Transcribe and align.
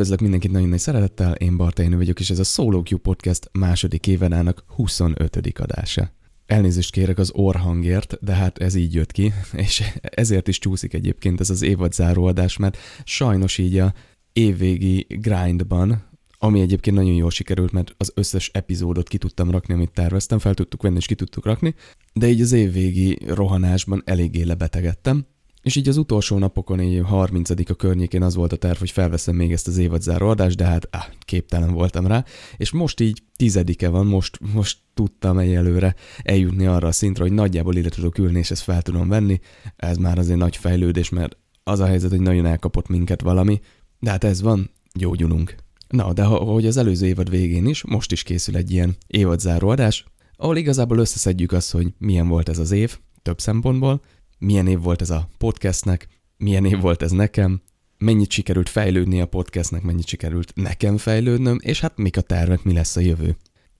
Üdvözlök 0.00 0.22
mindenkit 0.22 0.52
nagyon 0.52 0.68
nagy 0.68 0.78
szeretettel, 0.78 1.34
én 1.34 1.56
Bartányi 1.56 1.94
vagyok, 1.94 2.20
és 2.20 2.30
ez 2.30 2.38
a 2.38 2.44
Solo 2.44 2.82
Q 2.90 2.96
Podcast 2.96 3.50
második 3.52 4.06
évenának 4.06 4.64
25. 4.66 5.58
adása. 5.58 6.12
Elnézést 6.46 6.92
kérek 6.92 7.18
az 7.18 7.30
orhangért, 7.34 8.18
de 8.20 8.32
hát 8.32 8.58
ez 8.58 8.74
így 8.74 8.94
jött 8.94 9.12
ki, 9.12 9.32
és 9.66 9.82
ezért 10.00 10.48
is 10.48 10.58
csúszik 10.58 10.94
egyébként 10.94 11.40
ez 11.40 11.50
az 11.50 11.62
évad 11.62 11.92
záróadás, 11.92 12.56
mert 12.56 12.76
sajnos 13.04 13.58
így 13.58 13.78
a 13.78 13.94
évvégi 14.32 15.06
grindban, 15.08 16.02
ami 16.38 16.60
egyébként 16.60 16.96
nagyon 16.96 17.14
jól 17.14 17.30
sikerült, 17.30 17.72
mert 17.72 17.94
az 17.96 18.12
összes 18.14 18.50
epizódot 18.52 19.08
ki 19.08 19.18
tudtam 19.18 19.50
rakni, 19.50 19.74
amit 19.74 19.92
terveztem, 19.92 20.38
fel 20.38 20.54
tudtuk 20.54 20.82
venni 20.82 20.96
és 20.96 21.06
ki 21.06 21.14
tudtuk 21.14 21.44
rakni, 21.44 21.74
de 22.12 22.28
így 22.28 22.40
az 22.40 22.52
évvégi 22.52 23.18
rohanásban 23.26 24.02
eléggé 24.04 24.42
lebetegedtem, 24.42 25.26
és 25.62 25.76
így 25.76 25.88
az 25.88 25.96
utolsó 25.96 26.38
napokon, 26.38 26.80
így 26.80 27.02
30 27.04 27.50
a 27.50 27.74
környékén 27.74 28.22
az 28.22 28.34
volt 28.34 28.52
a 28.52 28.56
terv, 28.56 28.78
hogy 28.78 28.90
felveszem 28.90 29.36
még 29.36 29.52
ezt 29.52 29.68
az 29.68 29.76
évadzáró 29.76 30.28
adást, 30.28 30.56
de 30.56 30.64
hát 30.64 30.88
áh, 30.90 31.06
képtelen 31.20 31.72
voltam 31.72 32.06
rá, 32.06 32.24
és 32.56 32.70
most 32.70 33.00
így 33.00 33.22
tizedike 33.36 33.88
van, 33.88 34.06
most, 34.06 34.38
most 34.54 34.78
tudtam 34.94 35.38
egyelőre 35.38 35.94
eljutni 36.22 36.66
arra 36.66 36.88
a 36.88 36.92
szintre, 36.92 37.22
hogy 37.22 37.32
nagyjából 37.32 37.76
ide 37.76 37.88
tudok 37.88 38.18
ülni, 38.18 38.38
és 38.38 38.50
ezt 38.50 38.62
fel 38.62 38.82
tudom 38.82 39.08
venni. 39.08 39.40
Ez 39.76 39.96
már 39.96 40.18
azért 40.18 40.38
nagy 40.38 40.56
fejlődés, 40.56 41.08
mert 41.08 41.36
az 41.64 41.80
a 41.80 41.86
helyzet, 41.86 42.10
hogy 42.10 42.20
nagyon 42.20 42.46
elkapott 42.46 42.88
minket 42.88 43.20
valami, 43.20 43.60
de 43.98 44.10
hát 44.10 44.24
ez 44.24 44.42
van, 44.42 44.70
gyógyulunk. 44.94 45.54
Na, 45.88 46.12
de 46.12 46.22
ahogy 46.22 46.66
az 46.66 46.76
előző 46.76 47.06
évad 47.06 47.30
végén 47.30 47.66
is, 47.66 47.84
most 47.84 48.12
is 48.12 48.22
készül 48.22 48.56
egy 48.56 48.70
ilyen 48.70 48.96
évadzáró 49.06 49.68
adás, 49.68 50.04
ahol 50.36 50.56
igazából 50.56 50.98
összeszedjük 50.98 51.52
azt, 51.52 51.70
hogy 51.70 51.92
milyen 51.98 52.28
volt 52.28 52.48
ez 52.48 52.58
az 52.58 52.70
év, 52.70 52.98
több 53.22 53.40
szempontból, 53.40 54.00
milyen 54.40 54.66
év 54.66 54.80
volt 54.80 55.00
ez 55.00 55.10
a 55.10 55.28
podcastnek, 55.38 56.08
milyen 56.36 56.64
év 56.64 56.80
volt 56.80 57.02
ez 57.02 57.10
nekem, 57.10 57.60
mennyit 57.98 58.30
sikerült 58.30 58.68
fejlődni 58.68 59.20
a 59.20 59.26
podcastnek, 59.26 59.82
mennyit 59.82 60.06
sikerült 60.06 60.52
nekem 60.54 60.96
fejlődnöm, 60.96 61.58
és 61.60 61.80
hát 61.80 61.96
mik 61.96 62.16
a 62.16 62.20
tervek, 62.20 62.62
mi 62.62 62.72
lesz 62.72 62.96
a 62.96 63.00
jövő. 63.00 63.36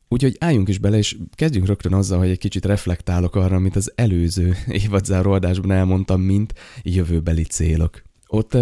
Úgyhogy 0.09 0.37
álljunk 0.39 0.69
is 0.69 0.79
bele, 0.79 0.97
és 0.97 1.17
kezdjünk 1.35 1.67
rögtön 1.67 1.93
azzal, 1.93 2.19
hogy 2.19 2.29
egy 2.29 2.39
kicsit 2.39 2.65
reflektálok 2.65 3.37
arra, 3.37 3.57
amit 3.57 3.77
az 3.77 3.93
előző 3.95 4.57
évadzáró 4.85 5.33
adásban 5.33 5.71
elmondtam, 5.71 6.21
mint 6.21 6.55
jövőbeli 6.83 7.45
célok. 7.45 8.03
Ott 8.27 8.57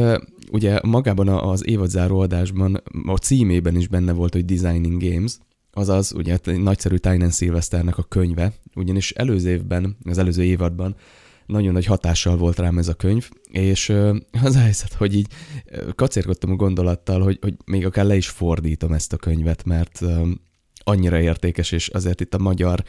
ugye 0.50 0.80
magában 0.82 1.28
az 1.28 1.66
évadzáró 1.66 2.20
adásban, 2.20 2.82
a 3.06 3.16
címében 3.16 3.76
is 3.76 3.88
benne 3.88 4.12
volt, 4.12 4.32
hogy 4.32 4.44
Designing 4.44 5.02
Games, 5.02 5.38
azaz 5.72 6.12
ugye 6.12 6.38
nagyszerű 6.44 6.96
Tynan 6.96 7.30
Sylvesternek 7.30 7.98
a 7.98 8.02
könyve, 8.02 8.52
ugyanis 8.74 9.10
előző 9.10 9.50
évben, 9.50 9.96
az 10.04 10.18
előző 10.18 10.44
évadban 10.44 10.96
nagyon 11.48 11.72
nagy 11.72 11.84
hatással 11.84 12.36
volt 12.36 12.58
rám 12.58 12.78
ez 12.78 12.88
a 12.88 12.94
könyv, 12.94 13.30
és 13.50 13.88
az 14.42 14.54
a 14.54 14.58
helyzet, 14.58 14.92
hogy 14.92 15.14
így 15.14 15.26
kacérkodtam 15.94 16.50
a 16.50 16.54
gondolattal, 16.54 17.22
hogy, 17.22 17.38
hogy 17.40 17.54
még 17.64 17.86
akár 17.86 18.04
le 18.04 18.16
is 18.16 18.28
fordítom 18.28 18.92
ezt 18.92 19.12
a 19.12 19.16
könyvet, 19.16 19.64
mert 19.64 20.02
annyira 20.84 21.20
értékes, 21.20 21.72
és 21.72 21.88
azért 21.88 22.20
itt 22.20 22.34
a 22.34 22.38
magyar 22.38 22.82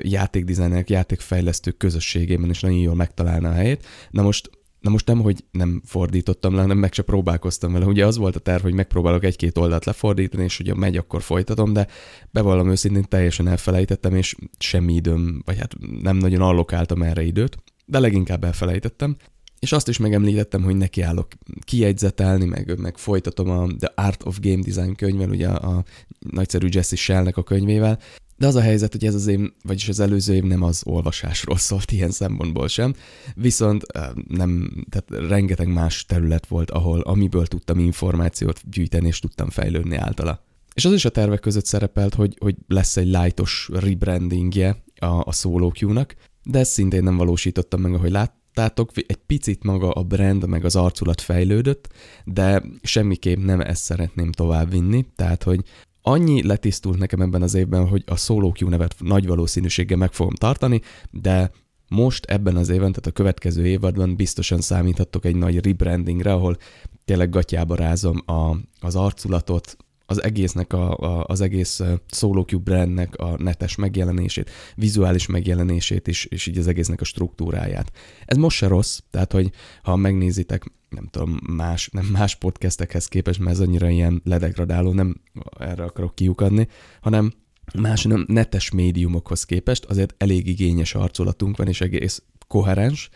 játékdizájnerek, 0.00 0.90
játékfejlesztők 0.90 1.76
közösségében 1.76 2.50
is 2.50 2.60
nagyon 2.60 2.78
jól 2.78 2.94
megtalálna 2.94 3.48
a 3.48 3.52
helyét. 3.52 3.86
Na 4.10 4.22
most 4.22 4.50
Na 4.82 4.90
most 4.90 5.06
nem, 5.06 5.20
hogy 5.20 5.44
nem 5.50 5.82
fordítottam 5.84 6.54
le, 6.54 6.60
hanem 6.60 6.78
meg 6.78 6.92
se 6.92 7.02
próbálkoztam 7.02 7.72
vele. 7.72 7.84
Ugye 7.84 8.06
az 8.06 8.16
volt 8.16 8.36
a 8.36 8.40
terv, 8.40 8.62
hogy 8.62 8.72
megpróbálok 8.72 9.24
egy-két 9.24 9.58
oldalt 9.58 9.84
lefordítani, 9.84 10.44
és 10.44 10.60
ugye 10.60 10.74
megy, 10.74 10.96
akkor 10.96 11.22
folytatom, 11.22 11.72
de 11.72 11.86
bevallom 12.30 12.70
őszintén 12.70 13.04
teljesen 13.08 13.48
elfelejtettem, 13.48 14.14
és 14.14 14.34
semmi 14.58 14.94
időm, 14.94 15.42
vagy 15.44 15.58
hát 15.58 15.74
nem 16.02 16.16
nagyon 16.16 16.40
allokáltam 16.40 17.02
erre 17.02 17.22
időt 17.22 17.56
de 17.92 17.98
leginkább 17.98 18.44
elfelejtettem. 18.44 19.16
És 19.58 19.72
azt 19.72 19.88
is 19.88 19.98
megemlítettem, 19.98 20.62
hogy 20.62 20.76
nekiállok 20.76 21.26
kijegyzetelni, 21.60 22.44
meg, 22.44 22.78
meg 22.78 22.98
folytatom 22.98 23.50
a 23.50 23.66
The 23.78 23.92
Art 23.94 24.26
of 24.26 24.38
Game 24.40 24.62
Design 24.62 24.94
könyvvel, 24.94 25.28
ugye 25.28 25.48
a, 25.48 25.76
a 25.76 25.84
nagyszerű 26.18 26.68
Jesse 26.70 26.96
Shellnek 26.96 27.36
a 27.36 27.42
könyvével, 27.42 27.98
de 28.36 28.46
az 28.46 28.54
a 28.54 28.60
helyzet, 28.60 28.92
hogy 28.92 29.04
ez 29.04 29.14
az 29.14 29.26
év, 29.26 29.40
vagyis 29.62 29.88
az 29.88 30.00
előző 30.00 30.34
év 30.34 30.42
nem 30.42 30.62
az 30.62 30.82
olvasásról 30.84 31.56
szólt 31.56 31.92
ilyen 31.92 32.10
szempontból 32.10 32.68
sem, 32.68 32.94
viszont 33.34 33.84
nem, 34.28 34.70
tehát 34.90 35.28
rengeteg 35.28 35.68
más 35.68 36.04
terület 36.04 36.46
volt, 36.46 36.70
ahol 36.70 37.00
amiből 37.00 37.46
tudtam 37.46 37.78
információt 37.78 38.60
gyűjteni, 38.70 39.06
és 39.06 39.18
tudtam 39.18 39.50
fejlődni 39.50 39.96
általa. 39.96 40.44
És 40.74 40.84
az 40.84 40.92
is 40.92 41.04
a 41.04 41.10
tervek 41.10 41.40
között 41.40 41.66
szerepelt, 41.66 42.14
hogy, 42.14 42.36
hogy 42.40 42.56
lesz 42.66 42.96
egy 42.96 43.06
lightos 43.06 43.68
rebrandingje 43.72 44.82
a, 44.98 45.06
a 45.06 45.32
Solo 45.32 45.70
Q-nak, 45.80 46.16
de 46.44 46.58
ezt 46.58 46.70
szintén 46.70 47.02
nem 47.02 47.16
valósítottam 47.16 47.80
meg, 47.80 47.94
ahogy 47.94 48.10
láttátok, 48.10 48.90
egy 48.94 49.20
picit 49.26 49.64
maga 49.64 49.90
a 49.90 50.02
brand, 50.02 50.46
meg 50.46 50.64
az 50.64 50.76
arculat 50.76 51.20
fejlődött, 51.20 51.88
de 52.24 52.62
semmiképp 52.82 53.38
nem 53.38 53.60
ezt 53.60 53.82
szeretném 53.82 54.32
továbbvinni, 54.32 55.06
tehát 55.16 55.42
hogy 55.42 55.64
annyi 56.02 56.46
letisztult 56.46 56.98
nekem 56.98 57.20
ebben 57.20 57.42
az 57.42 57.54
évben, 57.54 57.88
hogy 57.88 58.02
a 58.06 58.16
Solo 58.16 58.52
Q 58.60 58.68
nevet 58.68 58.94
nagy 58.98 59.26
valószínűséggel 59.26 59.98
meg 59.98 60.12
fogom 60.12 60.34
tartani, 60.34 60.80
de 61.10 61.50
most 61.88 62.24
ebben 62.24 62.56
az 62.56 62.68
évben, 62.68 62.92
tehát 62.92 63.06
a 63.06 63.10
következő 63.10 63.66
évadban 63.66 64.16
biztosan 64.16 64.60
számíthatok 64.60 65.24
egy 65.24 65.36
nagy 65.36 65.64
rebrandingre, 65.64 66.32
ahol 66.32 66.56
tényleg 67.04 67.30
gatyába 67.30 67.74
rázom 67.74 68.22
a, 68.26 68.56
az 68.80 68.96
arculatot, 68.96 69.76
az 70.06 70.22
egésznek, 70.22 70.72
a, 70.72 70.96
a, 70.96 71.24
az 71.26 71.40
egész 71.40 71.80
SoloCube 72.08 72.62
brandnek 72.62 73.16
a 73.16 73.42
netes 73.42 73.74
megjelenését, 73.74 74.50
vizuális 74.74 75.26
megjelenését 75.26 76.08
is, 76.08 76.24
és 76.24 76.46
így 76.46 76.58
az 76.58 76.66
egésznek 76.66 77.00
a 77.00 77.04
struktúráját. 77.04 77.92
Ez 78.24 78.36
most 78.36 78.56
se 78.56 78.66
rossz, 78.66 78.98
tehát 79.10 79.32
hogy 79.32 79.50
ha 79.82 79.96
megnézitek, 79.96 80.72
nem 80.88 81.08
tudom, 81.10 81.38
más, 81.56 81.88
nem 81.92 82.04
más 82.04 82.34
podcastekhez 82.34 83.06
képest, 83.06 83.38
mert 83.38 83.50
ez 83.50 83.60
annyira 83.60 83.88
ilyen 83.88 84.22
ledegradáló, 84.24 84.92
nem 84.92 85.20
erre 85.58 85.84
akarok 85.84 86.14
kiukadni, 86.14 86.68
hanem 87.00 87.32
más 87.78 88.02
nem 88.02 88.24
netes 88.28 88.70
médiumokhoz 88.70 89.44
képest 89.44 89.84
azért 89.84 90.14
elég 90.18 90.46
igényes 90.46 90.94
arculatunk 90.94 91.56
van, 91.56 91.68
és 91.68 91.80
egész 91.80 92.22
koherens, 92.46 93.08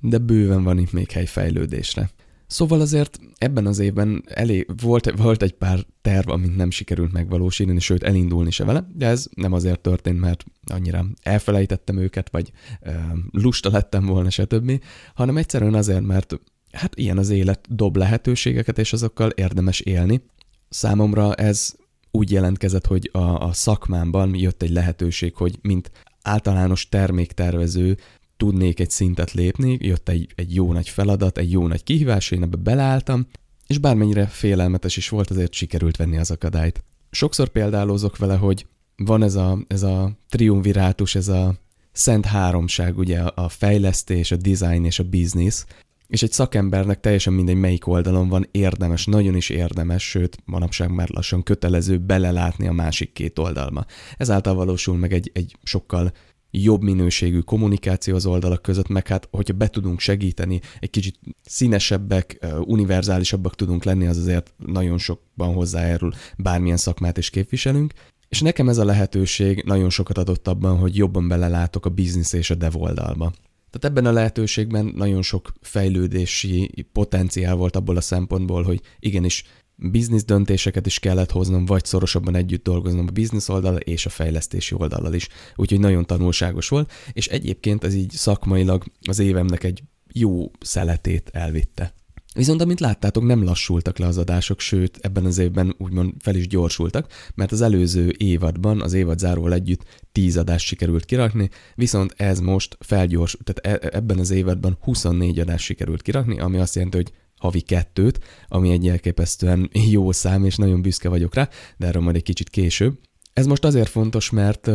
de 0.00 0.18
bőven 0.18 0.62
van 0.62 0.78
itt 0.78 0.92
még 0.92 1.10
hely 1.10 1.26
fejlődésre. 1.26 2.10
Szóval 2.52 2.80
azért 2.80 3.20
ebben 3.38 3.66
az 3.66 3.78
évben 3.78 4.24
elég, 4.26 4.70
volt, 4.82 5.10
volt 5.16 5.42
egy 5.42 5.52
pár 5.52 5.78
terv, 6.02 6.28
amit 6.28 6.56
nem 6.56 6.70
sikerült 6.70 7.12
megvalósítani, 7.12 7.80
sőt 7.80 8.02
elindulni 8.02 8.50
se 8.50 8.64
vele, 8.64 8.86
de 8.94 9.06
ez 9.06 9.26
nem 9.34 9.52
azért 9.52 9.80
történt, 9.80 10.20
mert 10.20 10.44
annyira 10.66 11.06
elfelejtettem 11.22 11.98
őket, 11.98 12.30
vagy 12.30 12.52
e, 12.80 13.12
lusta 13.30 13.70
lettem 13.70 14.06
volna, 14.06 14.30
stb., 14.30 14.82
hanem 15.14 15.36
egyszerűen 15.36 15.74
azért, 15.74 16.00
mert 16.00 16.40
hát 16.72 16.96
ilyen 16.96 17.18
az 17.18 17.30
élet, 17.30 17.66
dob 17.68 17.96
lehetőségeket, 17.96 18.78
és 18.78 18.92
azokkal 18.92 19.30
érdemes 19.30 19.80
élni. 19.80 20.22
Számomra 20.68 21.34
ez 21.34 21.74
úgy 22.10 22.30
jelentkezett, 22.30 22.86
hogy 22.86 23.10
a, 23.12 23.18
a 23.18 23.52
szakmámban 23.52 24.34
jött 24.34 24.62
egy 24.62 24.70
lehetőség, 24.70 25.34
hogy 25.34 25.58
mint 25.62 25.90
általános 26.22 26.88
terméktervező 26.88 27.96
tudnék 28.42 28.80
egy 28.80 28.90
szintet 28.90 29.32
lépni, 29.32 29.78
jött 29.80 30.08
egy, 30.08 30.32
egy 30.34 30.54
jó 30.54 30.72
nagy 30.72 30.88
feladat, 30.88 31.38
egy 31.38 31.50
jó 31.50 31.66
nagy 31.66 31.82
kihívás, 31.82 32.30
én 32.30 32.42
ebbe 32.42 32.56
beleálltam, 32.56 33.26
és 33.66 33.78
bármennyire 33.78 34.26
félelmetes 34.26 34.96
is 34.96 35.08
volt, 35.08 35.30
azért 35.30 35.52
sikerült 35.52 35.96
venni 35.96 36.18
az 36.18 36.30
akadályt. 36.30 36.84
Sokszor 37.10 37.48
példálózok 37.48 38.18
vele, 38.18 38.36
hogy 38.36 38.66
van 38.96 39.22
ez 39.22 39.34
a, 39.34 39.58
ez 39.66 39.82
a 39.82 40.18
triumvirátus, 40.28 41.14
ez 41.14 41.28
a 41.28 41.54
szent 41.92 42.24
háromság, 42.24 42.98
ugye 42.98 43.20
a 43.20 43.48
fejlesztés, 43.48 44.30
a 44.30 44.36
design 44.36 44.84
és 44.84 44.98
a 44.98 45.08
business, 45.08 45.64
és 46.06 46.22
egy 46.22 46.32
szakembernek 46.32 47.00
teljesen 47.00 47.32
mindegy, 47.32 47.56
melyik 47.56 47.86
oldalon 47.86 48.28
van, 48.28 48.48
érdemes, 48.50 49.06
nagyon 49.06 49.36
is 49.36 49.48
érdemes, 49.48 50.08
sőt, 50.08 50.36
manapság 50.44 50.90
már 50.90 51.08
lassan 51.08 51.42
kötelező 51.42 51.98
belelátni 51.98 52.66
a 52.66 52.72
másik 52.72 53.12
két 53.12 53.38
oldalma. 53.38 53.84
Ezáltal 54.16 54.54
valósul 54.54 54.96
meg 54.96 55.12
egy, 55.12 55.30
egy 55.34 55.56
sokkal 55.62 56.12
jobb 56.52 56.82
minőségű 56.82 57.38
kommunikáció 57.38 58.14
az 58.14 58.26
oldalak 58.26 58.62
között, 58.62 58.88
meg 58.88 59.06
hát, 59.06 59.28
hogyha 59.30 59.54
be 59.54 59.68
tudunk 59.68 60.00
segíteni, 60.00 60.60
egy 60.80 60.90
kicsit 60.90 61.18
színesebbek, 61.44 62.46
univerzálisabbak 62.64 63.54
tudunk 63.54 63.84
lenni, 63.84 64.06
az 64.06 64.16
azért 64.16 64.54
nagyon 64.66 64.98
sokban 64.98 65.54
hozzájárul, 65.54 66.12
bármilyen 66.36 66.76
szakmát 66.76 67.18
is 67.18 67.30
képviselünk. 67.30 67.92
És 68.28 68.40
nekem 68.40 68.68
ez 68.68 68.78
a 68.78 68.84
lehetőség 68.84 69.62
nagyon 69.66 69.90
sokat 69.90 70.18
adott 70.18 70.48
abban, 70.48 70.78
hogy 70.78 70.96
jobban 70.96 71.28
belelátok 71.28 71.86
a 71.86 71.90
biznisz 71.90 72.32
és 72.32 72.50
a 72.50 72.54
dev 72.54 72.76
oldalba. 72.76 73.32
Tehát 73.70 73.96
ebben 73.96 74.06
a 74.06 74.12
lehetőségben 74.12 74.92
nagyon 74.96 75.22
sok 75.22 75.52
fejlődési 75.60 76.86
potenciál 76.92 77.54
volt 77.54 77.76
abból 77.76 77.96
a 77.96 78.00
szempontból, 78.00 78.62
hogy 78.62 78.80
igenis 78.98 79.44
biznisz 79.90 80.24
döntéseket 80.24 80.86
is 80.86 80.98
kellett 80.98 81.30
hoznom, 81.30 81.64
vagy 81.64 81.84
szorosabban 81.84 82.34
együtt 82.34 82.62
dolgoznom 82.62 83.06
a 83.08 83.12
biznisz 83.12 83.48
oldal 83.48 83.76
és 83.76 84.06
a 84.06 84.10
fejlesztési 84.10 84.74
oldallal 84.74 85.14
is. 85.14 85.28
Úgyhogy 85.56 85.80
nagyon 85.80 86.06
tanulságos 86.06 86.68
volt, 86.68 86.92
és 87.12 87.26
egyébként 87.26 87.84
ez 87.84 87.94
így 87.94 88.10
szakmailag 88.10 88.84
az 89.08 89.18
évemnek 89.18 89.64
egy 89.64 89.82
jó 90.12 90.50
szeletét 90.60 91.30
elvitte. 91.32 91.94
Viszont 92.34 92.62
amint 92.62 92.80
láttátok, 92.80 93.24
nem 93.24 93.44
lassultak 93.44 93.98
le 93.98 94.06
az 94.06 94.18
adások, 94.18 94.60
sőt, 94.60 94.98
ebben 95.00 95.24
az 95.24 95.38
évben 95.38 95.74
úgymond 95.78 96.12
fel 96.18 96.34
is 96.34 96.46
gyorsultak, 96.46 97.12
mert 97.34 97.52
az 97.52 97.60
előző 97.60 98.14
évadban, 98.16 98.80
az 98.80 98.92
évad 98.92 99.18
záróval 99.18 99.52
együtt 99.52 99.84
10 100.12 100.36
adást 100.36 100.66
sikerült 100.66 101.04
kirakni, 101.04 101.50
viszont 101.74 102.14
ez 102.16 102.40
most 102.40 102.76
felgyors, 102.80 103.36
tehát 103.44 103.82
e- 103.82 103.96
ebben 103.96 104.18
az 104.18 104.30
évadban 104.30 104.78
24 104.80 105.38
adást 105.38 105.64
sikerült 105.64 106.02
kirakni, 106.02 106.40
ami 106.40 106.58
azt 106.58 106.74
jelenti, 106.74 106.96
hogy 106.96 107.12
havi 107.42 107.60
kettőt, 107.60 108.18
ami 108.48 108.70
egy 108.70 108.88
elképesztően 108.88 109.70
jó 109.90 110.12
szám, 110.12 110.44
és 110.44 110.56
nagyon 110.56 110.82
büszke 110.82 111.08
vagyok 111.08 111.34
rá, 111.34 111.48
de 111.76 111.86
erről 111.86 112.02
majd 112.02 112.16
egy 112.16 112.22
kicsit 112.22 112.50
később. 112.50 112.98
Ez 113.32 113.46
most 113.46 113.64
azért 113.64 113.88
fontos, 113.88 114.30
mert 114.30 114.70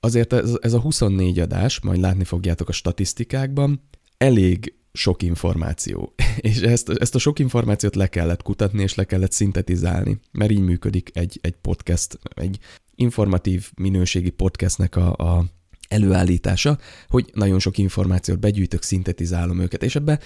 azért 0.00 0.32
ez, 0.60 0.72
a 0.72 0.80
24 0.80 1.38
adás, 1.38 1.80
majd 1.80 2.00
látni 2.00 2.24
fogjátok 2.24 2.68
a 2.68 2.72
statisztikákban, 2.72 3.88
elég 4.16 4.74
sok 4.92 5.22
információ. 5.22 6.14
És 6.40 6.60
ezt, 6.60 6.88
ezt 6.88 7.14
a 7.14 7.18
sok 7.18 7.38
információt 7.38 7.94
le 7.94 8.06
kellett 8.06 8.42
kutatni, 8.42 8.82
és 8.82 8.94
le 8.94 9.04
kellett 9.04 9.32
szintetizálni, 9.32 10.20
mert 10.32 10.50
így 10.50 10.60
működik 10.60 11.10
egy, 11.12 11.38
egy 11.42 11.54
podcast, 11.60 12.18
egy 12.34 12.58
informatív 12.94 13.70
minőségi 13.76 14.30
podcastnek 14.30 14.96
a, 14.96 15.12
a 15.12 15.44
előállítása, 15.88 16.78
hogy 17.08 17.30
nagyon 17.34 17.58
sok 17.58 17.78
információt 17.78 18.40
begyűjtök, 18.40 18.82
szintetizálom 18.82 19.60
őket, 19.60 19.82
és 19.82 19.96
ebbe 19.96 20.20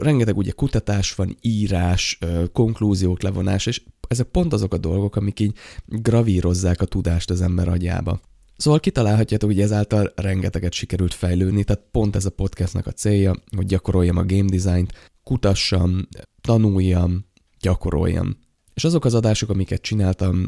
rengeteg 0.00 0.36
ugye 0.36 0.50
kutatás 0.50 1.14
van, 1.14 1.36
írás, 1.40 2.18
konklúziók 2.52 3.22
levonás, 3.22 3.66
és 3.66 3.82
ezek 4.08 4.26
pont 4.26 4.52
azok 4.52 4.74
a 4.74 4.78
dolgok, 4.78 5.16
amik 5.16 5.40
így 5.40 5.56
gravírozzák 5.86 6.80
a 6.80 6.84
tudást 6.84 7.30
az 7.30 7.40
ember 7.40 7.68
agyába. 7.68 8.20
Szóval 8.56 8.80
kitalálhatjátok, 8.80 9.48
hogy 9.48 9.60
ezáltal 9.60 10.12
rengeteget 10.16 10.72
sikerült 10.72 11.14
fejlődni, 11.14 11.64
tehát 11.64 11.84
pont 11.90 12.16
ez 12.16 12.24
a 12.24 12.30
podcastnak 12.30 12.86
a 12.86 12.92
célja, 12.92 13.34
hogy 13.56 13.66
gyakoroljam 13.66 14.16
a 14.16 14.24
game 14.24 14.56
design-t, 14.56 14.92
kutassam, 15.22 16.08
tanuljam, 16.40 17.24
gyakoroljam. 17.60 18.36
És 18.74 18.84
azok 18.84 19.04
az 19.04 19.14
adások, 19.14 19.50
amiket 19.50 19.82
csináltam, 19.82 20.44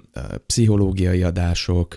pszichológiai 0.47 1.23
adások, 1.23 1.97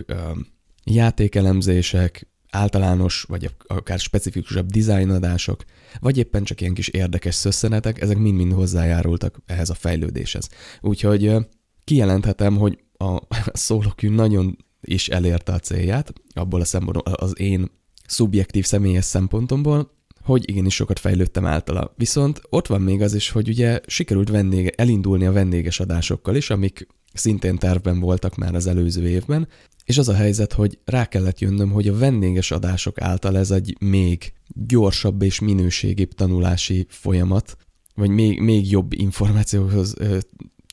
játékelemzések, 0.84 2.28
általános, 2.54 3.22
vagy 3.28 3.50
akár 3.66 3.98
specifikusabb 3.98 4.66
dizájnadások, 4.66 5.64
vagy 6.00 6.18
éppen 6.18 6.44
csak 6.44 6.60
ilyen 6.60 6.74
kis 6.74 6.88
érdekes 6.88 7.34
szösszenetek, 7.34 8.00
ezek 8.00 8.18
mind-mind 8.18 8.52
hozzájárultak 8.52 9.42
ehhez 9.46 9.70
a 9.70 9.74
fejlődéshez. 9.74 10.48
Úgyhogy 10.80 11.36
kijelenthetem, 11.84 12.56
hogy 12.56 12.78
a 12.98 13.18
szólókű 13.52 14.08
nagyon 14.08 14.56
is 14.80 15.08
elérte 15.08 15.52
a 15.52 15.58
célját, 15.58 16.12
abból 16.34 16.60
a 16.60 16.64
szempontból 16.64 17.12
az 17.14 17.40
én 17.40 17.70
szubjektív 18.06 18.64
személyes 18.64 19.04
szempontomból, 19.04 19.92
hogy 20.22 20.48
igenis 20.48 20.74
sokat 20.74 20.98
fejlődtem 20.98 21.46
általa. 21.46 21.94
Viszont 21.96 22.40
ott 22.48 22.66
van 22.66 22.80
még 22.80 23.02
az 23.02 23.14
is, 23.14 23.30
hogy 23.30 23.48
ugye 23.48 23.80
sikerült 23.86 24.28
vendége, 24.28 24.70
elindulni 24.76 25.26
a 25.26 25.32
vendéges 25.32 25.80
adásokkal 25.80 26.36
is, 26.36 26.50
amik 26.50 26.86
szintén 27.14 27.58
tervben 27.58 28.00
voltak 28.00 28.36
már 28.36 28.54
az 28.54 28.66
előző 28.66 29.08
évben, 29.08 29.48
és 29.84 29.98
az 29.98 30.08
a 30.08 30.14
helyzet, 30.14 30.52
hogy 30.52 30.78
rá 30.84 31.06
kellett 31.06 31.38
jönnöm, 31.38 31.70
hogy 31.70 31.88
a 31.88 31.98
vendéges 31.98 32.50
adások 32.50 33.00
által 33.00 33.38
ez 33.38 33.50
egy 33.50 33.76
még 33.80 34.32
gyorsabb 34.46 35.22
és 35.22 35.40
minőségibb 35.40 36.12
tanulási 36.12 36.86
folyamat, 36.88 37.56
vagy 37.94 38.10
még, 38.10 38.40
még 38.40 38.70
jobb 38.70 38.92
információhoz, 38.92 39.94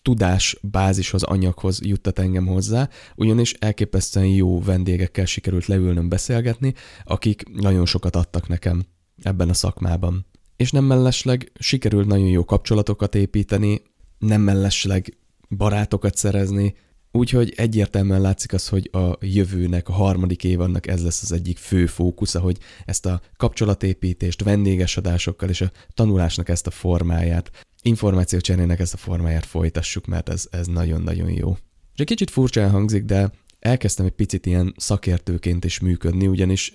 tudás 0.01 0.57
bázishoz, 0.61 1.23
anyaghoz 1.23 1.79
juttat 1.83 2.19
engem 2.19 2.45
hozzá, 2.45 2.89
ugyanis 3.15 3.53
elképesztően 3.53 4.25
jó 4.25 4.61
vendégekkel 4.61 5.25
sikerült 5.25 5.65
leülnöm 5.65 6.09
beszélgetni, 6.09 6.73
akik 7.03 7.43
nagyon 7.59 7.85
sokat 7.85 8.15
adtak 8.15 8.47
nekem 8.47 8.83
ebben 9.21 9.49
a 9.49 9.53
szakmában. 9.53 10.25
És 10.55 10.71
nem 10.71 10.83
mellesleg 10.83 11.51
sikerült 11.59 12.07
nagyon 12.07 12.27
jó 12.27 12.45
kapcsolatokat 12.45 13.15
építeni, 13.15 13.81
nem 14.17 14.41
mellesleg 14.41 15.17
barátokat 15.57 16.15
szerezni, 16.15 16.73
Úgyhogy 17.13 17.53
egyértelműen 17.55 18.21
látszik 18.21 18.53
az, 18.53 18.67
hogy 18.67 18.89
a 18.93 19.17
jövőnek, 19.19 19.89
a 19.89 19.93
harmadik 19.93 20.43
évannak 20.43 20.87
ez 20.87 21.03
lesz 21.03 21.21
az 21.21 21.31
egyik 21.31 21.57
fő 21.57 21.85
fókusza, 21.85 22.39
hogy 22.39 22.57
ezt 22.85 23.05
a 23.05 23.21
kapcsolatépítést 23.37 24.43
vendéges 24.43 24.97
adásokkal 24.97 25.49
és 25.49 25.61
a 25.61 25.71
tanulásnak 25.93 26.49
ezt 26.49 26.67
a 26.67 26.71
formáját, 26.71 27.51
információcserének 27.81 28.79
ezt 28.79 28.93
a 28.93 28.97
formáját 28.97 29.45
folytassuk, 29.45 30.05
mert 30.05 30.29
ez, 30.29 30.47
ez 30.51 30.67
nagyon-nagyon 30.67 31.29
jó. 31.29 31.57
És 31.93 31.99
egy 31.99 32.05
kicsit 32.05 32.29
furcsán 32.29 32.69
hangzik, 32.69 33.03
de 33.03 33.31
elkezdtem 33.59 34.05
egy 34.05 34.11
picit 34.11 34.45
ilyen 34.45 34.73
szakértőként 34.77 35.65
is 35.65 35.79
működni, 35.79 36.27
ugyanis 36.27 36.73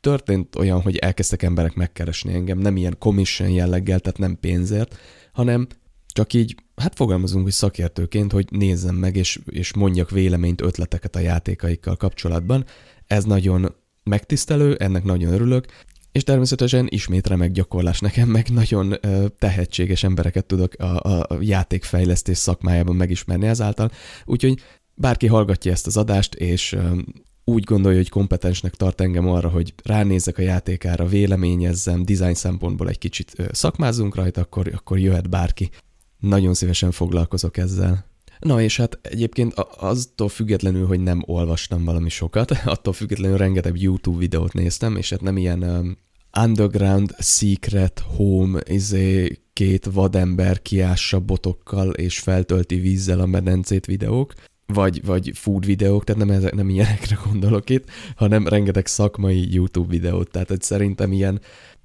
történt 0.00 0.56
olyan, 0.56 0.80
hogy 0.80 0.96
elkezdtek 0.96 1.42
emberek 1.42 1.74
megkeresni 1.74 2.34
engem, 2.34 2.58
nem 2.58 2.76
ilyen 2.76 2.96
commission 2.98 3.48
jelleggel, 3.50 4.00
tehát 4.00 4.18
nem 4.18 4.38
pénzért, 4.40 4.96
hanem 5.32 5.66
csak 6.12 6.32
így, 6.32 6.54
hát 6.76 6.94
fogalmazunk, 6.94 7.42
hogy 7.42 7.52
szakértőként, 7.52 8.32
hogy 8.32 8.46
nézzem 8.50 8.94
meg, 8.94 9.16
és, 9.16 9.40
és 9.46 9.74
mondjak 9.74 10.10
véleményt, 10.10 10.60
ötleteket 10.60 11.16
a 11.16 11.20
játékaikkal 11.20 11.96
kapcsolatban. 11.96 12.64
Ez 13.06 13.24
nagyon 13.24 13.74
megtisztelő, 14.02 14.74
ennek 14.74 15.04
nagyon 15.04 15.32
örülök, 15.32 15.66
és 16.12 16.22
természetesen 16.22 16.86
ismét 16.88 17.26
remek 17.26 17.50
gyakorlás 17.50 18.00
nekem, 18.00 18.28
meg 18.28 18.48
nagyon 18.48 18.96
ö, 19.00 19.26
tehetséges 19.38 20.02
embereket 20.02 20.46
tudok 20.46 20.74
a, 20.74 21.20
a, 21.20 21.26
játékfejlesztés 21.40 22.38
szakmájában 22.38 22.96
megismerni 22.96 23.46
ezáltal, 23.46 23.90
úgyhogy 24.24 24.60
bárki 24.94 25.26
hallgatja 25.26 25.72
ezt 25.72 25.86
az 25.86 25.96
adást, 25.96 26.34
és 26.34 26.72
ö, 26.72 26.98
úgy 27.44 27.64
gondolja, 27.64 27.98
hogy 27.98 28.08
kompetensnek 28.08 28.74
tart 28.74 29.00
engem 29.00 29.28
arra, 29.28 29.48
hogy 29.48 29.74
ránézzek 29.84 30.38
a 30.38 30.42
játékára, 30.42 31.06
véleményezzem, 31.06 32.04
design 32.04 32.34
szempontból 32.34 32.88
egy 32.88 32.98
kicsit 32.98 33.36
szakmázzunk 33.50 34.14
rajta, 34.14 34.40
akkor, 34.40 34.70
akkor 34.74 34.98
jöhet 34.98 35.28
bárki. 35.28 35.70
Nagyon 36.22 36.54
szívesen 36.54 36.90
foglalkozok 36.90 37.56
ezzel. 37.56 38.04
Na 38.38 38.60
és 38.60 38.76
hát 38.76 38.98
egyébként 39.02 39.54
aztól 39.78 40.28
függetlenül, 40.28 40.86
hogy 40.86 41.00
nem 41.00 41.22
olvastam 41.26 41.84
valami 41.84 42.08
sokat, 42.08 42.50
attól 42.64 42.92
függetlenül 42.92 43.36
rengeteg 43.36 43.80
YouTube 43.80 44.18
videót 44.18 44.52
néztem, 44.52 44.96
és 44.96 45.10
hát 45.10 45.20
nem 45.20 45.36
ilyen 45.36 45.62
um, 45.62 45.96
underground 46.40 47.14
secret 47.18 48.04
home, 48.16 48.60
izé 48.64 49.38
két 49.52 49.88
vadember 49.92 50.62
kiássa 50.62 51.20
botokkal 51.20 51.90
és 51.90 52.18
feltölti 52.18 52.76
vízzel 52.76 53.20
a 53.20 53.26
medencét 53.26 53.86
videók, 53.86 54.34
vagy, 54.66 55.04
vagy 55.04 55.30
food 55.34 55.66
videók, 55.66 56.04
tehát 56.04 56.24
nem, 56.24 56.36
ezek, 56.36 56.54
nem 56.54 56.68
ilyenekre 56.68 57.18
gondolok 57.26 57.70
itt, 57.70 57.90
hanem 58.16 58.48
rengeteg 58.48 58.86
szakmai 58.86 59.52
YouTube 59.52 59.88
videót, 59.88 60.30
tehát 60.30 60.48
hogy 60.48 60.62
szerintem 60.62 61.12
ilyen 61.12 61.40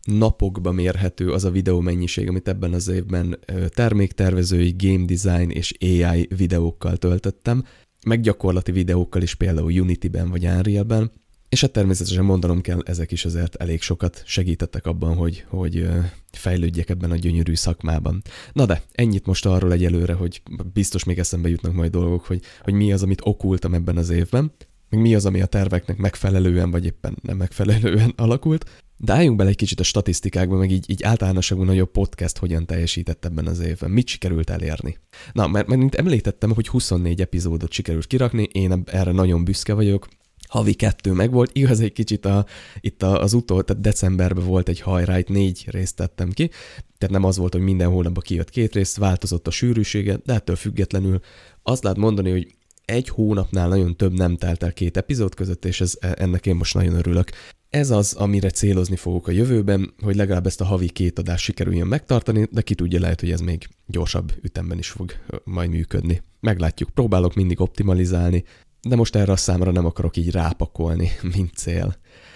napokba 0.07 0.71
mérhető 0.71 1.31
az 1.31 1.43
a 1.43 1.51
videó 1.51 1.79
mennyiség, 1.79 2.29
amit 2.29 2.47
ebben 2.47 2.73
az 2.73 2.87
évben 2.87 3.39
terméktervezői, 3.67 4.75
game 4.77 5.05
design 5.05 5.49
és 5.49 5.73
AI 5.79 6.27
videókkal 6.35 6.97
töltöttem, 6.97 7.63
meg 8.05 8.21
gyakorlati 8.21 8.71
videókkal 8.71 9.21
is 9.21 9.35
például 9.35 9.79
Unity-ben 9.79 10.29
vagy 10.29 10.45
Unreal-ben, 10.45 11.11
és 11.49 11.61
hát 11.61 11.71
természetesen 11.71 12.23
mondanom 12.23 12.61
kell, 12.61 12.81
ezek 12.85 13.11
is 13.11 13.25
azért 13.25 13.55
elég 13.55 13.81
sokat 13.81 14.23
segítettek 14.25 14.85
abban, 14.85 15.15
hogy, 15.15 15.45
hogy 15.47 15.87
fejlődjek 16.31 16.89
ebben 16.89 17.11
a 17.11 17.15
gyönyörű 17.15 17.55
szakmában. 17.55 18.21
Na 18.53 18.65
de, 18.65 18.81
ennyit 18.91 19.25
most 19.25 19.45
arról 19.45 19.71
egyelőre, 19.71 20.13
hogy 20.13 20.41
biztos 20.73 21.03
még 21.03 21.19
eszembe 21.19 21.49
jutnak 21.49 21.73
majd 21.73 21.91
dolgok, 21.91 22.25
hogy, 22.25 22.41
hogy 22.61 22.73
mi 22.73 22.93
az, 22.93 23.03
amit 23.03 23.21
okultam 23.23 23.73
ebben 23.73 23.97
az 23.97 24.09
évben, 24.09 24.51
meg 24.89 25.01
mi 25.01 25.15
az, 25.15 25.25
ami 25.25 25.41
a 25.41 25.45
terveknek 25.45 25.97
megfelelően, 25.97 26.71
vagy 26.71 26.85
éppen 26.85 27.17
nem 27.21 27.37
megfelelően 27.37 28.13
alakult. 28.25 28.85
De 28.97 29.13
álljunk 29.13 29.37
bele 29.37 29.49
egy 29.49 29.55
kicsit 29.55 29.79
a 29.79 29.83
statisztikákba, 29.83 30.55
meg 30.55 30.71
így, 30.71 30.89
így 30.89 31.03
általánosságban 31.03 31.67
nagyobb 31.67 31.91
podcast 31.91 32.37
hogyan 32.37 32.65
teljesített 32.65 33.25
ebben 33.25 33.47
az 33.47 33.59
évben. 33.59 33.91
Mit 33.91 34.07
sikerült 34.07 34.49
elérni? 34.49 34.97
Na, 35.33 35.47
mert, 35.47 35.67
mert 35.67 35.79
mint 35.79 35.95
említettem, 35.95 36.51
hogy 36.51 36.67
24 36.67 37.21
epizódot 37.21 37.71
sikerült 37.71 38.07
kirakni, 38.07 38.43
én 38.51 38.83
erre 38.85 39.11
nagyon 39.11 39.43
büszke 39.43 39.73
vagyok, 39.73 40.07
havi 40.47 40.73
kettő 40.73 41.11
meg 41.11 41.31
volt, 41.31 41.49
igaz 41.53 41.79
egy 41.79 41.93
kicsit 41.93 42.25
a, 42.25 42.45
itt 42.79 43.03
az 43.03 43.33
utol, 43.33 43.63
tehát 43.63 43.81
decemberben 43.81 44.45
volt 44.45 44.69
egy 44.69 44.79
hajrájt, 44.79 45.29
négy 45.29 45.65
részt 45.69 45.95
tettem 45.95 46.29
ki, 46.29 46.49
tehát 46.97 47.13
nem 47.13 47.23
az 47.23 47.37
volt, 47.37 47.53
hogy 47.53 47.61
minden 47.61 47.89
hónapban 47.89 48.23
kijött 48.25 48.49
két 48.49 48.73
rész, 48.73 48.97
változott 48.97 49.47
a 49.47 49.51
sűrűsége, 49.51 50.19
de 50.25 50.33
ettől 50.33 50.55
függetlenül 50.55 51.19
azt 51.63 51.83
lehet 51.83 51.97
mondani, 51.97 52.31
hogy 52.31 52.55
egy 52.85 53.09
hónapnál 53.09 53.67
nagyon 53.67 53.95
több 53.95 54.13
nem 54.13 54.37
telt 54.37 54.63
el 54.63 54.73
két 54.73 54.97
epizód 54.97 55.35
között, 55.35 55.65
és 55.65 55.81
ez, 55.81 55.97
ennek 55.99 56.45
én 56.45 56.55
most 56.55 56.73
nagyon 56.73 56.95
örülök. 56.95 57.29
Ez 57.69 57.89
az, 57.89 58.13
amire 58.13 58.49
célozni 58.49 58.95
fogok 58.95 59.27
a 59.27 59.31
jövőben, 59.31 59.93
hogy 59.99 60.15
legalább 60.15 60.45
ezt 60.45 60.61
a 60.61 60.65
havi 60.65 60.89
két 60.89 61.19
adást 61.19 61.43
sikerüljön 61.43 61.87
megtartani, 61.87 62.47
de 62.51 62.61
ki 62.61 62.75
tudja, 62.75 62.99
lehet, 62.99 63.19
hogy 63.19 63.31
ez 63.31 63.39
még 63.39 63.67
gyorsabb 63.85 64.33
ütemben 64.41 64.77
is 64.77 64.89
fog 64.89 65.11
majd 65.43 65.69
működni. 65.69 66.21
Meglátjuk, 66.39 66.89
próbálok 66.89 67.35
mindig 67.35 67.61
optimalizálni, 67.61 68.43
de 68.81 68.95
most 68.95 69.15
erre 69.15 69.31
a 69.31 69.35
számra 69.35 69.71
nem 69.71 69.85
akarok 69.85 70.17
így 70.17 70.31
rápakolni, 70.31 71.09
mint 71.35 71.53
cél. 71.55 71.95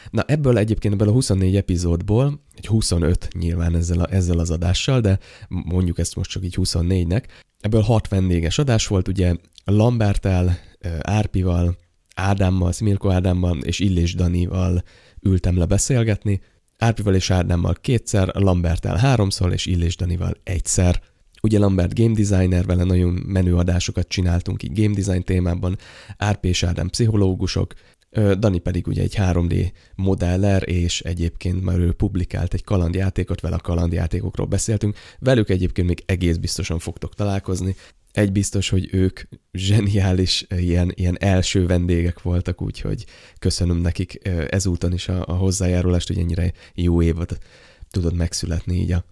Na 0.09 0.23
ebből 0.27 0.57
egyébként 0.57 0.93
ebből 0.93 1.07
a 1.07 1.11
24 1.11 1.55
epizódból, 1.55 2.41
egy 2.55 2.67
25 2.67 3.27
nyilván 3.33 3.75
ezzel, 3.75 4.00
a, 4.00 4.13
ezzel 4.13 4.39
az 4.39 4.50
adással, 4.50 5.01
de 5.01 5.19
mondjuk 5.47 6.00
ezt 6.00 6.15
most 6.15 6.29
csak 6.29 6.43
így 6.43 6.55
24-nek, 6.59 7.23
ebből 7.59 7.81
6 7.81 8.07
vendéges 8.07 8.57
adás 8.57 8.88
volt, 8.88 9.07
ugye 9.07 9.35
Lambertel, 9.65 10.57
Árpival, 11.01 11.77
Ádámmal, 12.15 12.71
Szmirko 12.71 13.09
Ádámmal 13.09 13.57
és 13.57 13.79
Illés 13.79 14.15
Danival 14.15 14.83
ültem 15.21 15.57
le 15.57 15.65
beszélgetni, 15.65 16.41
Árpival 16.77 17.15
és 17.15 17.31
Ádámmal 17.31 17.75
kétszer, 17.81 18.27
Lambertel 18.33 18.95
háromszor 18.95 19.53
és 19.53 19.65
Illés 19.65 19.95
Danival 19.95 20.33
egyszer. 20.43 21.01
Ugye 21.41 21.59
Lambert 21.59 21.99
game 21.99 22.13
designer, 22.13 22.65
vele 22.65 22.83
nagyon 22.83 23.23
menő 23.25 23.55
adásokat 23.55 24.07
csináltunk 24.07 24.63
így 24.63 24.81
game 24.81 24.95
design 24.95 25.23
témában, 25.23 25.77
Árpi 26.17 26.47
és 26.47 26.63
Ádám 26.63 26.89
pszichológusok, 26.89 27.73
Dani 28.39 28.59
pedig 28.59 28.87
ugye 28.87 29.01
egy 29.01 29.15
3D 29.17 29.71
modeller, 29.95 30.69
és 30.69 31.01
egyébként 31.01 31.63
már 31.63 31.79
ő 31.79 31.91
publikált 31.91 32.53
egy 32.53 32.63
kalandjátékot, 32.63 33.41
vele 33.41 33.55
a 33.55 33.59
kalandjátékokról 33.59 34.47
beszéltünk. 34.47 34.97
Velük 35.19 35.49
egyébként 35.49 35.87
még 35.87 36.03
egész 36.05 36.35
biztosan 36.35 36.79
fogtok 36.79 37.13
találkozni. 37.13 37.75
Egy 38.12 38.32
biztos, 38.32 38.70
hogy 38.70 38.89
ők 38.91 39.22
zseniális 39.53 40.46
ilyen, 40.50 40.91
ilyen 40.96 41.18
első 41.20 41.65
vendégek 41.65 42.22
voltak, 42.22 42.62
úgyhogy 42.62 43.06
köszönöm 43.39 43.77
nekik 43.77 44.20
ezúton 44.50 44.94
is 44.94 45.08
a, 45.08 45.25
a 45.27 45.34
hozzájárulást, 45.34 46.08
hogy 46.08 46.18
ennyire 46.18 46.53
jó 46.74 47.01
évad 47.01 47.38
tudod 47.89 48.15
megszületni 48.15 48.75
így 48.75 48.91
a 48.91 49.06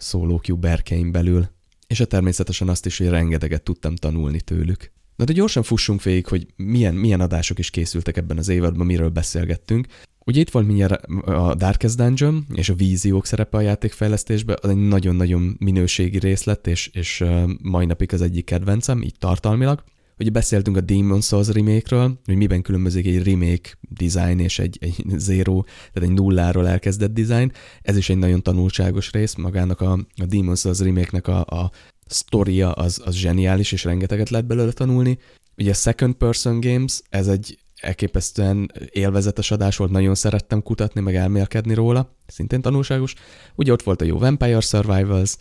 Q 0.47 0.55
berkeim 0.55 1.11
belül. 1.11 1.49
És 1.87 1.99
a 1.99 2.05
természetesen 2.05 2.69
azt 2.69 2.85
is, 2.85 2.97
hogy 2.97 3.07
rengeteget 3.07 3.63
tudtam 3.63 3.95
tanulni 3.95 4.41
tőlük. 4.41 4.91
Na 5.15 5.25
de 5.25 5.33
gyorsan 5.33 5.63
fussunk 5.63 6.03
végig, 6.03 6.27
hogy 6.27 6.47
milyen, 6.55 6.95
milyen 6.95 7.21
adások 7.21 7.59
is 7.59 7.69
készültek 7.69 8.17
ebben 8.17 8.37
az 8.37 8.47
évadban, 8.47 8.85
miről 8.85 9.09
beszélgettünk. 9.09 9.87
Ugye 10.29 10.39
itt 10.39 10.49
volt 10.49 10.65
mindjárt 10.65 11.05
a 11.25 11.55
Darkest 11.55 11.97
Dungeon 11.97 12.45
és 12.53 12.69
a 12.69 12.73
víziók 12.73 13.25
szerepe 13.25 13.57
a 13.57 13.61
játékfejlesztésben, 13.61 14.57
az 14.61 14.69
egy 14.69 14.87
nagyon-nagyon 14.87 15.55
minőségi 15.59 16.19
részlet, 16.19 16.67
és, 16.67 16.87
és 16.93 17.23
mai 17.61 17.85
napig 17.85 18.13
az 18.13 18.21
egyik 18.21 18.45
kedvencem, 18.45 19.01
így 19.01 19.15
tartalmilag. 19.19 19.83
Ugye 20.17 20.29
beszéltünk 20.29 20.77
a 20.77 20.81
Demon 20.81 21.21
Souls 21.21 21.47
remake-ről, 21.47 22.19
hogy 22.25 22.35
miben 22.35 22.61
különbözik 22.61 23.05
egy 23.05 23.23
remake 23.23 23.69
design 23.81 24.39
és 24.39 24.59
egy, 24.59 24.77
egy 24.81 25.03
zero, 25.17 25.63
tehát 25.93 26.09
egy 26.09 26.15
nulláról 26.15 26.67
elkezdett 26.67 27.13
design. 27.13 27.51
Ez 27.81 27.97
is 27.97 28.09
egy 28.09 28.17
nagyon 28.17 28.41
tanulságos 28.41 29.11
rész, 29.11 29.35
magának 29.35 29.81
a, 29.81 29.91
a 30.15 30.25
Demon 30.25 30.55
Souls 30.55 30.79
remake-nek 30.79 31.27
a, 31.27 31.39
a 31.39 31.71
sztoria 32.05 32.71
az, 32.71 33.01
az 33.05 33.15
zseniális, 33.15 33.71
és 33.71 33.83
rengeteget 33.83 34.29
lehet 34.29 34.47
belőle 34.47 34.71
tanulni. 34.71 35.17
Ugye 35.57 35.71
a 35.71 35.73
Second 35.73 36.13
Person 36.13 36.59
Games, 36.59 37.01
ez 37.09 37.27
egy 37.27 37.57
elképesztően 37.81 38.71
élvezetes 38.89 39.51
adás 39.51 39.77
volt, 39.77 39.91
nagyon 39.91 40.15
szerettem 40.15 40.61
kutatni, 40.61 41.01
meg 41.01 41.15
elmélkedni 41.15 41.73
róla, 41.73 42.15
szintén 42.27 42.61
tanulságos. 42.61 43.13
Ugye 43.55 43.71
ott 43.71 43.83
volt 43.83 44.01
a 44.01 44.05
jó 44.05 44.17
Vampire 44.17 44.59
Survivals, 44.59 45.35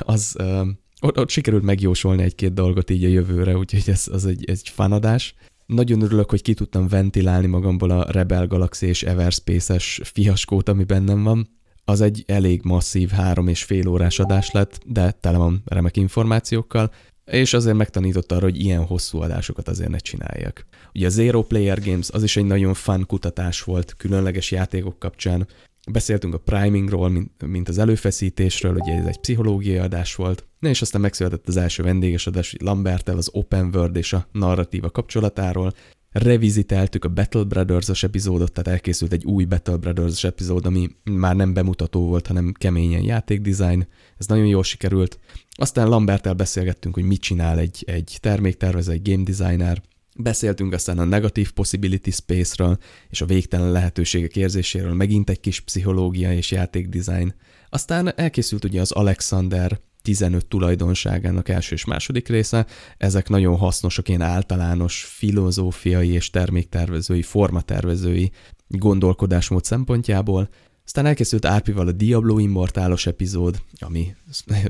az, 0.00 0.34
uh, 0.38 0.66
ott, 1.00 1.18
ott 1.18 1.30
sikerült 1.30 1.62
megjósolni 1.62 2.22
egy-két 2.22 2.52
dolgot 2.52 2.90
így 2.90 3.04
a 3.04 3.08
jövőre, 3.08 3.56
úgyhogy 3.56 3.82
ez 3.86 4.08
az 4.12 4.26
egy, 4.26 4.50
egy 4.50 4.68
fanadás. 4.68 5.34
Nagyon 5.66 6.00
örülök, 6.00 6.30
hogy 6.30 6.42
ki 6.42 6.54
tudtam 6.54 6.88
ventilálni 6.88 7.46
magamból 7.46 7.90
a 7.90 8.10
Rebel 8.10 8.46
Galaxy 8.46 8.86
és 8.86 9.02
Everspace-es 9.02 10.00
fiaskót, 10.04 10.68
ami 10.68 10.84
bennem 10.84 11.22
van. 11.22 11.48
Az 11.84 12.00
egy 12.00 12.24
elég 12.26 12.60
masszív 12.64 13.08
három 13.08 13.48
és 13.48 13.64
fél 13.64 13.88
órás 13.88 14.18
adás 14.18 14.50
lett, 14.50 14.80
de 14.84 15.10
tele 15.10 15.36
van 15.38 15.62
remek 15.64 15.96
információkkal, 15.96 16.90
és 17.30 17.52
azért 17.52 17.76
megtanított 17.76 18.32
arra, 18.32 18.44
hogy 18.44 18.60
ilyen 18.60 18.84
hosszú 18.84 19.20
adásokat 19.20 19.68
azért 19.68 19.90
ne 19.90 19.98
csináljak. 19.98 20.66
Ugye 20.94 21.06
a 21.06 21.10
Zero 21.10 21.42
Player 21.42 21.80
Games 21.82 22.10
az 22.10 22.22
is 22.22 22.36
egy 22.36 22.44
nagyon 22.44 22.74
fun 22.74 23.06
kutatás 23.06 23.62
volt 23.62 23.94
különleges 23.96 24.50
játékok 24.50 24.98
kapcsán. 24.98 25.46
Beszéltünk 25.90 26.34
a 26.34 26.38
primingról, 26.38 27.08
mint, 27.08 27.46
mint 27.46 27.68
az 27.68 27.78
előfeszítésről, 27.78 28.74
ugye 28.74 28.94
ez 28.94 29.06
egy 29.06 29.20
pszichológiai 29.20 29.78
adás 29.78 30.14
volt, 30.14 30.46
Na 30.58 30.68
és 30.68 30.82
aztán 30.82 31.00
megszületett 31.00 31.48
az 31.48 31.56
első 31.56 31.82
vendéges 31.82 32.26
adás, 32.26 32.54
Lambertel 32.58 33.16
az 33.16 33.28
Open 33.32 33.70
World 33.74 33.96
és 33.96 34.12
a 34.12 34.28
narratíva 34.32 34.90
kapcsolatáról, 34.90 35.72
reviziteltük 36.10 37.04
a 37.04 37.08
Battle 37.08 37.42
Brothers-os 37.42 38.02
epizódot, 38.02 38.52
tehát 38.52 38.68
elkészült 38.68 39.12
egy 39.12 39.24
új 39.24 39.44
Battle 39.44 39.76
Brothers-os 39.76 40.24
epizód, 40.24 40.66
ami 40.66 40.88
már 41.04 41.36
nem 41.36 41.54
bemutató 41.54 42.06
volt, 42.06 42.26
hanem 42.26 42.52
keményen 42.52 43.02
játékdesign. 43.02 43.86
Ez 44.18 44.26
nagyon 44.26 44.46
jól 44.46 44.62
sikerült. 44.62 45.18
Aztán 45.58 45.88
Lambertel 45.88 46.34
beszélgettünk, 46.34 46.94
hogy 46.94 47.04
mit 47.04 47.20
csinál 47.20 47.58
egy, 47.58 47.84
egy 47.86 48.18
terméktervező, 48.20 48.92
egy 48.92 49.10
game 49.10 49.22
designer. 49.22 49.82
Beszéltünk 50.18 50.72
aztán 50.72 50.98
a 50.98 51.04
Negative 51.04 51.48
Possibility 51.54 52.10
Space-ről 52.10 52.78
és 53.08 53.20
a 53.20 53.26
végtelen 53.26 53.70
lehetőségek 53.70 54.36
érzéséről, 54.36 54.94
megint 54.94 55.30
egy 55.30 55.40
kis 55.40 55.60
pszichológia 55.60 56.32
és 56.32 56.50
játékdesign. 56.50 57.34
Aztán 57.68 58.18
elkészült 58.18 58.64
ugye 58.64 58.80
az 58.80 58.92
Alexander 58.92 59.80
15 60.02 60.46
tulajdonságának 60.46 61.48
első 61.48 61.74
és 61.74 61.84
második 61.84 62.28
része. 62.28 62.66
Ezek 62.96 63.28
nagyon 63.28 63.56
hasznosak, 63.56 64.08
ilyen 64.08 64.20
általános 64.20 65.04
filozófiai 65.04 66.08
és 66.08 66.30
terméktervezői, 66.30 67.22
formatervezői 67.22 68.30
gondolkodásmód 68.68 69.64
szempontjából. 69.64 70.48
Aztán 70.86 71.06
elkészült 71.06 71.44
Árpival 71.44 71.86
a 71.86 71.92
Diablo 71.92 72.38
Immortálos 72.38 73.06
epizód, 73.06 73.62
ami 73.78 74.14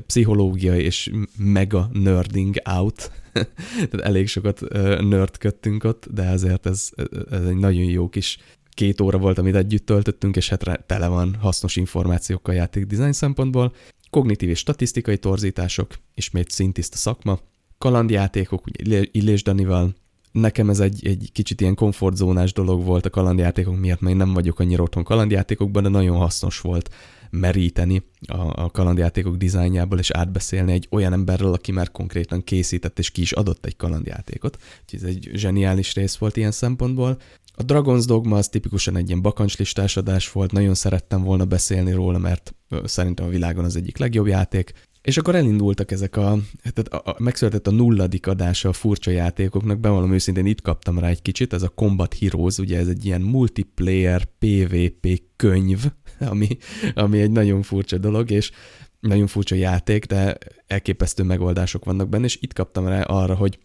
pszichológia 0.05 0.75
és 0.75 1.11
mega 1.37 1.89
nerding 1.93 2.55
out. 2.63 3.11
Tehát 3.89 4.05
elég 4.05 4.27
sokat 4.27 4.61
nerdködtünk 4.99 5.83
ott, 5.83 6.07
de 6.11 6.23
ezért 6.23 6.65
ez, 6.65 6.89
ez 7.31 7.43
egy 7.43 7.55
nagyon 7.55 7.83
jó 7.83 8.09
kis 8.09 8.37
két 8.69 9.01
óra 9.01 9.17
volt, 9.17 9.37
amit 9.37 9.55
együtt 9.55 9.85
töltöttünk, 9.85 10.35
és 10.35 10.49
hát 10.49 10.83
tele 10.85 11.07
van 11.07 11.35
hasznos 11.35 11.75
információkkal 11.75 12.55
játék 12.55 12.85
design 12.85 13.11
szempontból. 13.11 13.73
Kognitív 14.09 14.49
és 14.49 14.59
statisztikai 14.59 15.17
torzítások, 15.17 15.95
ismét 16.15 16.49
szintiszta 16.49 16.97
szakma, 16.97 17.39
kalandjátékok, 17.77 18.65
ugye 18.65 19.05
Illés 19.11 19.43
Danival, 19.43 19.95
nekem 20.39 20.69
ez 20.69 20.79
egy, 20.79 21.07
egy 21.07 21.29
kicsit 21.33 21.61
ilyen 21.61 21.75
komfortzónás 21.75 22.53
dolog 22.53 22.83
volt 22.83 23.05
a 23.05 23.09
kalandjátékok 23.09 23.79
miatt, 23.79 23.99
mert 23.99 24.13
én 24.13 24.19
nem 24.19 24.33
vagyok 24.33 24.59
annyira 24.59 24.83
otthon 24.83 25.03
kalandjátékokban, 25.03 25.83
de 25.83 25.89
nagyon 25.89 26.17
hasznos 26.17 26.61
volt 26.61 26.89
meríteni 27.29 28.03
a, 28.27 28.63
a 28.63 28.69
kalandjátékok 28.71 29.35
dizájnjából, 29.35 29.99
és 29.99 30.11
átbeszélni 30.11 30.71
egy 30.71 30.87
olyan 30.91 31.13
emberről, 31.13 31.53
aki 31.53 31.71
már 31.71 31.91
konkrétan 31.91 32.43
készített, 32.43 32.99
és 32.99 33.11
ki 33.11 33.21
is 33.21 33.31
adott 33.31 33.65
egy 33.65 33.75
kalandjátékot. 33.75 34.57
Úgyhogy 34.81 35.09
ez 35.09 35.15
egy 35.15 35.29
zseniális 35.33 35.93
rész 35.93 36.15
volt 36.15 36.37
ilyen 36.37 36.51
szempontból. 36.51 37.17
A 37.59 37.63
Dragon's 37.63 38.03
Dogma 38.05 38.37
az 38.37 38.47
tipikusan 38.47 38.97
egy 38.97 39.07
ilyen 39.07 39.21
bakancslistás 39.21 39.97
adás 39.97 40.31
volt, 40.31 40.51
nagyon 40.51 40.73
szerettem 40.73 41.23
volna 41.23 41.45
beszélni 41.45 41.91
róla, 41.91 42.17
mert 42.17 42.55
szerintem 42.83 43.25
a 43.25 43.29
világon 43.29 43.63
az 43.63 43.75
egyik 43.75 43.97
legjobb 43.97 44.27
játék. 44.27 44.73
És 45.07 45.17
akkor 45.17 45.35
elindultak 45.35 45.91
ezek 45.91 46.17
a, 46.17 46.37
tehát 46.61 47.05
a, 47.05 47.09
a, 47.09 47.15
megszületett 47.19 47.67
a 47.67 47.71
nulladik 47.71 48.27
adása 48.27 48.69
a 48.69 48.73
furcsa 48.73 49.11
játékoknak, 49.11 49.79
bevallom 49.79 50.13
őszintén 50.13 50.45
itt 50.45 50.61
kaptam 50.61 50.99
rá 50.99 51.07
egy 51.07 51.21
kicsit, 51.21 51.53
ez 51.53 51.61
a 51.61 51.69
Combat 51.69 52.13
Heroes, 52.19 52.57
ugye 52.57 52.77
ez 52.77 52.87
egy 52.87 53.05
ilyen 53.05 53.21
multiplayer 53.21 54.23
PvP 54.39 55.21
könyv, 55.35 55.85
ami, 56.31 56.47
ami 56.93 57.19
egy 57.21 57.31
nagyon 57.31 57.61
furcsa 57.61 57.97
dolog, 57.97 58.31
és 58.31 58.51
nagyon 58.99 59.27
furcsa 59.27 59.55
játék, 59.55 60.05
de 60.05 60.37
elképesztő 60.65 61.23
megoldások 61.23 61.85
vannak 61.85 62.09
benne, 62.09 62.25
és 62.25 62.37
itt 62.41 62.53
kaptam 62.53 62.87
rá 62.87 63.01
arra, 63.01 63.35
hogy 63.35 63.59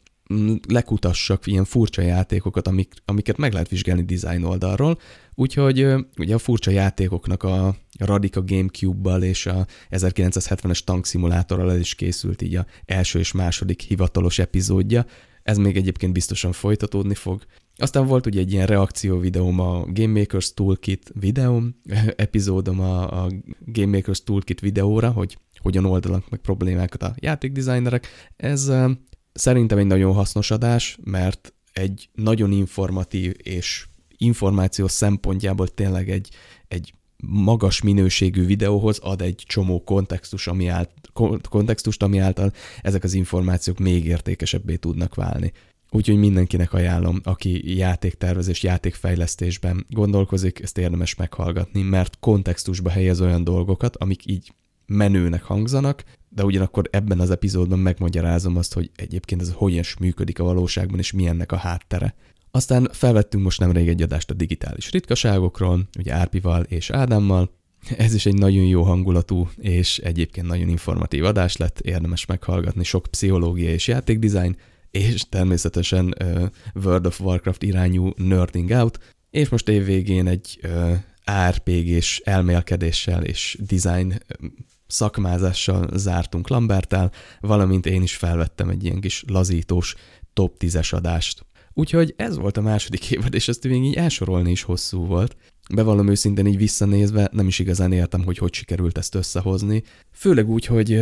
lekutassak 0.69 1.47
ilyen 1.47 1.65
furcsa 1.65 2.03
játékokat, 2.03 2.69
amik, 2.69 2.95
amiket 3.05 3.37
meg 3.37 3.53
lehet 3.53 3.69
vizsgálni 3.69 4.05
design 4.05 4.43
oldalról, 4.43 4.99
úgyhogy 5.35 5.87
ugye 6.19 6.35
a 6.35 6.39
furcsa 6.39 6.71
játékoknak 6.71 7.43
a 7.43 7.77
Radica 7.99 8.43
Gamecube-bal 8.45 9.23
és 9.23 9.47
a 9.47 9.67
1970-es 9.91 10.85
tankszimulátorral 10.85 11.79
is 11.79 11.95
készült 11.95 12.43
így 12.43 12.57
a 12.57 12.67
első 12.85 13.19
és 13.19 13.33
második 13.33 13.81
hivatalos 13.81 14.39
epizódja, 14.39 15.07
ez 15.43 15.59
még 15.59 15.77
egyébként 15.77 16.13
biztosan 16.13 16.53
folytatódni 16.53 17.15
fog. 17.15 17.43
Aztán 17.77 18.07
volt 18.07 18.27
ugye 18.27 18.41
egy 18.41 18.53
ilyen 18.53 18.67
reakció 18.67 19.19
videóm 19.19 19.61
a 19.61 19.85
Game 19.87 20.19
Makers 20.19 20.55
Toolkit 20.55 21.13
videóm, 21.21 21.75
epizódom 22.17 22.81
a, 22.81 23.25
a 23.25 23.31
Game 23.59 23.97
Makers 23.97 24.23
Toolkit 24.23 24.61
videóra, 24.61 25.11
hogy 25.11 25.39
hogyan 25.59 25.85
oldanak 25.85 26.31
meg 26.31 26.41
problémákat 26.41 27.03
a 27.03 27.15
játékdesignerek. 27.21 28.07
Ez 28.37 28.73
Szerintem 29.33 29.79
egy 29.79 29.87
nagyon 29.87 30.15
hasznos 30.15 30.51
adás, 30.51 30.99
mert 31.05 31.55
egy 31.73 32.09
nagyon 32.15 32.53
informatív 32.53 33.35
és 33.43 33.87
információ 34.17 34.87
szempontjából 34.89 35.69
tényleg 35.69 36.11
egy, 36.11 36.31
egy 36.69 36.95
magas 37.27 37.83
minőségű 37.83 38.47
videóhoz 38.47 38.99
ad 38.99 39.21
egy 39.21 39.43
csomó 39.47 39.85
kontextus, 39.85 40.47
ami 40.47 40.67
ált, 40.67 40.91
kontextust, 41.49 42.03
ami 42.03 42.19
által 42.19 42.53
ezek 42.83 43.05
az 43.05 43.15
információk 43.15 43.79
még 43.79 44.07
értékesebbé 44.07 44.77
tudnak 44.77 45.15
válni. 45.15 45.53
Úgyhogy 45.91 46.17
mindenkinek 46.17 46.73
ajánlom, 46.73 47.21
aki 47.23 47.77
játéktervezés, 47.77 48.63
játékfejlesztésben 48.63 49.87
gondolkozik, 49.89 50.61
ezt 50.61 50.79
érdemes 50.79 51.15
meghallgatni, 51.15 51.83
mert 51.83 52.17
kontextusba 52.21 52.91
helyez 52.91 53.21
olyan 53.21 53.45
dolgokat, 53.45 53.97
amik 53.97 54.27
így 54.27 54.53
menőnek 54.87 55.43
hangzanak, 55.43 56.05
de 56.35 56.45
ugyanakkor 56.45 56.89
ebben 56.91 57.21
az 57.21 57.31
epizódban 57.31 57.79
megmagyarázom 57.79 58.57
azt, 58.57 58.75
hogy 58.75 58.91
egyébként 58.97 59.41
ez 59.41 59.53
hogyan 59.55 59.79
is 59.79 59.97
működik 59.97 60.39
a 60.39 60.45
valóságban, 60.45 60.99
és 60.99 61.13
milyennek 61.13 61.53
a 61.53 61.57
háttere. 61.57 62.15
Aztán 62.51 62.89
felvettünk 62.93 63.45
most 63.45 63.61
nemrég 63.61 63.89
egy 63.89 64.03
adást 64.03 64.31
a 64.31 64.35
digitális 64.35 64.91
ritkaságokról, 64.91 65.89
ugye 65.99 66.15
Árpival 66.15 66.63
és 66.63 66.91
Ádámmal. 66.91 67.51
Ez 67.97 68.15
is 68.15 68.27
egy 68.27 68.35
nagyon 68.35 68.65
jó 68.65 68.83
hangulatú 68.83 69.49
és 69.57 69.99
egyébként 69.99 70.47
nagyon 70.47 70.69
informatív 70.69 71.25
adás 71.25 71.57
lett, 71.57 71.81
érdemes 71.81 72.27
meghallgatni, 72.27 72.85
sok 72.85 73.07
pszichológia 73.11 73.71
és 73.71 73.89
játékdesign, 73.89 74.57
és 74.91 75.29
természetesen 75.29 76.15
uh, 76.21 76.49
World 76.85 77.07
of 77.07 77.21
Warcraft 77.21 77.63
irányú 77.63 78.11
Nerding 78.17 78.71
Out, 78.71 78.99
és 79.31 79.49
most 79.49 79.69
évvégén 79.69 80.27
egy 80.27 80.61
uh, 80.63 80.97
ARPG-s 81.25 82.21
elmélkedéssel 82.25 83.25
és 83.25 83.59
design 83.61 84.15
szakmázással 84.93 85.89
zártunk 85.95 86.49
Lambertel, 86.49 87.13
valamint 87.41 87.87
én 87.87 88.03
is 88.03 88.17
felvettem 88.17 88.69
egy 88.69 88.85
ilyen 88.85 89.01
kis 89.01 89.25
lazítós 89.27 89.95
top 90.33 90.57
10-es 90.59 90.95
adást 90.95 91.47
Úgyhogy 91.75 92.15
ez 92.17 92.37
volt 92.37 92.57
a 92.57 92.61
második 92.61 93.11
évad, 93.11 93.35
és 93.35 93.49
ezt 93.49 93.65
még 93.65 93.85
így 93.85 93.95
elsorolni 93.95 94.51
is 94.51 94.63
hosszú 94.63 95.07
volt. 95.07 95.37
Bevallom 95.75 96.09
őszintén 96.09 96.47
így 96.47 96.57
visszanézve, 96.57 97.29
nem 97.33 97.47
is 97.47 97.59
igazán 97.59 97.93
értem, 97.93 98.25
hogy 98.25 98.39
hogy 98.39 98.55
sikerült 98.55 98.99
ezt 98.99 99.15
összehozni. 99.15 99.83
Főleg 100.13 100.49
úgy, 100.49 100.67
hogy 100.67 101.01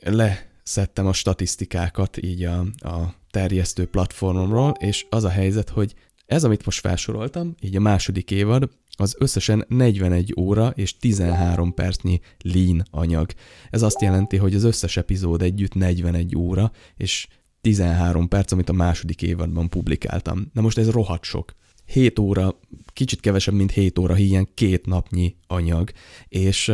leszettem 0.00 1.06
a 1.06 1.12
statisztikákat 1.12 2.22
így 2.22 2.44
a, 2.44 2.60
a 2.78 3.14
terjesztő 3.30 3.86
platformomról, 3.86 4.74
és 4.78 5.06
az 5.10 5.24
a 5.24 5.28
helyzet, 5.28 5.68
hogy 5.68 5.94
ez, 6.26 6.44
amit 6.44 6.64
most 6.64 6.80
felsoroltam, 6.80 7.54
így 7.60 7.76
a 7.76 7.80
második 7.80 8.30
évad, 8.30 8.68
az 9.00 9.14
összesen 9.18 9.64
41 9.68 10.34
óra 10.38 10.72
és 10.74 10.96
13 10.96 11.74
percnyi 11.74 12.20
lean 12.42 12.82
anyag. 12.90 13.30
Ez 13.70 13.82
azt 13.82 14.00
jelenti, 14.00 14.36
hogy 14.36 14.54
az 14.54 14.64
összes 14.64 14.96
epizód 14.96 15.42
együtt 15.42 15.74
41 15.74 16.36
óra 16.36 16.72
és 16.96 17.28
13 17.60 18.28
perc, 18.28 18.52
amit 18.52 18.68
a 18.68 18.72
második 18.72 19.22
évadban 19.22 19.68
publikáltam. 19.68 20.50
Na 20.52 20.60
most 20.60 20.78
ez 20.78 20.90
rohadt 20.90 21.24
sok. 21.24 21.54
7 21.86 22.18
óra, 22.18 22.58
kicsit 22.92 23.20
kevesebb, 23.20 23.54
mint 23.54 23.70
7 23.70 23.98
óra, 23.98 24.18
ilyen 24.18 24.48
két 24.54 24.86
napnyi 24.86 25.36
anyag, 25.46 25.90
és 26.28 26.72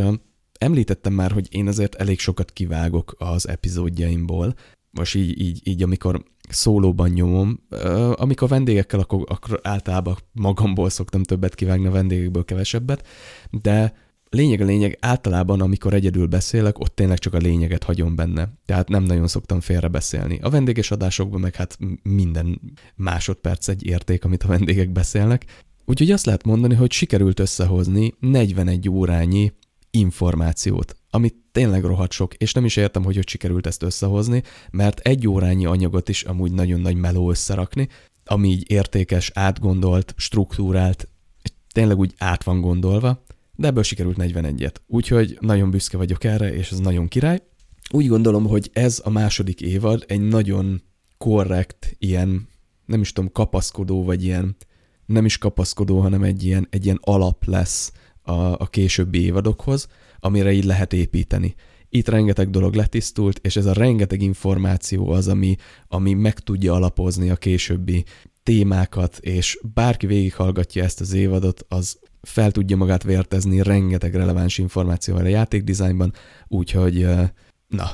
említettem 0.58 1.12
már, 1.12 1.32
hogy 1.32 1.46
én 1.50 1.66
azért 1.66 1.94
elég 1.94 2.18
sokat 2.18 2.52
kivágok 2.52 3.14
az 3.18 3.48
epizódjaimból, 3.48 4.54
most 4.90 5.14
így, 5.14 5.40
így, 5.40 5.60
így 5.68 5.82
amikor 5.82 6.24
szólóban 6.48 7.08
nyomom. 7.08 7.60
Amikor 8.12 8.48
vendégekkel, 8.48 9.00
akkor, 9.00 9.24
akkor 9.28 9.60
általában 9.62 10.16
magamból 10.32 10.90
szoktam 10.90 11.22
többet 11.22 11.54
kivágni, 11.54 11.86
a 11.86 11.90
vendégekből 11.90 12.44
kevesebbet, 12.44 13.06
de 13.50 13.94
lényeg 14.30 14.60
a 14.60 14.64
lényeg, 14.64 14.98
általában 15.00 15.60
amikor 15.60 15.94
egyedül 15.94 16.26
beszélek, 16.26 16.78
ott 16.78 16.94
tényleg 16.94 17.18
csak 17.18 17.34
a 17.34 17.38
lényeget 17.38 17.82
hagyom 17.82 18.14
benne. 18.14 18.48
Tehát 18.64 18.88
nem 18.88 19.02
nagyon 19.02 19.26
szoktam 19.26 19.60
félre 19.60 19.88
beszélni. 19.88 20.38
A 20.42 20.50
vendéges 20.50 20.90
adásokban 20.90 21.40
meg 21.40 21.54
hát 21.54 21.78
minden 22.02 22.60
másodperc 22.94 23.68
egy 23.68 23.86
érték, 23.86 24.24
amit 24.24 24.42
a 24.42 24.48
vendégek 24.48 24.90
beszélnek. 24.90 25.44
Úgyhogy 25.84 26.10
azt 26.10 26.26
lehet 26.26 26.44
mondani, 26.44 26.74
hogy 26.74 26.92
sikerült 26.92 27.40
összehozni 27.40 28.14
41 28.20 28.88
órányi 28.88 29.52
információt, 29.90 30.96
amit 31.16 31.34
tényleg 31.52 31.84
rohadt 31.84 32.12
sok, 32.12 32.34
és 32.34 32.52
nem 32.52 32.64
is 32.64 32.76
értem, 32.76 33.04
hogy 33.04 33.14
hogy 33.14 33.28
sikerült 33.28 33.66
ezt 33.66 33.82
összehozni, 33.82 34.42
mert 34.70 34.98
egy 34.98 35.28
órányi 35.28 35.66
anyagot 35.66 36.08
is 36.08 36.22
amúgy 36.22 36.52
nagyon 36.52 36.80
nagy 36.80 36.96
meló 36.96 37.30
összerakni, 37.30 37.88
ami 38.24 38.48
így 38.48 38.70
értékes, 38.70 39.30
átgondolt, 39.34 40.14
struktúrált, 40.16 41.08
tényleg 41.72 41.98
úgy 41.98 42.14
át 42.18 42.44
van 42.44 42.60
gondolva, 42.60 43.24
de 43.54 43.66
ebből 43.66 43.82
sikerült 43.82 44.16
41-et. 44.20 44.74
Úgyhogy 44.86 45.38
nagyon 45.40 45.70
büszke 45.70 45.96
vagyok 45.96 46.24
erre, 46.24 46.54
és 46.54 46.70
ez 46.70 46.78
nagyon 46.78 47.08
király. 47.08 47.42
Úgy 47.90 48.06
gondolom, 48.06 48.46
hogy 48.46 48.70
ez 48.72 49.00
a 49.04 49.10
második 49.10 49.60
évad 49.60 50.04
egy 50.06 50.20
nagyon 50.20 50.82
korrekt, 51.18 51.96
ilyen, 51.98 52.48
nem 52.86 53.00
is 53.00 53.12
tudom, 53.12 53.32
kapaszkodó, 53.32 54.04
vagy 54.04 54.24
ilyen, 54.24 54.56
nem 55.06 55.24
is 55.24 55.38
kapaszkodó, 55.38 56.00
hanem 56.00 56.22
egy 56.22 56.44
ilyen, 56.44 56.66
egy 56.70 56.84
ilyen 56.84 56.98
alap 57.00 57.44
lesz 57.44 57.92
a, 58.22 58.32
a 58.32 58.66
későbbi 58.70 59.22
évadokhoz, 59.22 59.88
amire 60.18 60.52
így 60.52 60.64
lehet 60.64 60.92
építeni. 60.92 61.54
Itt 61.88 62.08
rengeteg 62.08 62.50
dolog 62.50 62.74
letisztult, 62.74 63.38
és 63.42 63.56
ez 63.56 63.66
a 63.66 63.72
rengeteg 63.72 64.22
információ 64.22 65.10
az, 65.10 65.28
ami, 65.28 65.56
ami 65.88 66.12
meg 66.14 66.38
tudja 66.38 66.74
alapozni 66.74 67.30
a 67.30 67.36
későbbi 67.36 68.04
témákat, 68.42 69.18
és 69.18 69.58
bárki 69.74 70.06
végighallgatja 70.06 70.84
ezt 70.84 71.00
az 71.00 71.12
évadot, 71.12 71.64
az 71.68 71.98
fel 72.22 72.50
tudja 72.50 72.76
magát 72.76 73.02
vértezni 73.02 73.62
rengeteg 73.62 74.14
releváns 74.14 74.58
információval 74.58 75.24
a 75.24 75.28
játékdizájnban, 75.28 76.12
úgyhogy 76.48 77.06
na, 77.68 77.90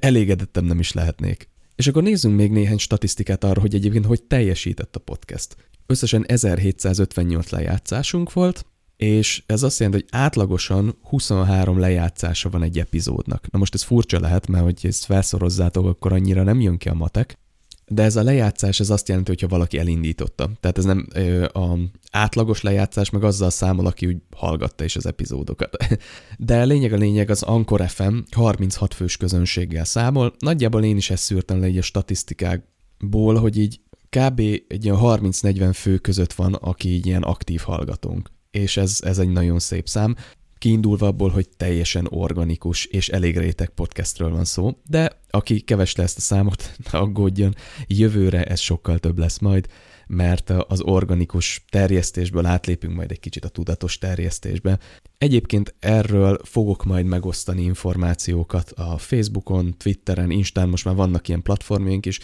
elégedettem 0.00 0.64
nem 0.64 0.78
is 0.78 0.92
lehetnék. 0.92 1.48
És 1.76 1.86
akkor 1.86 2.02
nézzünk 2.02 2.36
még 2.36 2.50
néhány 2.50 2.78
statisztikát 2.78 3.44
arra, 3.44 3.60
hogy 3.60 3.74
egyébként 3.74 4.06
hogy 4.06 4.22
teljesített 4.22 4.96
a 4.96 5.00
podcast. 5.00 5.56
Összesen 5.86 6.24
1758 6.26 7.50
lejátszásunk 7.50 8.32
volt, 8.32 8.66
és 8.96 9.42
ez 9.46 9.62
azt 9.62 9.78
jelenti, 9.78 10.02
hogy 10.02 10.20
átlagosan 10.20 10.98
23 11.02 11.78
lejátszása 11.78 12.50
van 12.50 12.62
egy 12.62 12.78
epizódnak. 12.78 13.50
Na 13.50 13.58
most 13.58 13.74
ez 13.74 13.82
furcsa 13.82 14.20
lehet, 14.20 14.48
mert 14.48 14.64
hogy 14.64 14.78
ezt 14.82 15.04
felszorozzátok, 15.04 15.86
akkor 15.86 16.12
annyira 16.12 16.42
nem 16.42 16.60
jön 16.60 16.76
ki 16.76 16.88
a 16.88 16.94
matek, 16.94 17.38
de 17.86 18.02
ez 18.02 18.16
a 18.16 18.22
lejátszás, 18.22 18.80
ez 18.80 18.90
azt 18.90 19.08
jelenti, 19.08 19.30
hogyha 19.30 19.48
valaki 19.48 19.78
elindította. 19.78 20.50
Tehát 20.60 20.78
ez 20.78 20.84
nem 20.84 21.06
a 21.52 21.78
átlagos 22.10 22.62
lejátszás, 22.62 23.10
meg 23.10 23.24
azzal 23.24 23.50
számol, 23.50 23.86
aki 23.86 24.06
úgy 24.06 24.16
hallgatta 24.36 24.84
is 24.84 24.96
az 24.96 25.06
epizódokat. 25.06 25.76
De 26.38 26.64
lényeg 26.64 26.92
a 26.92 26.96
lényeg, 26.96 27.30
az 27.30 27.42
Anchor 27.42 27.88
FM 27.88 28.16
36 28.30 28.94
fős 28.94 29.16
közönséggel 29.16 29.84
számol. 29.84 30.34
Nagyjából 30.38 30.84
én 30.84 30.96
is 30.96 31.10
ezt 31.10 31.22
szűrtem 31.22 31.60
le 31.60 31.68
így 31.68 31.78
a 31.78 31.82
statisztikákból, 31.82 33.34
hogy 33.34 33.58
így 33.58 33.80
kb. 34.08 34.38
egy 34.68 34.84
ilyen 34.84 34.96
30-40 35.00 35.70
fő 35.74 35.98
között 35.98 36.32
van, 36.32 36.54
aki 36.54 36.88
így 36.88 37.06
ilyen 37.06 37.22
aktív 37.22 37.60
hallgatónk 37.60 38.32
és 38.54 38.76
ez, 38.76 38.98
ez 39.02 39.18
egy 39.18 39.28
nagyon 39.28 39.58
szép 39.58 39.88
szám, 39.88 40.16
kiindulva 40.58 41.06
abból, 41.06 41.30
hogy 41.30 41.48
teljesen 41.56 42.06
organikus 42.10 42.84
és 42.84 43.08
elég 43.08 43.38
réteg 43.38 43.68
podcastről 43.68 44.30
van 44.30 44.44
szó, 44.44 44.76
de 44.88 45.20
aki 45.30 45.60
keves 45.60 45.94
le 45.94 46.02
ezt 46.02 46.16
a 46.16 46.20
számot, 46.20 46.76
ne 46.92 46.98
aggódjon, 46.98 47.54
jövőre 47.86 48.44
ez 48.44 48.60
sokkal 48.60 48.98
több 48.98 49.18
lesz 49.18 49.38
majd, 49.38 49.66
mert 50.06 50.50
az 50.50 50.80
organikus 50.80 51.64
terjesztésből 51.68 52.46
átlépünk 52.46 52.94
majd 52.94 53.10
egy 53.10 53.20
kicsit 53.20 53.44
a 53.44 53.48
tudatos 53.48 53.98
terjesztésbe. 53.98 54.78
Egyébként 55.18 55.74
erről 55.78 56.38
fogok 56.42 56.84
majd 56.84 57.06
megosztani 57.06 57.62
információkat 57.62 58.70
a 58.70 58.98
Facebookon, 58.98 59.74
Twitteren, 59.78 60.30
Instán, 60.30 60.68
most 60.68 60.84
már 60.84 60.94
vannak 60.94 61.28
ilyen 61.28 61.42
platformjaink 61.42 62.06
is, 62.06 62.20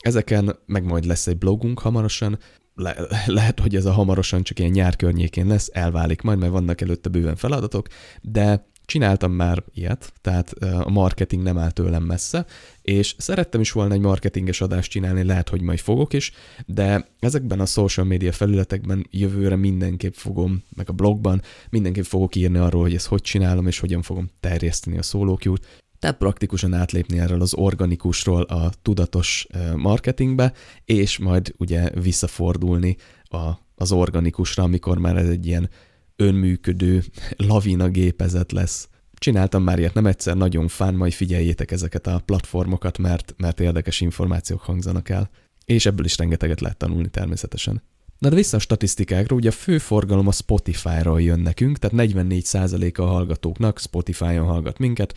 ezeken 0.00 0.58
meg 0.66 0.84
majd 0.84 1.04
lesz 1.04 1.26
egy 1.26 1.38
blogunk 1.38 1.78
hamarosan, 1.78 2.38
le, 2.74 2.96
lehet, 3.26 3.60
hogy 3.60 3.76
ez 3.76 3.84
a 3.84 3.92
hamarosan 3.92 4.42
csak 4.42 4.58
ilyen 4.58 4.70
nyár 4.70 4.96
környékén 4.96 5.46
lesz, 5.46 5.70
elválik 5.72 6.22
majd, 6.22 6.38
mert 6.38 6.52
vannak 6.52 6.80
előtte 6.80 7.08
bőven 7.08 7.36
feladatok, 7.36 7.88
de 8.22 8.66
csináltam 8.86 9.32
már 9.32 9.62
ilyet, 9.74 10.12
tehát 10.20 10.50
a 10.60 10.90
marketing 10.90 11.42
nem 11.42 11.58
áll 11.58 11.70
tőlem 11.70 12.02
messze, 12.02 12.46
és 12.82 13.14
szerettem 13.18 13.60
is 13.60 13.72
volna 13.72 13.94
egy 13.94 14.00
marketinges 14.00 14.60
adást 14.60 14.90
csinálni, 14.90 15.22
lehet, 15.22 15.48
hogy 15.48 15.60
majd 15.60 15.78
fogok 15.78 16.12
is, 16.12 16.32
de 16.66 17.08
ezekben 17.18 17.60
a 17.60 17.66
social 17.66 18.06
media 18.06 18.32
felületekben 18.32 19.06
jövőre 19.10 19.56
mindenképp 19.56 20.12
fogom, 20.12 20.62
meg 20.76 20.88
a 20.88 20.92
blogban 20.92 21.42
mindenképp 21.70 22.04
fogok 22.04 22.34
írni 22.34 22.58
arról, 22.58 22.82
hogy 22.82 22.94
ezt 22.94 23.06
hogy 23.06 23.20
csinálom, 23.20 23.66
és 23.66 23.78
hogyan 23.78 24.02
fogom 24.02 24.30
terjeszteni 24.40 24.98
a 24.98 25.02
szólókjút, 25.02 25.82
tehát 26.04 26.18
praktikusan 26.18 26.74
átlépni 26.74 27.18
erről 27.18 27.40
az 27.40 27.54
organikusról 27.54 28.42
a 28.42 28.72
tudatos 28.82 29.46
marketingbe, 29.76 30.52
és 30.84 31.18
majd 31.18 31.54
ugye 31.58 31.90
visszafordulni 31.90 32.96
a, 33.22 33.50
az 33.74 33.92
organikusra, 33.92 34.62
amikor 34.62 34.98
már 34.98 35.16
ez 35.16 35.28
egy 35.28 35.46
ilyen 35.46 35.70
önműködő 36.16 37.02
lavina 37.48 37.88
gépezet 37.88 38.52
lesz. 38.52 38.88
Csináltam 39.14 39.62
már 39.62 39.78
ilyet 39.78 39.94
nem 39.94 40.06
egyszer, 40.06 40.36
nagyon 40.36 40.68
fán, 40.68 40.94
majd 40.94 41.12
figyeljétek 41.12 41.70
ezeket 41.70 42.06
a 42.06 42.22
platformokat, 42.24 42.98
mert, 42.98 43.34
mert 43.36 43.60
érdekes 43.60 44.00
információk 44.00 44.60
hangzanak 44.60 45.08
el. 45.08 45.30
És 45.64 45.86
ebből 45.86 46.04
is 46.04 46.18
rengeteget 46.18 46.60
lehet 46.60 46.76
tanulni 46.76 47.08
természetesen. 47.08 47.82
Na 48.18 48.28
de 48.28 48.34
vissza 48.34 48.56
a 48.56 48.60
statisztikákra, 48.60 49.36
ugye 49.36 49.48
a 49.48 49.52
fő 49.52 49.78
forgalom 49.78 50.26
a 50.26 50.32
Spotify-ról 50.32 51.22
jön 51.22 51.40
nekünk, 51.40 51.78
tehát 51.78 52.08
44% 52.10 52.98
a 52.98 53.02
hallgatóknak 53.02 53.78
Spotify-on 53.78 54.46
hallgat 54.46 54.78
minket, 54.78 55.14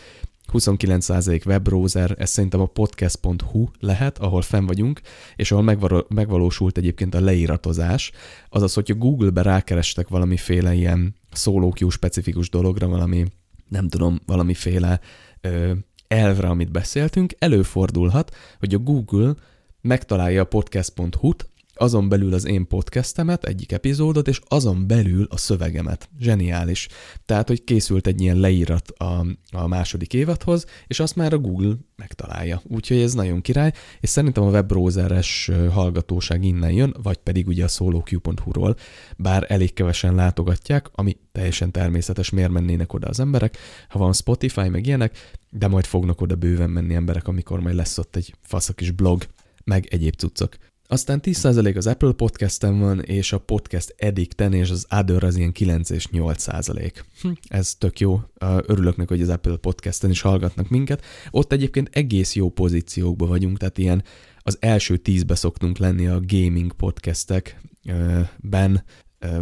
29% 0.54 1.46
webbrowser, 1.46 2.16
ez 2.18 2.30
szerintem 2.30 2.60
a 2.60 2.66
podcast.hu 2.66 3.68
lehet, 3.80 4.18
ahol 4.18 4.42
fenn 4.42 4.66
vagyunk, 4.66 5.02
és 5.36 5.52
ahol 5.52 6.06
megvalósult 6.10 6.78
egyébként 6.78 7.16
a 7.16 7.20
leiratozás, 7.20 8.12
azaz, 8.50 8.74
hogyha 8.74 8.96
Google-be 8.96 9.42
rákerestek 9.42 10.08
valamiféle 10.08 10.74
ilyen 10.74 11.16
szólókjú 11.32 11.90
specifikus 11.90 12.50
dologra, 12.50 12.88
valami, 12.88 13.26
nem 13.70 13.88
tudom, 13.88 14.20
valamiféle 14.26 15.00
ö, 15.42 15.74
elvre, 16.08 16.48
amit 16.48 16.72
beszéltünk, 16.72 17.34
előfordulhat, 17.40 18.36
hogy 18.60 18.74
a 18.74 18.78
Google 18.78 19.34
megtalálja 19.82 20.42
a 20.42 20.46
podcast.hu-t, 20.46 21.50
azon 21.78 22.10
belül 22.10 22.34
az 22.34 22.46
én 22.46 22.68
podcastemet, 22.68 23.44
egyik 23.44 23.72
epizódot, 23.72 24.28
és 24.28 24.42
azon 24.48 24.88
belül 24.88 25.28
a 25.30 25.38
szövegemet. 25.38 26.10
Zseniális. 26.20 26.88
Tehát, 27.26 27.48
hogy 27.48 27.64
készült 27.64 28.08
egy 28.08 28.22
ilyen 28.22 28.38
leírat 28.38 28.90
a, 28.90 29.26
a 29.52 29.68
második 29.68 30.14
évadhoz, 30.14 30.66
és 30.88 31.00
azt 31.00 31.16
már 31.16 31.34
a 31.34 31.38
Google 31.38 31.76
megtalálja. 31.96 32.62
Úgyhogy 32.64 32.98
ez 32.98 33.14
nagyon 33.14 33.42
király, 33.42 33.72
és 34.00 34.10
szerintem 34.10 34.44
a 34.44 34.50
webbrowseres 34.50 35.52
hallgatóság 35.72 36.44
innen 36.44 36.72
jön, 36.72 36.96
vagy 37.04 37.18
pedig 37.18 37.48
ugye 37.48 37.64
a 37.64 37.68
soloq.hu-ról, 37.68 38.76
bár 39.18 39.46
elég 39.48 39.74
kevesen 39.74 40.16
látogatják, 40.16 40.90
ami 40.92 41.18
teljesen 41.32 41.72
természetes, 41.72 42.30
miért 42.30 42.52
mennének 42.52 42.94
oda 42.94 43.08
az 43.08 43.20
emberek, 43.20 43.58
ha 43.90 44.00
van 44.00 44.14
Spotify, 44.14 44.70
meg 44.70 44.86
ilyenek, 44.86 45.18
de 45.50 45.68
majd 45.68 45.86
fognak 45.86 46.22
oda 46.22 46.36
bőven 46.36 46.70
menni 46.70 46.94
emberek, 46.94 47.28
amikor 47.28 47.60
majd 47.60 47.76
lesz 47.76 47.98
ott 47.98 48.16
egy 48.16 48.34
faszak 48.42 48.82
is 48.82 48.92
blog, 48.92 49.24
meg 49.64 49.86
egyéb 49.90 50.16
cuccok. 50.16 50.58
Aztán 50.90 51.20
10% 51.24 51.76
az 51.76 51.88
Apple 51.88 52.12
Podcast-en 52.12 52.80
van, 52.80 53.02
és 53.02 53.34
a 53.34 53.38
Podcast 53.38 53.96
Addicten, 54.00 54.54
és 54.54 54.70
az 54.70 54.88
Other 54.96 55.24
az 55.24 55.36
ilyen 55.36 55.52
9 55.52 55.90
és 55.90 56.08
8%. 56.12 56.92
Hm, 57.22 57.32
ez 57.48 57.76
tök 57.76 58.00
jó. 58.00 58.22
Örülök 58.66 58.96
neki, 58.96 59.14
hogy 59.14 59.22
az 59.22 59.30
Apple 59.30 59.56
Podcast-en 59.56 60.10
is 60.10 60.22
hallgatnak 60.22 60.70
minket. 60.70 61.04
Ott 61.32 61.52
egyébként 61.52 61.90
egész 61.92 62.36
jó 62.36 62.50
pozíciókban 62.50 63.28
vagyunk, 63.28 63.58
tehát 63.58 63.78
ilyen 63.78 64.04
az 64.38 64.58
első 64.60 64.98
tízbe 64.98 65.36
szoktunk 65.36 65.78
lenni 65.78 66.08
a 66.08 66.22
gaming 66.26 66.74
podcastekben, 66.74 68.84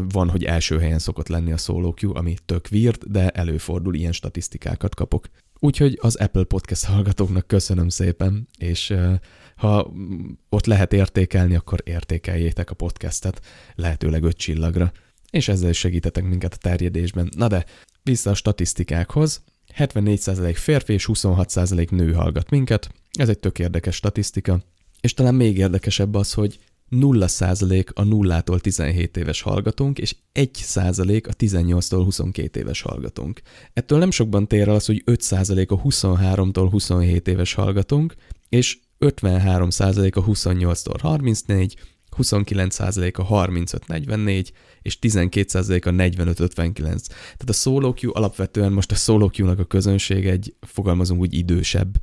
van, 0.10 0.30
hogy 0.30 0.44
első 0.44 0.80
helyen 0.80 1.00
szokott 1.00 1.28
lenni 1.28 1.52
a 1.52 1.94
Q, 2.02 2.16
ami 2.16 2.36
tök 2.46 2.68
weird, 2.72 3.04
de 3.04 3.30
előfordul, 3.30 3.96
ilyen 3.96 4.12
statisztikákat 4.12 4.96
kapok. 4.96 5.28
Úgyhogy 5.60 5.98
az 6.02 6.16
Apple 6.16 6.44
Podcast 6.44 6.86
hallgatóknak 6.86 7.48
köszönöm 7.48 7.90
szépen, 7.90 8.48
és 8.58 8.94
ha 9.56 9.94
ott 10.50 10.66
lehet 10.66 10.94
értékelni, 10.94 11.56
akkor 11.56 11.82
értékeljétek 11.84 12.70
a 12.70 12.76
podcastet, 12.76 13.42
lehetőleg 13.76 14.24
öt 14.24 14.38
csillagra, 14.38 14.92
és 15.30 15.48
ezzel 15.48 15.70
is 15.70 15.78
segítetek 15.78 16.24
minket 16.24 16.54
a 16.54 16.58
terjedésben. 16.58 17.30
Na 17.38 17.48
de, 17.48 17.66
vissza 18.04 18.30
a 18.30 18.34
statisztikákhoz. 18.34 19.42
74% 19.78 20.54
férfi 20.56 20.94
és 20.94 21.10
26% 21.14 21.90
nő 21.90 22.14
hallgat 22.14 22.50
minket. 22.50 22.90
Ez 23.12 23.30
egy 23.30 23.40
tök 23.40 23.60
érdekes 23.60 23.96
statisztika. 23.96 24.62
És 25.02 25.14
talán 25.14 25.36
még 25.36 25.58
érdekesebb 25.58 26.14
az, 26.14 26.34
hogy 26.34 26.60
0% 26.92 27.94
a 27.94 28.04
0-tól 28.04 28.60
17 28.60 29.18
éves 29.18 29.42
hallgatónk, 29.42 30.00
és 30.00 30.16
1% 30.34 31.28
a 31.28 31.34
18-tól 31.34 32.02
22 32.04 32.60
éves 32.60 32.82
hallgatónk. 32.82 33.42
Ettől 33.74 34.00
nem 34.00 34.12
sokban 34.12 34.48
tér 34.48 34.68
el 34.68 34.76
az, 34.76 34.86
hogy 34.86 35.04
5% 35.06 35.68
a 35.68 35.82
23-tól 35.82 36.68
27 36.72 37.28
éves 37.28 37.54
hallgatónk, 37.54 38.16
és 38.50 38.78
53% 39.00 40.14
a 40.14 40.24
28-tól 40.24 40.98
34, 41.02 41.76
29% 42.18 43.16
a 43.16 43.48
35-44, 43.48 44.48
és 44.82 44.98
12% 45.02 45.86
a 45.86 45.90
45-59. 45.90 46.74
Tehát 46.74 47.46
a 47.46 47.54
solo 47.54 47.94
queue 47.94 48.14
alapvetően 48.16 48.72
most 48.72 48.92
a 48.92 48.96
solo 48.96 49.30
queue-nak 49.30 49.60
a 49.60 49.64
közönség 49.64 50.28
egy, 50.28 50.56
fogalmazunk 50.62 51.22
úgy, 51.22 51.34
idősebb 51.34 51.98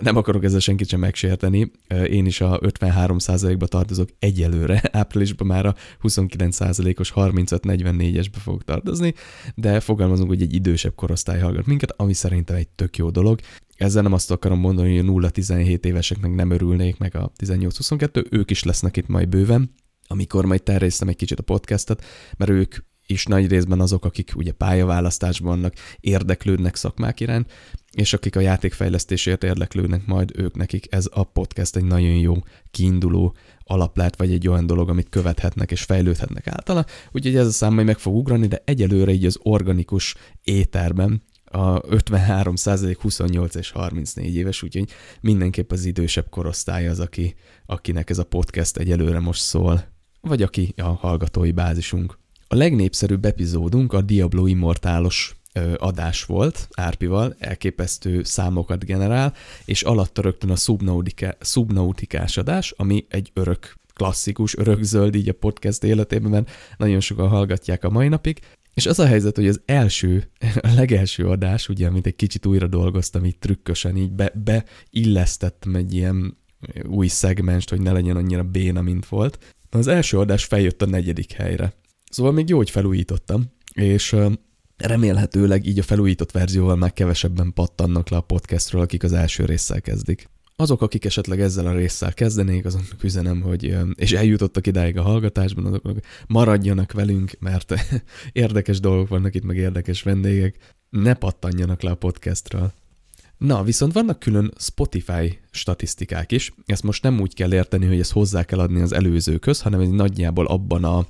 nem 0.00 0.16
akarok 0.16 0.44
ezzel 0.44 0.58
senkit 0.58 0.88
sem 0.88 1.00
megsérteni, 1.00 1.70
én 2.10 2.26
is 2.26 2.40
a 2.40 2.58
53%-ba 2.58 3.66
tartozok 3.66 4.08
egyelőre, 4.18 4.82
áprilisban 4.92 5.46
már 5.46 5.66
a 5.66 5.74
29%-os 6.02 7.12
35-44-esbe 7.14 8.36
fogok 8.42 8.64
tartozni, 8.64 9.14
de 9.54 9.80
fogalmazunk, 9.80 10.28
hogy 10.28 10.42
egy 10.42 10.54
idősebb 10.54 10.94
korosztály 10.94 11.40
hallgat 11.40 11.66
minket, 11.66 11.94
ami 11.96 12.12
szerintem 12.12 12.56
egy 12.56 12.68
tök 12.68 12.96
jó 12.96 13.10
dolog. 13.10 13.40
Ezzel 13.76 14.02
nem 14.02 14.12
azt 14.12 14.30
akarom 14.30 14.58
mondani, 14.58 14.96
hogy 14.96 15.08
a 15.08 15.12
0-17 15.12 15.84
éveseknek 15.84 16.34
nem 16.34 16.50
örülnék, 16.50 16.98
meg 16.98 17.16
a 17.16 17.32
18-22, 17.44 18.32
ők 18.32 18.50
is 18.50 18.62
lesznek 18.62 18.96
itt 18.96 19.06
majd 19.06 19.28
bőven, 19.28 19.74
amikor 20.06 20.44
majd 20.44 20.62
terjesztem 20.62 21.08
egy 21.08 21.16
kicsit 21.16 21.38
a 21.38 21.42
podcastet, 21.42 22.04
mert 22.36 22.50
ők 22.50 22.76
is 23.06 23.24
nagy 23.24 23.48
részben 23.48 23.80
azok, 23.80 24.04
akik 24.04 24.32
ugye 24.36 24.52
pályaválasztásban 24.52 25.50
vannak, 25.50 25.74
érdeklődnek 26.00 26.76
szakmák 26.76 27.20
iránt, 27.20 27.52
és 27.92 28.12
akik 28.12 28.36
a 28.36 28.40
játékfejlesztésért 28.40 29.44
érdeklődnek 29.44 30.06
majd, 30.06 30.30
ők 30.34 30.56
nekik 30.56 30.86
ez 30.90 31.08
a 31.12 31.24
podcast 31.24 31.76
egy 31.76 31.84
nagyon 31.84 32.16
jó 32.16 32.34
kiinduló 32.70 33.34
alaplát, 33.64 34.16
vagy 34.16 34.32
egy 34.32 34.48
olyan 34.48 34.66
dolog, 34.66 34.88
amit 34.88 35.08
követhetnek 35.08 35.70
és 35.70 35.82
fejlődhetnek 35.82 36.46
általa. 36.46 36.84
Úgyhogy 37.12 37.36
ez 37.36 37.46
a 37.46 37.50
szám 37.50 37.74
majd 37.74 37.86
meg 37.86 37.98
fog 37.98 38.14
ugrani, 38.14 38.46
de 38.46 38.62
egyelőre 38.64 39.12
így 39.12 39.26
az 39.26 39.38
organikus 39.42 40.14
éterben 40.42 41.22
a 41.54 41.82
53 41.88 42.54
28 43.00 43.54
és 43.54 43.70
34 43.70 44.34
éves, 44.34 44.62
úgyhogy 44.62 44.90
mindenképp 45.20 45.70
az 45.72 45.84
idősebb 45.84 46.28
korosztály 46.30 46.88
az, 46.88 47.00
aki, 47.00 47.34
akinek 47.66 48.10
ez 48.10 48.18
a 48.18 48.24
podcast 48.24 48.76
egyelőre 48.76 49.20
most 49.20 49.40
szól, 49.40 49.84
vagy 50.20 50.42
aki 50.42 50.74
a 50.76 50.82
hallgatói 50.82 51.52
bázisunk. 51.52 52.18
A 52.48 52.54
legnépszerűbb 52.54 53.24
epizódunk 53.24 53.92
a 53.92 54.02
Diablo 54.02 54.46
Immortálos 54.46 55.36
adás 55.76 56.24
volt 56.24 56.68
Árpival, 56.72 57.34
elképesztő 57.38 58.22
számokat 58.22 58.84
generál, 58.84 59.34
és 59.64 59.82
alatta 59.82 60.22
rögtön 60.22 60.50
a 60.50 60.56
Subnautica, 60.56 61.36
Subnautikás 61.40 62.36
adás, 62.36 62.74
ami 62.76 63.06
egy 63.08 63.30
örök 63.34 63.74
klasszikus, 63.94 64.56
örökzöld 64.56 65.14
így 65.14 65.28
a 65.28 65.32
podcast 65.32 65.84
életében, 65.84 66.30
mert 66.30 66.50
nagyon 66.76 67.00
sokan 67.00 67.28
hallgatják 67.28 67.84
a 67.84 67.90
mai 67.90 68.08
napig, 68.08 68.40
és 68.74 68.86
az 68.86 68.98
a 68.98 69.06
helyzet, 69.06 69.36
hogy 69.36 69.48
az 69.48 69.60
első, 69.64 70.30
a 70.60 70.72
legelső 70.74 71.28
adás, 71.28 71.68
ugye, 71.68 71.86
amit 71.86 72.06
egy 72.06 72.16
kicsit 72.16 72.46
újra 72.46 72.66
dolgoztam, 72.66 73.24
így 73.24 73.38
trükkösen, 73.38 73.96
így 73.96 74.12
be, 74.12 74.32
beillesztettem 74.44 75.74
egy 75.74 75.94
ilyen 75.94 76.36
új 76.88 77.06
szegmenst, 77.06 77.70
hogy 77.70 77.80
ne 77.80 77.92
legyen 77.92 78.16
annyira 78.16 78.42
béna, 78.42 78.82
mint 78.82 79.06
volt. 79.06 79.54
Az 79.70 79.86
első 79.86 80.18
adás 80.18 80.44
feljött 80.44 80.82
a 80.82 80.86
negyedik 80.86 81.32
helyre. 81.32 81.74
Szóval 82.10 82.32
még 82.32 82.48
jó, 82.48 82.56
hogy 82.56 82.70
felújítottam, 82.70 83.44
és 83.74 84.16
remélhetőleg 84.76 85.66
így 85.66 85.78
a 85.78 85.82
felújított 85.82 86.30
verzióval 86.30 86.76
már 86.76 86.92
kevesebben 86.92 87.52
pattannak 87.52 88.08
le 88.08 88.16
a 88.16 88.20
podcastról, 88.20 88.82
akik 88.82 89.02
az 89.02 89.12
első 89.12 89.44
résszel 89.44 89.80
kezdik. 89.80 90.28
Azok, 90.56 90.82
akik 90.82 91.04
esetleg 91.04 91.40
ezzel 91.40 91.66
a 91.66 91.72
résszel 91.72 92.14
kezdenék, 92.14 92.64
azoknak 92.64 93.02
üzenem, 93.02 93.40
hogy, 93.40 93.76
és 93.94 94.12
eljutottak 94.12 94.66
idáig 94.66 94.98
a 94.98 95.02
hallgatásban, 95.02 95.66
azoknak 95.66 96.04
maradjanak 96.26 96.92
velünk, 96.92 97.30
mert 97.38 97.74
érdekes 98.32 98.80
dolgok 98.80 99.08
vannak 99.08 99.34
itt, 99.34 99.44
meg 99.44 99.56
érdekes 99.56 100.02
vendégek. 100.02 100.74
Ne 100.90 101.14
pattanjanak 101.14 101.82
le 101.82 101.90
a 101.90 101.94
podcastről. 101.94 102.72
Na, 103.38 103.62
viszont 103.62 103.92
vannak 103.92 104.18
külön 104.18 104.52
Spotify 104.58 105.38
statisztikák 105.50 106.32
is. 106.32 106.52
Ezt 106.66 106.82
most 106.82 107.02
nem 107.02 107.20
úgy 107.20 107.34
kell 107.34 107.54
érteni, 107.54 107.86
hogy 107.86 107.98
ezt 107.98 108.12
hozzá 108.12 108.44
kell 108.44 108.58
adni 108.58 108.80
az 108.80 108.92
előzőköz, 108.92 109.60
hanem 109.60 109.80
egy 109.80 109.90
nagyjából 109.90 110.46
abban 110.46 110.84
a 110.84 111.06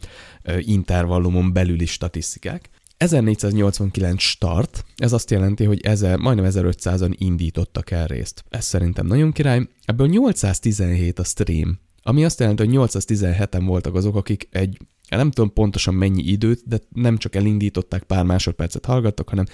intervallumon 0.59 1.53
belüli 1.53 1.87
statisztikák. 1.87 2.71
1489 3.05 4.23
start, 4.23 4.85
ez 4.97 5.13
azt 5.13 5.31
jelenti, 5.31 5.65
hogy 5.65 5.81
ezer, 5.81 6.19
majdnem 6.19 6.51
1500-an 6.51 7.15
indítottak 7.19 7.91
el 7.91 8.07
részt. 8.07 8.45
Ez 8.49 8.65
szerintem 8.65 9.07
nagyon 9.07 9.33
király. 9.33 9.69
Ebből 9.85 10.07
817 10.07 11.19
a 11.19 11.25
stream, 11.25 11.79
ami 12.03 12.25
azt 12.25 12.41
jelenti, 12.41 12.65
hogy 12.65 12.75
817-en 12.77 13.63
voltak 13.67 13.95
azok, 13.95 14.17
akik 14.17 14.49
egy, 14.51 14.79
nem 15.09 15.31
tudom 15.31 15.53
pontosan 15.53 15.95
mennyi 15.95 16.23
időt, 16.23 16.63
de 16.67 16.79
nem 16.89 17.17
csak 17.17 17.35
elindították, 17.35 18.03
pár 18.03 18.25
másodpercet 18.25 18.85
hallgattak, 18.85 19.29
hanem 19.29 19.47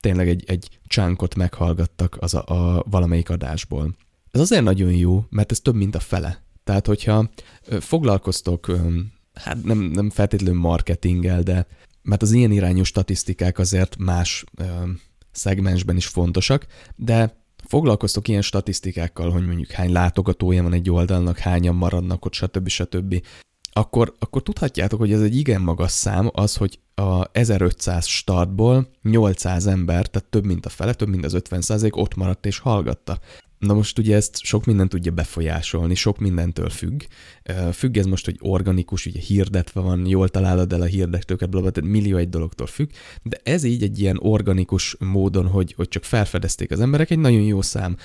tényleg 0.00 0.28
egy, 0.28 0.44
egy 0.46 0.68
csánkot 0.86 1.34
meghallgattak 1.34 2.16
az 2.20 2.34
a, 2.34 2.44
a 2.46 2.84
valamelyik 2.90 3.30
adásból. 3.30 3.96
Ez 4.30 4.40
azért 4.40 4.62
nagyon 4.62 4.92
jó, 4.92 5.24
mert 5.30 5.50
ez 5.50 5.60
több, 5.60 5.74
mint 5.74 5.94
a 5.94 6.00
fele. 6.00 6.42
Tehát, 6.64 6.86
hogyha 6.86 7.30
foglalkoztok, 7.80 8.70
hát 9.34 9.64
nem, 9.64 9.78
nem 9.78 10.10
feltétlenül 10.10 10.60
marketinggel, 10.60 11.42
de 11.42 11.66
mert 12.06 12.22
az 12.22 12.32
ilyen 12.32 12.50
irányú 12.52 12.82
statisztikák 12.82 13.58
azért 13.58 13.96
más 13.98 14.44
ö, 14.56 14.64
szegmensben 15.32 15.96
is 15.96 16.06
fontosak, 16.06 16.66
de 16.96 17.44
foglalkoztok 17.64 18.28
ilyen 18.28 18.42
statisztikákkal, 18.42 19.30
hogy 19.30 19.46
mondjuk 19.46 19.70
hány 19.70 19.92
látogatója 19.92 20.62
van 20.62 20.72
egy 20.72 20.90
oldalnak, 20.90 21.38
hányan 21.38 21.74
maradnak 21.74 22.24
ott, 22.24 22.32
stb. 22.32 22.68
stb., 22.68 23.22
akkor, 23.72 24.14
akkor 24.18 24.42
tudhatjátok, 24.42 24.98
hogy 24.98 25.12
ez 25.12 25.20
egy 25.20 25.36
igen 25.36 25.60
magas 25.60 25.90
szám 25.90 26.30
az, 26.32 26.56
hogy 26.56 26.78
a 26.94 27.24
1500 27.32 28.06
startból 28.06 28.90
800 29.02 29.66
ember, 29.66 30.06
tehát 30.06 30.28
több 30.28 30.44
mint 30.44 30.66
a 30.66 30.68
fele, 30.68 30.94
több 30.94 31.08
mint 31.08 31.24
az 31.24 31.34
50 31.34 31.90
ott 31.90 32.14
maradt 32.14 32.46
és 32.46 32.58
hallgatta. 32.58 33.18
Na 33.58 33.74
most 33.74 33.98
ugye 33.98 34.16
ezt 34.16 34.38
sok 34.42 34.64
minden 34.64 34.88
tudja 34.88 35.12
befolyásolni, 35.12 35.94
sok 35.94 36.18
mindentől 36.18 36.68
függ. 36.68 37.02
Függ 37.72 37.96
ez 37.96 38.06
most, 38.06 38.24
hogy 38.24 38.36
organikus, 38.40 39.06
ugye 39.06 39.20
hirdetve 39.20 39.80
van, 39.80 40.06
jól 40.06 40.28
találod 40.28 40.72
el 40.72 40.80
a 40.80 40.84
hirdetőket, 40.84 41.50
blablabla, 41.50 41.80
tehát 41.80 41.90
millió 41.90 42.16
egy 42.16 42.28
dologtól 42.28 42.66
függ, 42.66 42.90
de 43.22 43.40
ez 43.42 43.64
így 43.64 43.82
egy 43.82 44.00
ilyen 44.00 44.18
organikus 44.20 44.96
módon, 44.98 45.46
hogy, 45.46 45.72
hogy 45.76 45.88
csak 45.88 46.04
felfedezték 46.04 46.70
az 46.70 46.80
emberek, 46.80 47.10
egy 47.10 47.18
nagyon 47.18 47.42
jó 47.42 47.62
szám. 47.62 47.96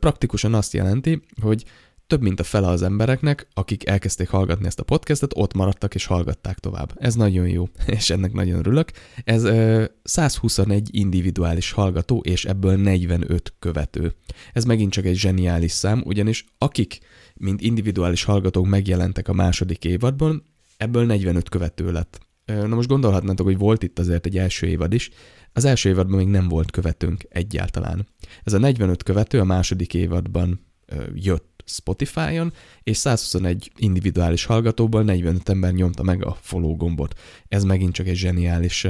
Praktikusan 0.00 0.54
azt 0.54 0.72
jelenti, 0.72 1.22
hogy 1.40 1.64
több 2.12 2.22
mint 2.22 2.40
a 2.40 2.44
fele 2.44 2.68
az 2.68 2.82
embereknek, 2.82 3.46
akik 3.54 3.88
elkezdték 3.88 4.28
hallgatni 4.28 4.66
ezt 4.66 4.80
a 4.80 4.82
podcastet, 4.82 5.32
ott 5.34 5.54
maradtak 5.54 5.94
és 5.94 6.04
hallgatták 6.04 6.58
tovább. 6.58 6.92
Ez 6.98 7.14
nagyon 7.14 7.48
jó, 7.48 7.68
és 7.98 8.10
ennek 8.10 8.32
nagyon 8.32 8.58
örülök. 8.58 8.90
Ez 9.24 9.44
ö, 9.44 9.84
121 10.02 10.88
individuális 10.92 11.70
hallgató, 11.70 12.18
és 12.18 12.44
ebből 12.44 12.76
45 12.76 13.54
követő. 13.58 14.14
Ez 14.52 14.64
megint 14.64 14.92
csak 14.92 15.04
egy 15.04 15.16
zseniális 15.16 15.70
szám, 15.70 16.02
ugyanis 16.04 16.44
akik, 16.58 16.98
mint 17.34 17.60
individuális 17.60 18.24
hallgatók 18.24 18.66
megjelentek 18.66 19.28
a 19.28 19.32
második 19.32 19.84
évadban, 19.84 20.42
ebből 20.76 21.06
45 21.06 21.48
követő 21.48 21.92
lett. 21.92 22.20
Na 22.44 22.74
most 22.74 22.88
gondolhatnátok, 22.88 23.46
hogy 23.46 23.58
volt 23.58 23.82
itt 23.82 23.98
azért 23.98 24.26
egy 24.26 24.38
első 24.38 24.66
évad 24.66 24.92
is, 24.92 25.10
az 25.52 25.64
első 25.64 25.88
évadban 25.88 26.16
még 26.16 26.28
nem 26.28 26.48
volt 26.48 26.70
követőnk 26.70 27.24
egyáltalán. 27.28 28.08
Ez 28.44 28.52
a 28.52 28.58
45 28.58 29.02
követő 29.02 29.40
a 29.40 29.44
második 29.44 29.94
évadban 29.94 30.70
jött 31.14 31.51
Spotify-on, 31.64 32.52
és 32.82 32.96
121 32.96 33.72
individuális 33.76 34.44
hallgatóból 34.44 35.02
45 35.02 35.48
ember 35.48 35.72
nyomta 35.72 36.02
meg 36.02 36.24
a 36.24 36.36
follow 36.40 36.76
gombot. 36.76 37.20
Ez 37.48 37.64
megint 37.64 37.92
csak 37.92 38.06
egy 38.06 38.16
zseniális 38.16 38.86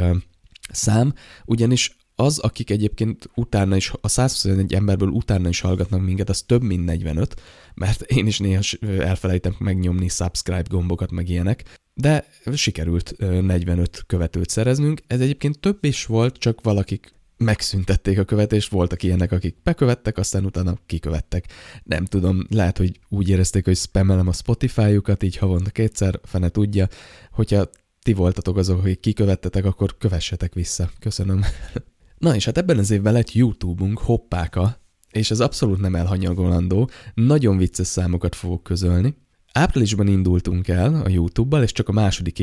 szám, 0.71 1.15
ugyanis 1.45 1.97
az, 2.15 2.39
akik 2.39 2.71
egyébként 2.71 3.31
utána 3.35 3.77
is, 3.77 3.93
a 4.01 4.09
121 4.09 4.75
emberből 4.75 5.09
utána 5.09 5.49
is 5.49 5.61
hallgatnak 5.61 6.03
minket, 6.03 6.29
az 6.29 6.43
több, 6.43 6.63
mint 6.63 6.85
45, 6.85 7.41
mert 7.75 8.03
én 8.03 8.27
is 8.27 8.39
néha 8.39 8.61
elfelejtem 8.99 9.55
megnyomni 9.59 10.09
subscribe 10.09 10.65
gombokat, 10.69 11.11
meg 11.11 11.29
ilyenek, 11.29 11.79
de 11.95 12.27
sikerült 12.55 13.15
45 13.19 14.05
követőt 14.07 14.49
szereznünk. 14.49 15.01
Ez 15.07 15.21
egyébként 15.21 15.59
több 15.59 15.85
is 15.85 16.07
volt, 16.07 16.37
csak 16.37 16.61
valakik 16.61 17.15
megszüntették 17.43 18.19
a 18.19 18.25
követést, 18.25 18.71
voltak 18.71 19.03
ilyenek, 19.03 19.33
akik 19.33 19.57
bekövettek, 19.63 20.19
aztán 20.19 20.45
utána 20.45 20.79
kikövettek. 20.87 21.47
Nem 21.83 22.05
tudom, 22.05 22.47
lehet, 22.51 22.79
hogy 22.79 22.99
úgy 23.09 23.29
érezték, 23.29 23.65
hogy 23.65 23.77
spamelem 23.77 24.29
a 24.29 24.33
Spotify-jukat, 24.33 25.23
így 25.23 25.37
havonta 25.37 25.71
kétszer, 25.71 26.21
fene 26.23 26.49
tudja, 26.49 26.89
hogyha 27.33 27.71
ti 28.03 28.13
voltatok 28.13 28.57
azok, 28.57 28.81
hogy 28.81 29.01
kikövettetek, 29.01 29.65
akkor 29.65 29.97
kövessetek 29.99 30.55
vissza. 30.55 30.91
Köszönöm. 30.99 31.45
Na 32.19 32.35
és 32.35 32.45
hát 32.45 32.59
ebben 32.59 32.79
az 32.79 32.91
évben 32.91 33.13
lett 33.13 33.33
YouTube-unk, 33.33 33.99
hoppáka, 33.99 34.81
és 35.11 35.31
ez 35.31 35.41
abszolút 35.41 35.81
nem 35.81 35.95
elhanyagolandó, 35.95 36.91
nagyon 37.15 37.57
vicces 37.57 37.87
számokat 37.87 38.35
fogok 38.35 38.63
közölni. 38.63 39.15
Áprilisban 39.53 40.07
indultunk 40.07 40.69
el 40.69 41.03
a 41.05 41.09
YouTube-bal, 41.09 41.63
és 41.63 41.73
csak 41.73 41.89
a 41.89 41.93
második 41.93 42.39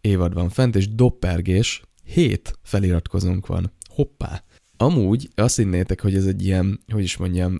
évad 0.00 0.34
van 0.34 0.48
fent, 0.48 0.76
és 0.76 0.94
doppergés, 0.94 1.82
hét 2.04 2.58
feliratkozónk 2.62 3.46
van. 3.46 3.72
Hoppá! 3.94 4.42
Amúgy 4.76 5.28
azt 5.34 5.56
hinnétek, 5.56 6.00
hogy 6.00 6.14
ez 6.14 6.26
egy 6.26 6.44
ilyen, 6.44 6.80
hogy 6.92 7.02
is 7.02 7.16
mondjam, 7.16 7.58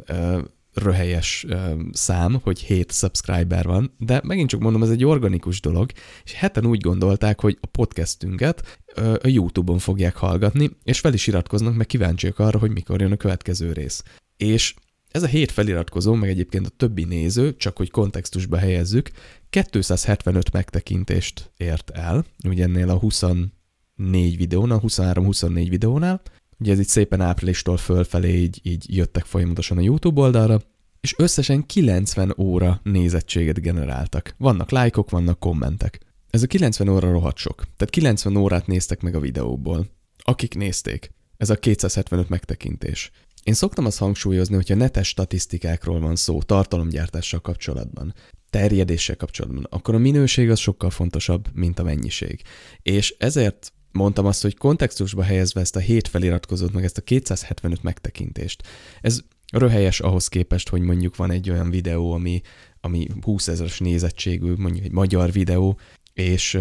röhelyes 0.73 1.47
szám, 1.93 2.41
hogy 2.43 2.61
7 2.61 2.93
subscriber 2.93 3.65
van, 3.65 3.95
de 3.99 4.21
megint 4.25 4.49
csak 4.49 4.61
mondom, 4.61 4.83
ez 4.83 4.91
egy 4.91 5.05
organikus 5.05 5.61
dolog, 5.61 5.91
és 6.25 6.33
heten 6.33 6.67
úgy 6.67 6.81
gondolták, 6.81 7.41
hogy 7.41 7.59
a 7.61 7.67
podcastünket 7.67 8.81
a 9.23 9.29
YouTube-on 9.29 9.79
fogják 9.79 10.17
hallgatni, 10.17 10.71
és 10.83 11.01
fel 11.01 11.13
is 11.13 11.27
iratkoznak, 11.27 11.77
meg 11.77 11.87
kíváncsiak 11.87 12.39
arra, 12.39 12.59
hogy 12.59 12.71
mikor 12.71 13.01
jön 13.01 13.13
a 13.13 13.17
következő 13.17 13.73
rész. 13.73 14.03
És 14.37 14.75
ez 15.11 15.23
a 15.23 15.27
hét 15.27 15.51
feliratkozó, 15.51 16.15
meg 16.15 16.29
egyébként 16.29 16.67
a 16.67 16.77
többi 16.77 17.05
néző, 17.05 17.57
csak 17.57 17.77
hogy 17.77 17.91
kontextusba 17.91 18.57
helyezzük, 18.57 19.11
275 19.51 20.53
megtekintést 20.53 21.53
ért 21.57 21.91
el, 21.91 22.25
ugye 22.49 22.63
ennél 22.63 22.91
a 22.91 22.95
24 23.97 24.37
videónál, 24.37 24.81
23-24 24.83 25.67
videónál, 25.69 26.23
Ugye 26.59 26.73
ez 26.73 26.79
itt 26.79 26.89
szépen 26.89 27.21
áprilistól 27.21 27.77
fölfelé 27.77 28.35
így, 28.35 28.61
így 28.63 28.97
jöttek 28.97 29.25
folyamatosan 29.25 29.79
a 29.79 29.81
YouTube 29.81 30.21
oldalra, 30.21 30.61
és 31.01 31.15
összesen 31.19 31.67
90 31.67 32.35
óra 32.39 32.81
nézettséget 32.83 33.61
generáltak. 33.61 34.35
Vannak 34.39 34.71
lájkok, 34.71 35.11
vannak 35.11 35.39
kommentek. 35.39 36.01
Ez 36.31 36.43
a 36.43 36.47
90 36.47 36.89
óra 36.89 37.11
rohadt 37.11 37.37
sok. 37.37 37.55
Tehát 37.57 37.91
90 37.91 38.37
órát 38.37 38.67
néztek 38.67 39.01
meg 39.01 39.15
a 39.15 39.21
videóból. 39.21 39.87
Akik 40.19 40.55
nézték. 40.55 41.11
Ez 41.37 41.51
a 41.51 41.57
275 41.57 42.29
megtekintés. 42.29 43.11
Én 43.43 43.55
szoktam 43.55 43.85
azt 43.85 43.99
hangsúlyozni, 43.99 44.55
hogyha 44.55 44.75
netes 44.75 45.09
statisztikákról 45.09 46.01
van 46.01 46.17
szó, 46.17 46.43
tartalomgyártással 46.43 47.41
kapcsolatban, 47.41 48.15
terjedéssel 48.51 49.17
kapcsolatban, 49.17 49.67
akkor 49.71 49.95
a 49.95 49.99
minőség 49.99 50.51
az 50.51 50.59
sokkal 50.59 50.91
fontosabb, 50.91 51.49
mint 51.53 51.79
a 51.79 51.83
mennyiség. 51.83 52.43
És 52.83 53.15
ezért 53.19 53.73
mondtam 53.95 54.27
azt, 54.27 54.43
hogy 54.43 54.57
kontextusba 54.57 55.23
helyezve 55.23 55.61
ezt 55.61 55.77
a 55.77 55.81
hét 55.81 56.09
feliratkozót, 56.09 56.73
meg 56.73 56.85
ezt 56.85 56.99
a 56.99 57.03
275 57.03 57.83
megtekintést. 57.83 58.63
Ez 59.01 59.21
röhelyes 59.53 60.01
ahhoz 60.01 60.29
képest, 60.29 60.69
hogy 60.69 60.81
mondjuk 60.81 61.17
van 61.17 61.31
egy 61.31 61.51
olyan 61.51 61.71
videó, 61.71 62.13
ami, 62.13 62.41
ami 62.81 63.07
20 63.23 63.49
ezeres 63.49 63.79
nézettségű, 63.79 64.55
mondjuk 64.57 64.85
egy 64.85 64.93
magyar 64.93 65.33
videó, 65.33 65.79
és 66.13 66.59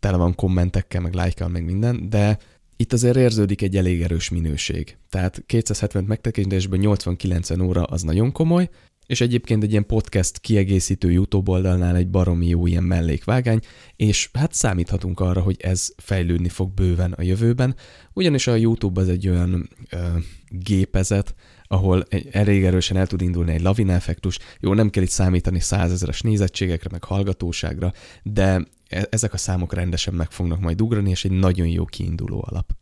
tele 0.00 0.16
van 0.16 0.34
kommentekkel, 0.34 1.00
meg 1.00 1.14
lájkkal, 1.14 1.48
meg 1.48 1.64
minden, 1.64 2.08
de 2.08 2.38
itt 2.76 2.92
azért 2.92 3.16
érződik 3.16 3.62
egy 3.62 3.76
elég 3.76 4.02
erős 4.02 4.30
minőség. 4.30 4.96
Tehát 5.08 5.42
270 5.46 6.04
megtekintésben 6.04 6.80
80-90 6.82 7.66
óra 7.66 7.82
az 7.82 8.02
nagyon 8.02 8.32
komoly, 8.32 8.68
és 9.12 9.20
egyébként 9.20 9.62
egy 9.62 9.70
ilyen 9.70 9.86
podcast 9.86 10.38
kiegészítő 10.38 11.10
YouTube 11.10 11.50
oldalnál 11.50 11.96
egy 11.96 12.08
baromi 12.08 12.46
jó 12.46 12.66
ilyen 12.66 12.82
mellékvágány, 12.82 13.60
és 13.96 14.30
hát 14.32 14.52
számíthatunk 14.52 15.20
arra, 15.20 15.40
hogy 15.40 15.56
ez 15.60 15.88
fejlődni 15.96 16.48
fog 16.48 16.74
bőven 16.74 17.12
a 17.12 17.22
jövőben, 17.22 17.76
ugyanis 18.12 18.46
a 18.46 18.54
YouTube 18.54 19.00
az 19.00 19.08
egy 19.08 19.28
olyan 19.28 19.68
ö, 19.90 19.96
gépezet, 20.48 21.34
ahol 21.66 22.04
egy, 22.08 22.28
elég 22.30 22.64
erősen 22.64 22.96
el 22.96 23.06
tud 23.06 23.20
indulni 23.20 23.52
egy 23.52 23.60
lavina 23.60 23.92
effektus. 23.92 24.38
Jó, 24.60 24.74
nem 24.74 24.90
kell 24.90 25.02
itt 25.02 25.08
számítani 25.08 25.60
százezeres 25.60 26.20
nézettségekre, 26.20 26.88
meg 26.92 27.04
hallgatóságra, 27.04 27.92
de 28.22 28.66
e, 28.88 29.06
ezek 29.10 29.32
a 29.32 29.36
számok 29.36 29.74
rendesen 29.74 30.14
meg 30.14 30.30
fognak 30.30 30.60
majd 30.60 30.82
ugrani, 30.82 31.10
és 31.10 31.24
egy 31.24 31.30
nagyon 31.30 31.66
jó 31.66 31.84
kiinduló 31.84 32.44
alap. 32.48 32.72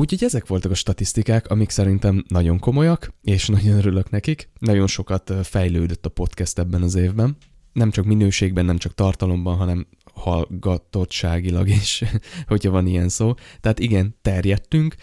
Úgyhogy 0.00 0.24
ezek 0.24 0.46
voltak 0.46 0.70
a 0.70 0.74
statisztikák, 0.74 1.48
amik 1.50 1.70
szerintem 1.70 2.24
nagyon 2.28 2.58
komolyak, 2.58 3.14
és 3.22 3.46
nagyon 3.46 3.76
örülök 3.76 4.10
nekik. 4.10 4.50
Nagyon 4.58 4.86
sokat 4.86 5.32
fejlődött 5.42 6.06
a 6.06 6.08
podcast 6.08 6.58
ebben 6.58 6.82
az 6.82 6.94
évben. 6.94 7.36
Nem 7.72 7.90
csak 7.90 8.04
minőségben, 8.04 8.64
nem 8.64 8.78
csak 8.78 8.94
tartalomban, 8.94 9.56
hanem 9.56 9.86
hallgatottságilag 10.14 11.68
is, 11.68 12.04
hogyha 12.46 12.70
van 12.70 12.86
ilyen 12.86 13.08
szó. 13.08 13.34
Tehát 13.60 13.78
igen, 13.78 14.16
terjedtünk. 14.22 14.94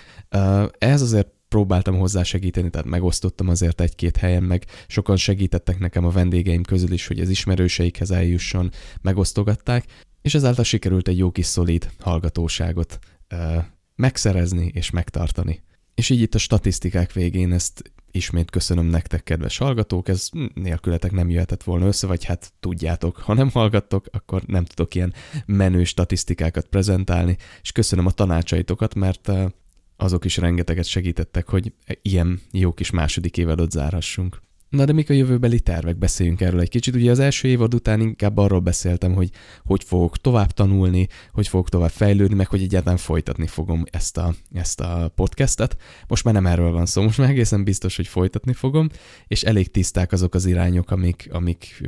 Ehhez 0.78 1.02
azért 1.02 1.28
próbáltam 1.48 1.98
hozzá 1.98 2.24
segíteni, 2.24 2.70
tehát 2.70 2.88
megosztottam 2.88 3.50
azért 3.50 3.82
egy-két 3.82 4.18
helyen, 4.18 4.44
meg 4.44 4.66
sokan 4.88 5.18
segítettek 5.18 5.80
nekem 5.80 6.06
a 6.06 6.10
vendégeim 6.10 6.64
közül 6.64 6.92
is, 6.92 7.08
hogy 7.08 7.20
az 7.20 7.30
ismerőseikhez 7.30 8.12
eljusson, 8.12 8.72
megosztogatták, 9.02 9.86
és 10.22 10.36
ezáltal 10.36 10.64
sikerült 10.64 11.08
egy 11.08 11.18
jó 11.18 11.32
kis 11.32 11.46
szolid 11.46 11.90
hallgatóságot 12.00 13.00
megszerezni 13.96 14.72
és 14.74 14.90
megtartani. 14.90 15.64
És 15.96 16.10
így 16.10 16.22
itt 16.22 16.36
a 16.36 16.38
statisztikák 16.38 17.14
végén 17.14 17.54
ezt 17.54 17.94
ismét 18.12 18.50
köszönöm 18.50 18.86
nektek, 18.86 19.24
kedves 19.24 19.58
hallgatók, 19.58 20.08
ez 20.08 20.30
nélkületek 20.54 21.12
nem 21.12 21.30
jöhetett 21.30 21.64
volna 21.64 21.86
össze, 21.86 22.08
vagy 22.08 22.24
hát 22.24 22.54
tudjátok, 22.60 23.18
ha 23.18 23.34
nem 23.34 23.50
hallgattok, 23.50 24.06
akkor 24.12 24.44
nem 24.46 24.66
tudok 24.66 24.96
ilyen 24.96 25.14
menő 25.46 25.84
statisztikákat 25.84 26.68
prezentálni, 26.68 27.38
és 27.62 27.72
köszönöm 27.72 28.06
a 28.06 28.12
tanácsaitokat, 28.12 28.96
mert 28.96 29.30
eh, 29.30 29.46
azok 29.96 30.26
is 30.26 30.38
rengeteget 30.38 30.86
segítettek, 30.86 31.50
hogy 31.50 31.74
ilyen 32.02 32.42
jó 32.52 32.74
kis 32.74 32.90
második 32.90 33.38
évadot 33.38 33.72
zárhassunk. 33.72 34.42
Na 34.70 34.86
de 34.86 34.94
mik 34.94 35.10
a 35.10 35.14
jövőbeli 35.14 35.60
tervek? 35.60 35.98
Beszéljünk 35.98 36.42
erről 36.42 36.60
egy 36.60 36.70
kicsit. 36.70 36.96
Ugye 36.96 37.12
az 37.12 37.20
első 37.20 37.48
évad 37.48 37.74
után 37.74 38.02
inkább 38.02 38.38
arról 38.38 38.60
beszéltem, 38.60 39.14
hogy 39.14 39.30
hogy 39.64 39.84
fogok 39.84 40.18
tovább 40.18 40.52
tanulni, 40.52 41.08
hogy 41.32 41.48
fogok 41.48 41.70
tovább 41.70 41.90
fejlődni, 41.90 42.36
meg 42.36 42.48
hogy 42.48 42.62
egyáltalán 42.62 42.98
folytatni 42.98 43.48
fogom 43.48 43.84
ezt 43.92 44.18
a, 44.18 44.34
ezt 44.54 44.80
a 44.80 45.12
podcastet. 45.16 45.78
Most 46.08 46.24
már 46.24 46.34
nem 46.34 46.46
erről 46.46 46.72
van 46.72 46.86
szó, 46.86 47.02
most 47.02 47.18
már 47.18 47.30
egészen 47.30 47.64
biztos, 47.64 47.96
hogy 47.96 48.08
folytatni 48.08 48.54
fogom, 48.54 48.90
és 49.28 49.44
elég 49.44 49.72
tiszták 49.72 50.12
azok 50.12 50.34
az 50.34 50.46
irányok, 50.46 50.92
amik, 50.92 51.30
amik 51.32 51.84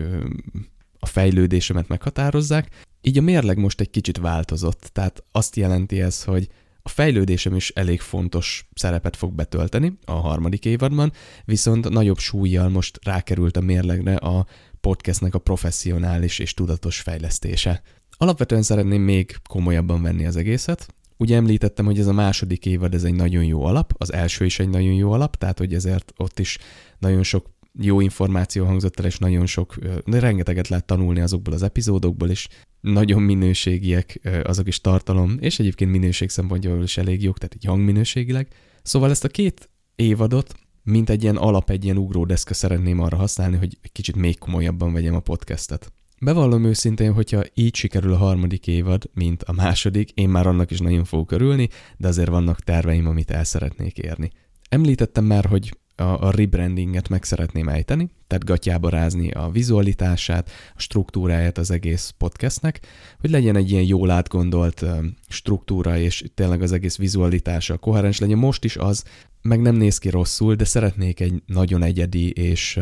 a 0.99 1.05
fejlődésemet 1.05 1.87
meghatározzák. 1.87 2.69
Így 3.01 3.17
a 3.17 3.21
mérleg 3.21 3.57
most 3.57 3.81
egy 3.81 3.89
kicsit 3.89 4.17
változott, 4.17 4.89
tehát 4.93 5.23
azt 5.31 5.55
jelenti 5.55 6.01
ez, 6.01 6.23
hogy 6.23 6.47
a 6.87 6.89
fejlődésem 6.89 7.55
is 7.55 7.69
elég 7.69 7.99
fontos 7.99 8.67
szerepet 8.73 9.15
fog 9.15 9.33
betölteni 9.33 9.97
a 10.05 10.11
harmadik 10.11 10.65
évadban, 10.65 11.11
viszont 11.45 11.89
nagyobb 11.89 12.17
súlyjal 12.17 12.69
most 12.69 12.99
rákerült 13.03 13.57
a 13.57 13.61
mérlegre 13.61 14.15
a 14.15 14.45
podcastnek 14.81 15.35
a 15.35 15.39
professzionális 15.39 16.39
és 16.39 16.53
tudatos 16.53 16.99
fejlesztése. 16.99 17.81
Alapvetően 18.17 18.61
szeretném 18.61 19.01
még 19.01 19.35
komolyabban 19.49 20.01
venni 20.01 20.25
az 20.25 20.35
egészet. 20.35 20.93
Ugye 21.17 21.35
említettem, 21.35 21.85
hogy 21.85 21.99
ez 21.99 22.07
a 22.07 22.13
második 22.13 22.65
évad 22.65 22.93
ez 22.93 23.03
egy 23.03 23.15
nagyon 23.15 23.43
jó 23.43 23.63
alap, 23.63 23.93
az 23.97 24.13
első 24.13 24.45
is 24.45 24.59
egy 24.59 24.69
nagyon 24.69 24.93
jó 24.93 25.11
alap, 25.11 25.35
tehát 25.35 25.57
hogy 25.57 25.73
ezért 25.73 26.13
ott 26.17 26.39
is 26.39 26.57
nagyon 26.99 27.23
sok 27.23 27.49
jó 27.79 27.99
információ 27.99 28.65
hangzott 28.65 28.99
el, 28.99 29.05
és 29.05 29.17
nagyon 29.17 29.45
sok, 29.45 29.75
de 30.05 30.19
rengeteget 30.19 30.67
lehet 30.67 30.85
tanulni 30.85 31.19
azokból 31.19 31.53
az 31.53 31.63
epizódokból, 31.63 32.29
és 32.29 32.47
nagyon 32.91 33.21
minőségiek 33.21 34.19
azok 34.43 34.67
is 34.67 34.81
tartalom, 34.81 35.37
és 35.39 35.59
egyébként 35.59 35.91
minőség 35.91 36.29
szempontjából 36.29 36.83
is 36.83 36.97
elég 36.97 37.23
jók, 37.23 37.37
tehát 37.37 37.53
egy 37.53 37.65
hangminőségileg. 37.65 38.47
Szóval 38.83 39.09
ezt 39.09 39.23
a 39.23 39.27
két 39.27 39.69
évadot, 39.95 40.55
mint 40.83 41.09
egy 41.09 41.23
ilyen 41.23 41.35
alap, 41.35 41.69
egy 41.69 41.83
ilyen 41.83 41.97
ugródeszka 41.97 42.53
szeretném 42.53 42.99
arra 42.99 43.17
használni, 43.17 43.57
hogy 43.57 43.77
kicsit 43.91 44.15
még 44.15 44.37
komolyabban 44.37 44.93
vegyem 44.93 45.15
a 45.15 45.19
podcastet. 45.19 45.91
Bevallom 46.21 46.63
őszintén, 46.63 47.13
hogyha 47.13 47.43
így 47.53 47.75
sikerül 47.75 48.13
a 48.13 48.17
harmadik 48.17 48.67
évad, 48.67 49.03
mint 49.13 49.43
a 49.43 49.51
második, 49.51 50.11
én 50.11 50.29
már 50.29 50.47
annak 50.47 50.71
is 50.71 50.79
nagyon 50.79 51.03
fogok 51.03 51.31
örülni, 51.31 51.69
de 51.97 52.07
azért 52.07 52.29
vannak 52.29 52.59
terveim, 52.59 53.07
amit 53.07 53.31
el 53.31 53.43
szeretnék 53.43 53.97
érni. 53.97 54.29
Említettem 54.69 55.25
már, 55.25 55.45
hogy 55.45 55.77
a, 55.97 56.27
a 56.27 56.31
rebrandinget 56.31 57.09
meg 57.09 57.23
szeretném 57.23 57.69
ejteni, 57.69 58.09
tehát 58.27 58.45
gatyába 58.45 58.89
rázni 58.89 59.31
a 59.31 59.49
vizualitását, 59.49 60.49
a 60.75 60.79
struktúráját 60.79 61.57
az 61.57 61.71
egész 61.71 62.13
podcastnek, 62.17 62.79
hogy 63.19 63.29
legyen 63.29 63.55
egy 63.55 63.71
ilyen 63.71 63.83
jól 63.83 64.09
átgondolt 64.09 64.85
struktúra, 65.27 65.97
és 65.97 66.23
tényleg 66.33 66.61
az 66.61 66.71
egész 66.71 66.97
vizualitása 66.97 67.77
koherens 67.77 68.19
legyen. 68.19 68.37
Most 68.37 68.63
is 68.63 68.77
az, 68.77 69.03
meg 69.41 69.61
nem 69.61 69.75
néz 69.75 69.97
ki 69.97 70.09
rosszul, 70.09 70.55
de 70.55 70.65
szeretnék 70.65 71.19
egy 71.19 71.41
nagyon 71.45 71.83
egyedi 71.83 72.31
és 72.31 72.79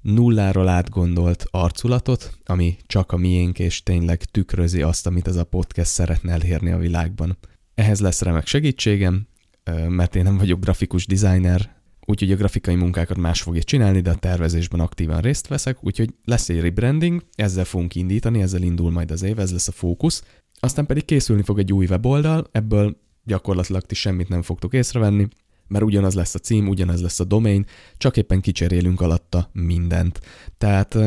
nulláról 0.00 0.68
átgondolt 0.68 1.46
arculatot, 1.50 2.38
ami 2.44 2.76
csak 2.86 3.12
a 3.12 3.16
miénk, 3.16 3.58
és 3.58 3.82
tényleg 3.82 4.24
tükrözi 4.24 4.82
azt, 4.82 5.06
amit 5.06 5.28
ez 5.28 5.36
a 5.36 5.44
podcast 5.44 5.90
szeretne 5.90 6.32
elérni 6.32 6.70
a 6.70 6.78
világban. 6.78 7.38
Ehhez 7.74 8.00
lesz 8.00 8.22
remek 8.22 8.46
segítségem, 8.46 9.26
mert 9.88 10.16
én 10.16 10.22
nem 10.22 10.38
vagyok 10.38 10.60
grafikus 10.60 11.06
designer, 11.06 11.76
úgyhogy 12.08 12.32
a 12.32 12.36
grafikai 12.36 12.74
munkákat 12.74 13.16
más 13.16 13.42
fogja 13.42 13.62
csinálni, 13.62 14.00
de 14.00 14.10
a 14.10 14.14
tervezésben 14.14 14.80
aktívan 14.80 15.20
részt 15.20 15.46
veszek, 15.46 15.84
úgyhogy 15.84 16.14
lesz 16.24 16.48
egy 16.48 16.60
rebranding, 16.60 17.24
ezzel 17.34 17.64
fogunk 17.64 17.94
indítani, 17.94 18.42
ezzel 18.42 18.62
indul 18.62 18.90
majd 18.90 19.10
az 19.10 19.22
év, 19.22 19.38
ez 19.38 19.52
lesz 19.52 19.68
a 19.68 19.72
fókusz. 19.72 20.22
Aztán 20.60 20.86
pedig 20.86 21.04
készülni 21.04 21.42
fog 21.42 21.58
egy 21.58 21.72
új 21.72 21.86
weboldal, 21.86 22.46
ebből 22.52 22.96
gyakorlatilag 23.24 23.82
ti 23.82 23.94
semmit 23.94 24.28
nem 24.28 24.42
fogtok 24.42 24.74
észrevenni, 24.74 25.28
mert 25.66 25.84
ugyanaz 25.84 26.14
lesz 26.14 26.34
a 26.34 26.38
cím, 26.38 26.68
ugyanaz 26.68 27.02
lesz 27.02 27.20
a 27.20 27.24
domain, 27.24 27.66
csak 27.96 28.16
éppen 28.16 28.40
kicserélünk 28.40 29.00
alatta 29.00 29.50
mindent. 29.52 30.20
Tehát 30.58 30.98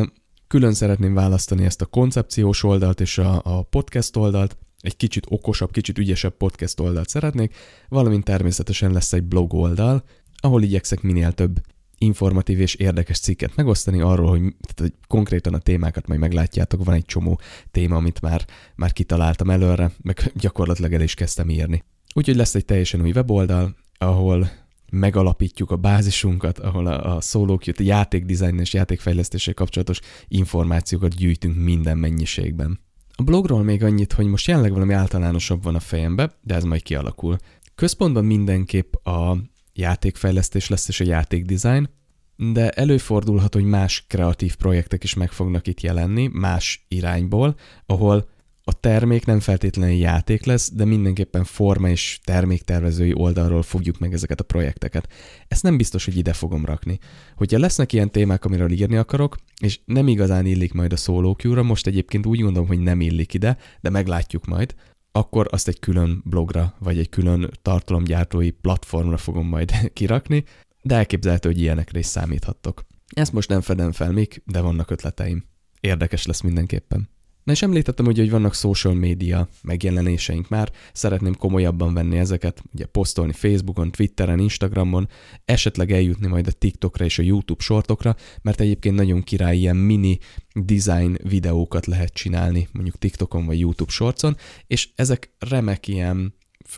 külön 0.48 0.74
szeretném 0.74 1.14
választani 1.14 1.66
ezt 1.66 1.82
a 1.82 1.86
koncepciós 1.86 2.64
oldalt 2.64 3.02
és 3.02 3.18
a, 3.18 3.42
a 3.44 3.62
podcast 3.62 4.16
oldalt, 4.16 4.58
egy 4.82 4.96
kicsit 4.96 5.26
okosabb, 5.30 5.72
kicsit 5.72 5.98
ügyesebb 5.98 6.38
podcast 6.38 6.80
oldalt 6.80 7.10
szeretnék, 7.10 7.56
valamint 7.90 8.24
természetesen 8.24 8.92
lesz 8.92 9.14
egy 9.14 9.24
blog 9.24 9.54
oldal, 9.54 10.04
ahol 10.42 10.64
igyekszek 10.64 11.02
minél 11.02 11.32
több 11.32 11.62
informatív 11.98 12.60
és 12.60 12.76
érdekes 12.76 13.20
cikket 13.20 13.56
megosztani 13.56 14.02
arról, 14.02 14.30
hogy, 14.30 14.40
tehát, 14.40 14.80
hogy 14.80 14.94
konkrétan 15.08 15.54
a 15.54 15.58
témákat 15.58 16.08
majd 16.08 16.20
meglátjátok, 16.20 16.84
van 16.84 16.96
egy 16.96 17.06
csomó 17.06 17.40
téma, 17.72 17.96
amit 17.96 18.22
már, 18.22 18.46
már 18.76 18.94
kitaláltam 18.94 19.50
előre, 19.50 19.92
meg 20.02 20.32
gyakorlatilag 20.42 20.94
el 20.94 21.02
is 21.02 21.14
kezdtem 21.14 21.50
írni. 21.50 21.84
Úgyhogy 22.14 22.36
lesz 22.36 22.56
egy 22.56 22.66
teljesen 22.66 23.02
új 23.02 23.12
weboldal, 23.12 23.76
ahol 23.98 24.50
megalapítjuk 24.92 25.72
a 25.72 25.76
bázisunkat, 25.76 26.60
ahol 26.60 26.88
a, 26.88 27.16
a 27.16 27.22
szólók 27.22 27.66
jött, 27.66 27.80
a 27.80 27.84
játékdizájn 27.84 28.60
és 28.60 28.74
játékfejlesztéssel 28.74 29.54
kapcsolatos 29.54 30.00
információkat 30.28 31.16
gyűjtünk 31.16 31.58
minden 31.58 31.98
mennyiségben. 31.98 32.80
A 33.16 33.24
blogról 33.24 33.64
még 33.64 33.84
annyit, 33.84 34.14
hogy 34.14 34.26
most 34.26 34.48
jelenleg 34.48 34.74
valami 34.74 34.94
általánosabb 34.94 35.64
van 35.64 35.76
a 35.76 35.80
fejembe, 35.80 36.32
de 36.42 36.56
ez 36.56 36.64
majd 36.64 36.84
kialakul. 36.84 37.38
Központban 37.76 38.26
mindenképp 38.26 38.94
a 38.94 39.38
játékfejlesztés 39.74 40.70
lesz 40.70 40.88
és 40.88 41.00
a 41.00 41.06
játékdesign, 41.06 41.90
de 42.36 42.70
előfordulhat, 42.70 43.54
hogy 43.54 43.64
más 43.64 44.06
kreatív 44.08 44.56
projektek 44.56 45.04
is 45.04 45.14
meg 45.14 45.32
fognak 45.32 45.68
itt 45.68 45.82
jelenni, 45.82 46.30
más 46.34 46.86
irányból, 46.88 47.56
ahol 47.86 48.30
a 48.64 48.80
termék 48.80 49.26
nem 49.26 49.40
feltétlenül 49.40 49.96
játék 49.96 50.46
lesz, 50.46 50.72
de 50.74 50.86
mindenképpen 50.86 51.44
forma 51.44 51.90
és 51.90 52.20
terméktervezői 52.24 53.14
oldalról 53.14 53.62
fogjuk 53.62 54.00
meg 54.00 54.14
ezeket 54.14 54.40
a 54.40 54.44
projekteket. 54.44 55.08
Ezt 55.48 55.64
nem 55.64 55.78
biztos, 55.78 56.06
hogy 56.06 56.18
ide 56.18 56.34
fogom 56.34 56.66
rakni. 56.66 57.00
Hogyha 57.36 57.60
lesznek 57.60 57.94
ilyen 57.94 58.12
témák, 58.12 58.46
amiről 58.46 58.72
írni 58.72 58.96
akarok, 58.96 59.38
és 59.60 59.80
nem 59.86 60.08
igazán 60.08 60.46
illik 60.46 60.74
majd 60.74 60.94
a 60.94 60.98
szólókjúra, 60.98 61.64
most 61.64 61.88
egyébként 61.88 62.26
úgy 62.26 62.40
gondolom, 62.40 62.68
hogy 62.68 62.80
nem 62.80 63.02
illik 63.02 63.34
ide, 63.34 63.58
de 63.82 63.90
meglátjuk 63.90 64.46
majd, 64.46 64.76
akkor 65.12 65.48
azt 65.52 65.68
egy 65.68 65.80
külön 65.80 66.22
blogra, 66.26 66.76
vagy 66.80 66.98
egy 66.98 67.10
külön 67.10 67.50
tartalomgyártói 67.62 68.50
platformra 68.50 69.18
fogom 69.18 69.48
majd 69.48 69.72
kirakni, 69.94 70.44
de 70.82 70.96
elképzelhető, 70.96 71.50
hogy 71.50 71.60
ilyenekre 71.60 72.00
is 72.00 72.06
számíthattok. 72.06 72.86
Ezt 73.08 73.34
most 73.34 73.50
nem 73.50 73.62
fedem 73.62 73.92
fel 73.92 74.12
még, 74.12 74.42
de 74.46 74.62
vannak 74.62 74.90
ötleteim. 74.90 75.46
Érdekes 75.80 76.26
lesz 76.26 76.42
mindenképpen. 76.42 77.10
Na 77.44 77.52
és 77.52 77.62
említettem 77.62 78.06
ugye, 78.06 78.22
hogy 78.22 78.32
vannak 78.32 78.54
social 78.54 78.94
media 78.94 79.48
megjelenéseink 79.62 80.50
már, 80.50 80.72
szeretném 80.94 81.36
komolyabban 81.36 81.94
venni 81.94 82.18
ezeket, 82.18 82.64
ugye 82.74 82.86
posztolni 82.86 83.32
Facebookon, 83.32 83.92
Twitteren, 83.92 84.40
Instagramon, 84.40 85.10
esetleg 85.46 85.92
eljutni 85.92 86.28
majd 86.28 86.48
a 86.48 86.52
TikTokra 86.52 87.06
és 87.06 87.20
a 87.20 87.24
YouTube 87.24 87.64
sortokra, 87.64 88.16
mert 88.42 88.60
egyébként 88.60 88.96
nagyon 88.96 89.22
király 89.22 89.58
ilyen 89.58 89.76
mini 89.76 90.18
design 90.54 91.18
videókat 91.24 91.86
lehet 91.86 92.14
csinálni, 92.14 92.68
mondjuk 92.72 92.98
TikTokon 92.98 93.46
vagy 93.46 93.60
YouTube 93.60 93.92
shortson, 93.92 94.38
és 94.68 94.90
ezek 94.96 95.34
remek 95.40 95.88
ilyen, 95.88 96.34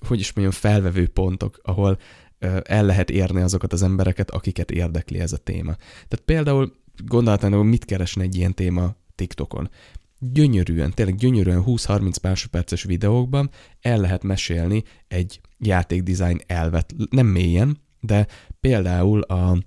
hogy 0.07 0.19
is 0.19 0.33
mondjam, 0.33 0.59
felvevő 0.59 1.07
pontok, 1.07 1.59
ahol 1.63 1.97
el 2.63 2.85
lehet 2.85 3.09
érni 3.09 3.41
azokat 3.41 3.73
az 3.73 3.83
embereket, 3.83 4.31
akiket 4.31 4.71
érdekli 4.71 5.19
ez 5.19 5.33
a 5.33 5.37
téma. 5.37 5.75
Tehát 6.07 6.25
például 6.25 6.73
gondolhatnám, 7.05 7.51
hogy 7.51 7.63
mit 7.63 7.85
keresne 7.85 8.23
egy 8.23 8.35
ilyen 8.35 8.53
téma 8.53 8.95
TikTokon 9.15 9.69
gyönyörűen, 10.31 10.91
tényleg 10.91 11.15
gyönyörűen 11.15 11.63
20-30 11.65 12.21
másodperces 12.21 12.83
videókban 12.83 13.49
el 13.81 13.97
lehet 13.97 14.23
mesélni 14.23 14.83
egy 15.07 15.41
játékdesign 15.59 16.39
elvet, 16.47 16.93
nem 17.09 17.27
mélyen, 17.27 17.77
de 17.99 18.27
például 18.59 19.21
a 19.21 19.57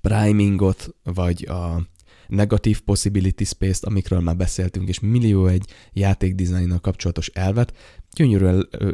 primingot, 0.00 0.94
vagy 1.02 1.46
a 1.48 1.86
negatív 2.28 2.80
possibility 2.80 3.44
space-t, 3.44 3.84
amikről 3.84 4.20
már 4.20 4.36
beszéltünk, 4.36 4.88
és 4.88 5.00
millió 5.00 5.46
egy 5.46 5.66
játékdizájnnal 5.92 6.78
kapcsolatos 6.78 7.28
elvet, 7.28 7.76
gyönyörűen 8.16 8.68
ö, 8.70 8.90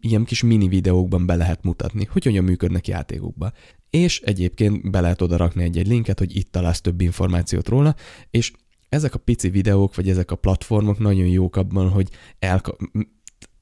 ilyen 0.00 0.24
kis 0.24 0.42
mini 0.42 0.68
videókban 0.68 1.26
be 1.26 1.34
lehet 1.34 1.62
mutatni, 1.62 2.04
hogy 2.10 2.24
hogyan 2.24 2.44
működnek 2.44 2.88
játékokban. 2.88 3.52
És 3.90 4.20
egyébként 4.20 4.90
be 4.90 5.00
lehet 5.00 5.22
oda 5.22 5.36
rakni 5.36 5.62
egy-egy 5.62 5.86
linket, 5.86 6.18
hogy 6.18 6.36
itt 6.36 6.52
találsz 6.52 6.80
több 6.80 7.00
információt 7.00 7.68
róla, 7.68 7.94
és 8.30 8.52
ezek 8.88 9.14
a 9.14 9.18
pici 9.18 9.48
videók, 9.48 9.94
vagy 9.94 10.08
ezek 10.08 10.30
a 10.30 10.36
platformok 10.36 10.98
nagyon 10.98 11.26
jók 11.26 11.56
abban, 11.56 11.88
hogy 11.88 12.08
elka- 12.38 12.76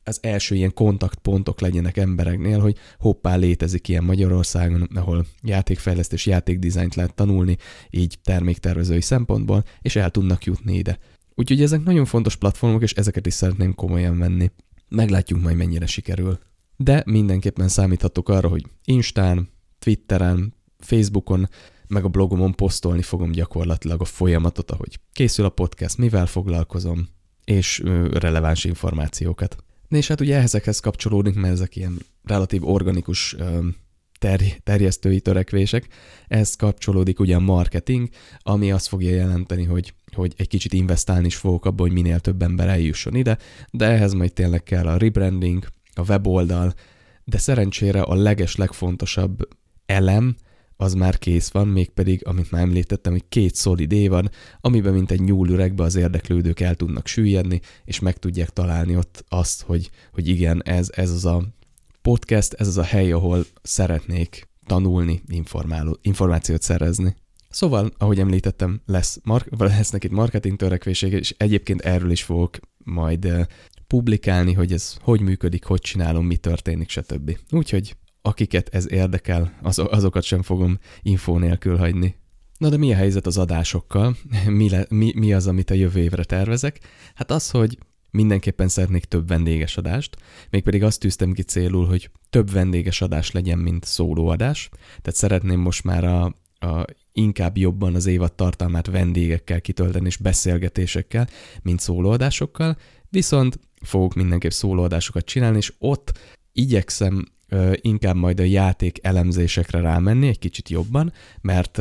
az 0.04 0.18
első 0.22 0.54
ilyen 0.54 0.74
kontaktpontok 0.74 1.60
legyenek 1.60 1.96
embereknél, 1.96 2.60
hogy 2.60 2.76
hoppá, 2.98 3.36
létezik 3.36 3.88
ilyen 3.88 4.04
Magyarországon, 4.04 4.82
ahol 4.94 5.26
játékfejlesztés, 5.42 6.26
játékdizájnt 6.26 6.94
lehet 6.94 7.14
tanulni, 7.14 7.56
így 7.90 8.18
terméktervezői 8.24 9.00
szempontból, 9.00 9.64
és 9.80 9.96
el 9.96 10.10
tudnak 10.10 10.44
jutni 10.44 10.76
ide. 10.76 10.98
Úgyhogy 11.34 11.62
ezek 11.62 11.82
nagyon 11.82 12.04
fontos 12.04 12.36
platformok, 12.36 12.82
és 12.82 12.92
ezeket 12.92 13.26
is 13.26 13.34
szeretném 13.34 13.74
komolyan 13.74 14.18
venni. 14.18 14.50
Meglátjuk 14.88 15.40
majd 15.40 15.56
mennyire 15.56 15.86
sikerül. 15.86 16.38
De 16.76 17.02
mindenképpen 17.06 17.68
számíthatok 17.68 18.28
arra, 18.28 18.48
hogy 18.48 18.66
Instán, 18.84 19.48
Twitteren, 19.78 20.54
Facebookon 20.78 21.48
meg 21.88 22.04
a 22.04 22.08
blogomon 22.08 22.54
posztolni 22.54 23.02
fogom 23.02 23.30
gyakorlatilag 23.30 24.00
a 24.00 24.04
folyamatot, 24.04 24.70
ahogy 24.70 24.98
készül 25.12 25.44
a 25.44 25.48
podcast, 25.48 25.98
mivel 25.98 26.26
foglalkozom, 26.26 27.08
és 27.44 27.82
releváns 28.12 28.64
információkat. 28.64 29.56
És 29.88 30.08
hát 30.08 30.20
ugye 30.20 30.36
ezekhez 30.36 30.80
kapcsolódik, 30.80 31.34
mert 31.34 31.52
ezek 31.52 31.76
ilyen 31.76 31.98
relatív 32.22 32.68
organikus 32.68 33.36
ter- 34.18 34.62
terjesztői 34.62 35.20
törekvések, 35.20 35.88
ehhez 36.28 36.54
kapcsolódik 36.54 37.20
ugye 37.20 37.36
a 37.36 37.40
marketing, 37.40 38.08
ami 38.38 38.72
azt 38.72 38.88
fogja 38.88 39.14
jelenteni, 39.14 39.64
hogy, 39.64 39.94
hogy 40.12 40.34
egy 40.36 40.48
kicsit 40.48 40.72
investálni 40.72 41.26
is 41.26 41.36
fogok 41.36 41.64
abba, 41.64 41.82
hogy 41.82 41.92
minél 41.92 42.20
több 42.20 42.42
ember 42.42 42.68
eljusson 42.68 43.14
ide, 43.14 43.38
de 43.70 43.84
ehhez 43.84 44.12
majd 44.12 44.32
tényleg 44.32 44.62
kell 44.62 44.86
a 44.86 44.96
rebranding, 44.96 45.66
a 45.94 46.02
weboldal, 46.08 46.74
de 47.24 47.38
szerencsére 47.38 48.02
a 48.02 48.14
leges 48.14 48.56
legfontosabb 48.56 49.48
elem, 49.86 50.36
az 50.76 50.94
már 50.94 51.18
kész 51.18 51.48
van, 51.48 51.68
mégpedig, 51.68 52.26
amit 52.26 52.50
már 52.50 52.62
említettem, 52.62 53.12
hogy 53.12 53.24
két 53.28 53.54
szolid 53.54 54.08
van, 54.08 54.30
amiben 54.60 54.92
mint 54.92 55.10
egy 55.10 55.20
nyúlüregbe 55.20 55.82
az 55.82 55.94
érdeklődők 55.94 56.60
el 56.60 56.74
tudnak 56.74 57.06
süllyedni, 57.06 57.60
és 57.84 57.98
meg 57.98 58.18
tudják 58.18 58.50
találni 58.50 58.96
ott 58.96 59.24
azt, 59.28 59.62
hogy, 59.62 59.90
hogy 60.12 60.28
igen, 60.28 60.62
ez, 60.64 60.90
ez 60.94 61.10
az 61.10 61.24
a 61.24 61.42
podcast, 62.02 62.52
ez 62.52 62.66
az 62.66 62.78
a 62.78 62.82
hely, 62.82 63.12
ahol 63.12 63.44
szeretnék 63.62 64.48
tanulni, 64.66 65.22
informáló, 65.28 65.98
információt 66.02 66.62
szerezni. 66.62 67.16
Szóval, 67.50 67.92
ahogy 67.98 68.20
említettem, 68.20 68.80
lesz 68.86 69.18
mar- 69.22 69.48
lesznek 69.58 70.04
itt 70.04 70.10
marketing 70.10 70.56
törekvések, 70.56 71.12
és 71.12 71.34
egyébként 71.36 71.80
erről 71.80 72.10
is 72.10 72.22
fogok 72.22 72.56
majd 72.78 73.24
uh, 73.24 73.40
publikálni, 73.86 74.52
hogy 74.52 74.72
ez 74.72 74.96
hogy 75.00 75.20
működik, 75.20 75.64
hogy 75.64 75.80
csinálom, 75.80 76.26
mi 76.26 76.36
történik, 76.36 76.88
stb. 76.88 77.38
Úgyhogy 77.50 77.96
akiket 78.26 78.68
ez 78.68 78.92
érdekel, 78.92 79.58
az, 79.62 79.78
azokat 79.78 80.22
sem 80.22 80.42
fogom 80.42 80.78
infó 81.02 81.38
nélkül 81.38 81.76
hagyni. 81.76 82.16
Na 82.58 82.68
de 82.68 82.76
mi 82.76 82.92
a 82.92 82.96
helyzet 82.96 83.26
az 83.26 83.38
adásokkal? 83.38 84.16
Mi, 84.46 84.70
le, 84.70 84.86
mi, 84.88 85.12
mi 85.16 85.32
az, 85.32 85.46
amit 85.46 85.70
a 85.70 85.74
jövő 85.74 86.00
évre 86.00 86.24
tervezek? 86.24 86.80
Hát 87.14 87.30
az, 87.30 87.50
hogy 87.50 87.78
mindenképpen 88.10 88.68
szeretnék 88.68 89.04
több 89.04 89.28
vendéges 89.28 89.76
adást, 89.76 90.16
mégpedig 90.50 90.82
azt 90.82 91.00
tűztem 91.00 91.32
ki 91.32 91.42
célul, 91.42 91.86
hogy 91.86 92.10
több 92.30 92.50
vendéges 92.50 93.00
adás 93.00 93.30
legyen, 93.30 93.58
mint 93.58 93.84
szólóadás. 93.84 94.68
Tehát 94.86 95.18
szeretném 95.18 95.60
most 95.60 95.84
már 95.84 96.04
a, 96.04 96.24
a 96.66 96.84
inkább 97.12 97.56
jobban 97.56 97.94
az 97.94 98.06
évad 98.06 98.32
tartalmát 98.32 98.86
vendégekkel 98.86 99.60
kitölteni 99.60 100.06
és 100.06 100.16
beszélgetésekkel, 100.16 101.28
mint 101.62 101.80
szólóadásokkal, 101.80 102.76
viszont 103.08 103.58
fogok 103.80 104.14
mindenképp 104.14 104.50
szólóadásokat 104.50 105.24
csinálni, 105.24 105.56
és 105.56 105.72
ott 105.78 106.18
igyekszem 106.52 107.32
inkább 107.74 108.16
majd 108.16 108.40
a 108.40 108.42
játék 108.42 108.98
elemzésekre 109.02 109.80
rámenni 109.80 110.28
egy 110.28 110.38
kicsit 110.38 110.68
jobban, 110.68 111.12
mert 111.40 111.80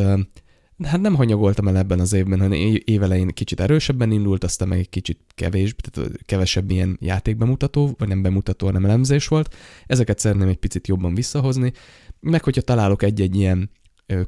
hát 0.83 1.01
nem 1.01 1.15
hanyagoltam 1.15 1.67
el 1.67 1.77
ebben 1.77 1.99
az 1.99 2.13
évben, 2.13 2.39
hanem 2.39 2.79
évelején 2.83 3.27
kicsit 3.27 3.59
erősebben 3.59 4.11
indult, 4.11 4.43
aztán 4.43 4.67
meg 4.67 4.79
egy 4.79 4.89
kicsit 4.89 5.19
kevés, 5.35 5.75
tehát 5.75 6.11
kevesebb 6.25 6.71
ilyen 6.71 6.97
játékbemutató, 7.01 7.95
vagy 7.97 8.07
nem 8.07 8.21
bemutató, 8.21 8.65
hanem 8.65 8.85
elemzés 8.85 9.27
volt. 9.27 9.55
Ezeket 9.85 10.19
szeretném 10.19 10.47
egy 10.47 10.57
picit 10.57 10.87
jobban 10.87 11.13
visszahozni, 11.13 11.71
meg 12.19 12.43
hogyha 12.43 12.61
találok 12.61 13.03
egy-egy 13.03 13.35
ilyen 13.35 13.69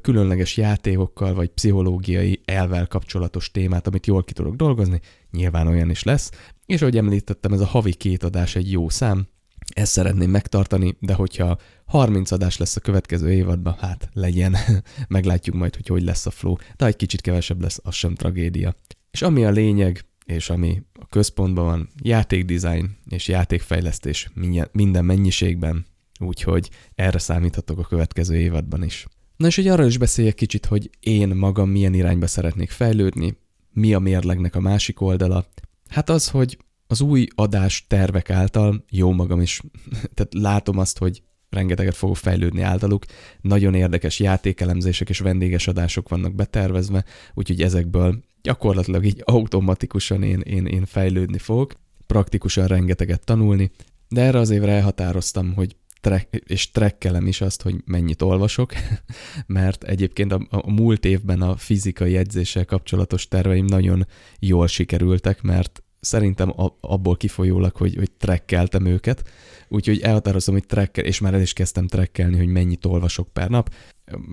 különleges 0.00 0.56
játékokkal, 0.56 1.34
vagy 1.34 1.48
pszichológiai 1.48 2.40
elvel 2.44 2.86
kapcsolatos 2.86 3.50
témát, 3.50 3.86
amit 3.86 4.06
jól 4.06 4.24
ki 4.24 4.32
tudok 4.32 4.54
dolgozni, 4.54 5.00
nyilván 5.30 5.66
olyan 5.66 5.90
is 5.90 6.02
lesz. 6.02 6.30
És 6.66 6.80
ahogy 6.80 6.96
említettem, 6.96 7.52
ez 7.52 7.60
a 7.60 7.66
havi 7.66 7.94
két 7.94 8.22
adás 8.22 8.56
egy 8.56 8.70
jó 8.70 8.88
szám, 8.88 9.26
ezt 9.74 9.92
szeretném 9.92 10.30
megtartani, 10.30 10.96
de 11.00 11.14
hogyha 11.14 11.58
30 11.84 12.30
adás 12.30 12.56
lesz 12.56 12.76
a 12.76 12.80
következő 12.80 13.32
évadban, 13.32 13.76
hát 13.78 14.08
legyen, 14.12 14.56
meglátjuk 15.08 15.56
majd, 15.56 15.74
hogy 15.74 15.86
hogy 15.86 16.02
lesz 16.02 16.26
a 16.26 16.30
flow, 16.30 16.56
de 16.76 16.86
egy 16.86 16.96
kicsit 16.96 17.20
kevesebb 17.20 17.60
lesz, 17.60 17.80
az 17.82 17.94
sem 17.94 18.14
tragédia. 18.14 18.74
És 19.10 19.22
ami 19.22 19.44
a 19.44 19.50
lényeg, 19.50 20.04
és 20.24 20.50
ami 20.50 20.82
a 21.00 21.06
központban 21.06 21.64
van, 21.64 21.88
játékdesign 22.02 22.86
és 23.08 23.28
játékfejlesztés 23.28 24.30
minden 24.72 25.04
mennyiségben, 25.04 25.86
úgyhogy 26.20 26.70
erre 26.94 27.18
számíthatok 27.18 27.78
a 27.78 27.86
következő 27.86 28.36
évadban 28.36 28.82
is. 28.82 29.06
Na 29.36 29.46
és 29.46 29.56
hogy 29.56 29.68
arról 29.68 29.86
is 29.86 29.98
beszéljek 29.98 30.34
kicsit, 30.34 30.66
hogy 30.66 30.90
én 31.00 31.28
magam 31.28 31.70
milyen 31.70 31.94
irányba 31.94 32.26
szeretnék 32.26 32.70
fejlődni, 32.70 33.36
mi 33.70 33.94
a 33.94 33.98
mérlegnek 33.98 34.54
a 34.54 34.60
másik 34.60 35.00
oldala. 35.00 35.46
Hát 35.88 36.10
az, 36.10 36.28
hogy 36.28 36.58
az 36.86 37.00
új 37.00 37.26
adás 37.34 37.86
tervek 37.86 38.30
által, 38.30 38.84
jó 38.90 39.12
magam 39.12 39.40
is, 39.40 39.60
tehát 40.14 40.34
látom 40.34 40.78
azt, 40.78 40.98
hogy 40.98 41.22
rengeteget 41.50 41.94
fogok 41.96 42.16
fejlődni 42.16 42.62
általuk, 42.62 43.04
nagyon 43.40 43.74
érdekes 43.74 44.20
játékelemzések 44.20 45.08
és 45.08 45.18
vendéges 45.18 45.66
adások 45.68 46.08
vannak 46.08 46.34
betervezve, 46.34 47.04
úgyhogy 47.34 47.62
ezekből 47.62 48.22
gyakorlatilag 48.42 49.04
így 49.04 49.22
automatikusan 49.24 50.22
én, 50.22 50.40
én, 50.40 50.66
én 50.66 50.84
fejlődni 50.84 51.38
fogok, 51.38 51.74
praktikusan 52.06 52.66
rengeteget 52.66 53.24
tanulni, 53.24 53.70
de 54.08 54.20
erre 54.22 54.38
az 54.38 54.50
évre 54.50 54.72
elhatároztam, 54.72 55.54
hogy 55.54 55.76
trek, 56.00 56.42
és 56.46 56.70
trekkelem 56.70 57.26
is 57.26 57.40
azt, 57.40 57.62
hogy 57.62 57.74
mennyit 57.84 58.22
olvasok, 58.22 58.72
mert 59.46 59.84
egyébként 59.84 60.32
a, 60.32 60.46
a 60.50 60.70
múlt 60.70 61.04
évben 61.04 61.42
a 61.42 61.56
fizikai 61.56 62.16
edzéssel 62.16 62.64
kapcsolatos 62.64 63.28
terveim 63.28 63.64
nagyon 63.64 64.06
jól 64.38 64.66
sikerültek, 64.66 65.42
mert 65.42 65.82
szerintem 66.06 66.52
abból 66.80 67.16
kifolyólag, 67.16 67.76
hogy, 67.76 67.94
hogy 67.94 68.10
trekkeltem 68.10 68.86
őket, 68.86 69.30
úgyhogy 69.68 70.00
elhatároztam, 70.00 70.54
hogy 70.54 70.66
trekkel, 70.66 71.04
és 71.04 71.20
már 71.20 71.34
el 71.34 71.40
is 71.40 71.52
kezdtem 71.52 71.86
trekkelni, 71.86 72.36
hogy 72.36 72.46
mennyit 72.46 72.84
olvasok 72.84 73.28
per 73.28 73.48
nap. 73.48 73.74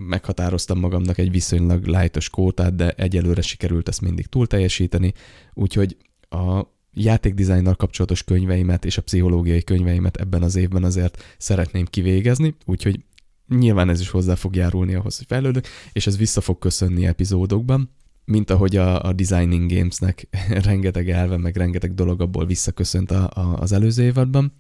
Meghatároztam 0.08 0.80
magamnak 0.80 1.18
egy 1.18 1.32
viszonylag 1.32 1.86
lájtos 1.86 2.30
kótát, 2.30 2.76
de 2.76 2.92
egyelőre 2.92 3.42
sikerült 3.42 3.88
ezt 3.88 4.02
mindig 4.02 4.26
túl 4.26 4.48
teljesíteni, 4.48 5.14
úgyhogy 5.54 5.98
a 6.30 6.62
játékdizájnnal 6.94 7.76
kapcsolatos 7.76 8.24
könyveimet 8.24 8.86
és 8.86 8.98
a 8.98 9.02
pszichológiai 9.02 9.64
könyveimet 9.64 10.18
ebben 10.18 10.44
az 10.44 10.56
évben 10.56 10.84
azért 10.84 11.36
szeretném 11.38 11.86
kivégezni, 11.86 12.56
úgyhogy 12.66 13.00
nyilván 13.48 13.90
ez 13.90 14.00
is 14.00 14.10
hozzá 14.10 14.36
fog 14.36 14.56
járulni 14.56 14.94
ahhoz, 14.96 15.18
hogy 15.18 15.26
fejlődök, 15.28 15.68
és 15.94 16.08
ez 16.08 16.18
vissza 16.18 16.42
fog 16.42 16.60
köszönni 16.60 17.06
epizódokban, 17.06 17.90
mint 18.26 18.50
ahogy 18.50 18.76
a, 18.76 19.04
a 19.04 19.14
Designing 19.14 19.72
Gamesnek 19.72 20.28
rengeteg 20.70 21.10
elve, 21.10 21.38
meg 21.38 21.56
rengeteg 21.56 21.94
dolog 21.94 22.22
abból 22.22 22.46
visszaköszönt 22.46 23.12
a, 23.12 23.30
a, 23.34 23.58
az 23.60 23.72
előző 23.72 24.04
évadban. 24.04 24.54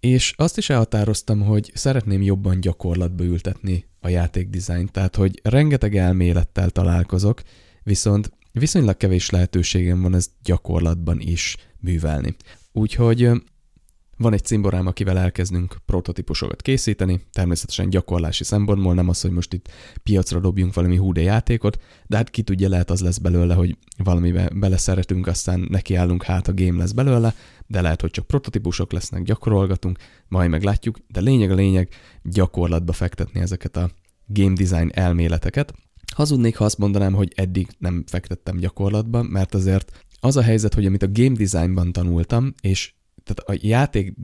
És 0.00 0.34
azt 0.36 0.58
is 0.58 0.70
elhatároztam, 0.70 1.40
hogy 1.40 1.70
szeretném 1.74 2.22
jobban 2.22 2.60
gyakorlatba 2.60 3.24
ültetni 3.24 3.84
a 4.00 4.08
játékdizájnt, 4.08 4.92
tehát 4.92 5.16
hogy 5.16 5.40
rengeteg 5.42 5.96
elmélettel 5.96 6.70
találkozok, 6.70 7.42
viszont 7.82 8.32
viszonylag 8.52 8.96
kevés 8.96 9.30
lehetőségem 9.30 10.02
van 10.02 10.14
ezt 10.14 10.30
gyakorlatban 10.42 11.20
is 11.20 11.56
művelni. 11.80 12.36
Úgyhogy 12.72 13.30
van 14.18 14.32
egy 14.32 14.44
cimborám, 14.44 14.86
akivel 14.86 15.18
elkezdünk 15.18 15.76
prototípusokat 15.86 16.62
készíteni, 16.62 17.20
természetesen 17.32 17.90
gyakorlási 17.90 18.44
szempontból, 18.44 18.94
nem 18.94 19.08
az, 19.08 19.20
hogy 19.20 19.30
most 19.30 19.52
itt 19.52 19.68
piacra 20.02 20.40
dobjunk 20.40 20.74
valami 20.74 20.96
húde 20.96 21.20
játékot, 21.20 21.82
de 22.06 22.16
hát 22.16 22.30
ki 22.30 22.42
tudja, 22.42 22.68
lehet 22.68 22.90
az 22.90 23.00
lesz 23.00 23.18
belőle, 23.18 23.54
hogy 23.54 23.76
valamibe 23.96 24.50
beleszeretünk, 24.54 25.26
aztán 25.26 25.66
nekiállunk, 25.70 26.22
hát 26.22 26.48
a 26.48 26.54
game 26.54 26.78
lesz 26.78 26.92
belőle, 26.92 27.34
de 27.66 27.80
lehet, 27.80 28.00
hogy 28.00 28.10
csak 28.10 28.26
prototípusok 28.26 28.92
lesznek, 28.92 29.22
gyakorolgatunk, 29.22 29.98
majd 30.28 30.50
meglátjuk, 30.50 30.98
de 31.08 31.20
lényeg 31.20 31.50
a 31.50 31.54
lényeg 31.54 31.88
gyakorlatba 32.22 32.92
fektetni 32.92 33.40
ezeket 33.40 33.76
a 33.76 33.90
game 34.26 34.52
design 34.52 34.90
elméleteket. 34.94 35.74
Hazudnék, 36.14 36.56
ha 36.56 36.64
azt 36.64 36.78
mondanám, 36.78 37.12
hogy 37.12 37.32
eddig 37.34 37.68
nem 37.78 38.04
fektettem 38.06 38.56
gyakorlatba, 38.56 39.22
mert 39.22 39.54
azért 39.54 40.06
az 40.20 40.36
a 40.36 40.42
helyzet, 40.42 40.74
hogy 40.74 40.86
amit 40.86 41.02
a 41.02 41.12
game 41.12 41.36
designban 41.36 41.92
tanultam, 41.92 42.54
és 42.60 42.92
tehát 43.28 43.60
a 43.60 43.66
játék, 43.66 44.14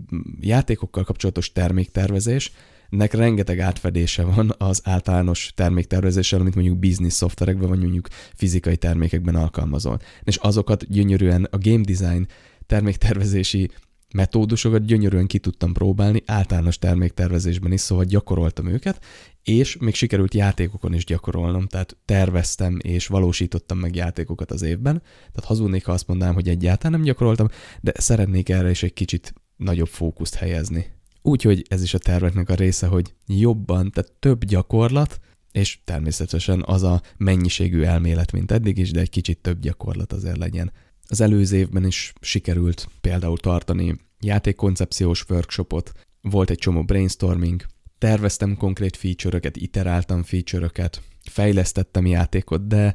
játékokkal 0.40 1.04
kapcsolatos 1.04 1.52
terméktervezés, 1.52 2.52
nek 2.88 3.12
rengeteg 3.12 3.58
átfedése 3.58 4.24
van 4.24 4.54
az 4.58 4.80
általános 4.84 5.52
terméktervezéssel, 5.54 6.40
amit 6.40 6.54
mondjuk 6.54 6.78
business 6.78 7.12
szoftverekben, 7.12 7.68
vagy 7.68 7.80
mondjuk 7.80 8.08
fizikai 8.34 8.76
termékekben 8.76 9.34
alkalmazol. 9.34 9.98
És 10.22 10.36
azokat 10.36 10.88
gyönyörűen 10.88 11.48
a 11.50 11.58
game 11.58 11.84
design 11.84 12.26
terméktervezési 12.66 13.70
metódusokat 14.14 14.84
gyönyörűen 14.84 15.26
ki 15.26 15.38
tudtam 15.38 15.72
próbálni, 15.72 16.22
általános 16.26 16.78
terméktervezésben 16.78 17.72
is, 17.72 17.80
szóval 17.80 18.04
gyakoroltam 18.04 18.66
őket, 18.66 19.04
és 19.42 19.76
még 19.76 19.94
sikerült 19.94 20.34
játékokon 20.34 20.94
is 20.94 21.04
gyakorolnom, 21.04 21.66
tehát 21.66 21.96
terveztem 22.04 22.78
és 22.82 23.06
valósítottam 23.06 23.78
meg 23.78 23.94
játékokat 23.94 24.50
az 24.50 24.62
évben, 24.62 25.02
tehát 25.02 25.44
hazudnék, 25.44 25.84
ha 25.84 25.92
azt 25.92 26.06
mondanám, 26.06 26.34
hogy 26.34 26.48
egyáltalán 26.48 26.92
nem 26.92 27.06
gyakoroltam, 27.06 27.48
de 27.80 27.92
szeretnék 27.96 28.48
erre 28.48 28.70
is 28.70 28.82
egy 28.82 28.92
kicsit 28.92 29.34
nagyobb 29.56 29.88
fókuszt 29.88 30.34
helyezni. 30.34 30.86
Úgyhogy 31.22 31.64
ez 31.68 31.82
is 31.82 31.94
a 31.94 31.98
terveknek 31.98 32.48
a 32.48 32.54
része, 32.54 32.86
hogy 32.86 33.14
jobban, 33.26 33.90
tehát 33.90 34.12
több 34.12 34.44
gyakorlat, 34.44 35.20
és 35.52 35.78
természetesen 35.84 36.62
az 36.66 36.82
a 36.82 37.02
mennyiségű 37.16 37.82
elmélet, 37.82 38.32
mint 38.32 38.50
eddig 38.50 38.78
is, 38.78 38.90
de 38.90 39.00
egy 39.00 39.10
kicsit 39.10 39.38
több 39.38 39.60
gyakorlat 39.60 40.12
azért 40.12 40.36
legyen. 40.36 40.72
Az 41.06 41.20
előző 41.20 41.56
évben 41.56 41.86
is 41.86 42.12
sikerült 42.20 42.88
például 43.00 43.38
tartani 43.38 43.96
játékkoncepciós 44.20 45.24
workshopot, 45.28 45.92
volt 46.20 46.50
egy 46.50 46.58
csomó 46.58 46.84
brainstorming, 46.84 47.64
terveztem 47.98 48.56
konkrét 48.56 48.96
feature-öket, 48.96 49.56
iteráltam 49.56 50.22
feature-öket, 50.22 51.02
fejlesztettem 51.30 52.06
játékot, 52.06 52.66
de 52.66 52.94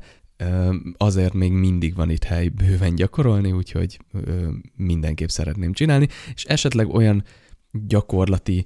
azért 0.97 1.33
még 1.33 1.51
mindig 1.51 1.95
van 1.95 2.09
itt 2.09 2.23
hely 2.23 2.47
bőven 2.47 2.95
gyakorolni, 2.95 3.51
úgyhogy 3.51 3.99
mindenképp 4.75 5.27
szeretném 5.27 5.73
csinálni, 5.73 6.07
és 6.33 6.45
esetleg 6.45 6.89
olyan 6.89 7.23
gyakorlati 7.71 8.65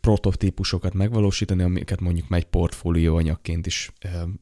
prototípusokat 0.00 0.94
megvalósítani, 0.94 1.62
amiket 1.62 2.00
mondjuk 2.00 2.26
egy 2.30 2.44
portfólió 2.44 3.16
anyagként 3.16 3.66
is 3.66 3.92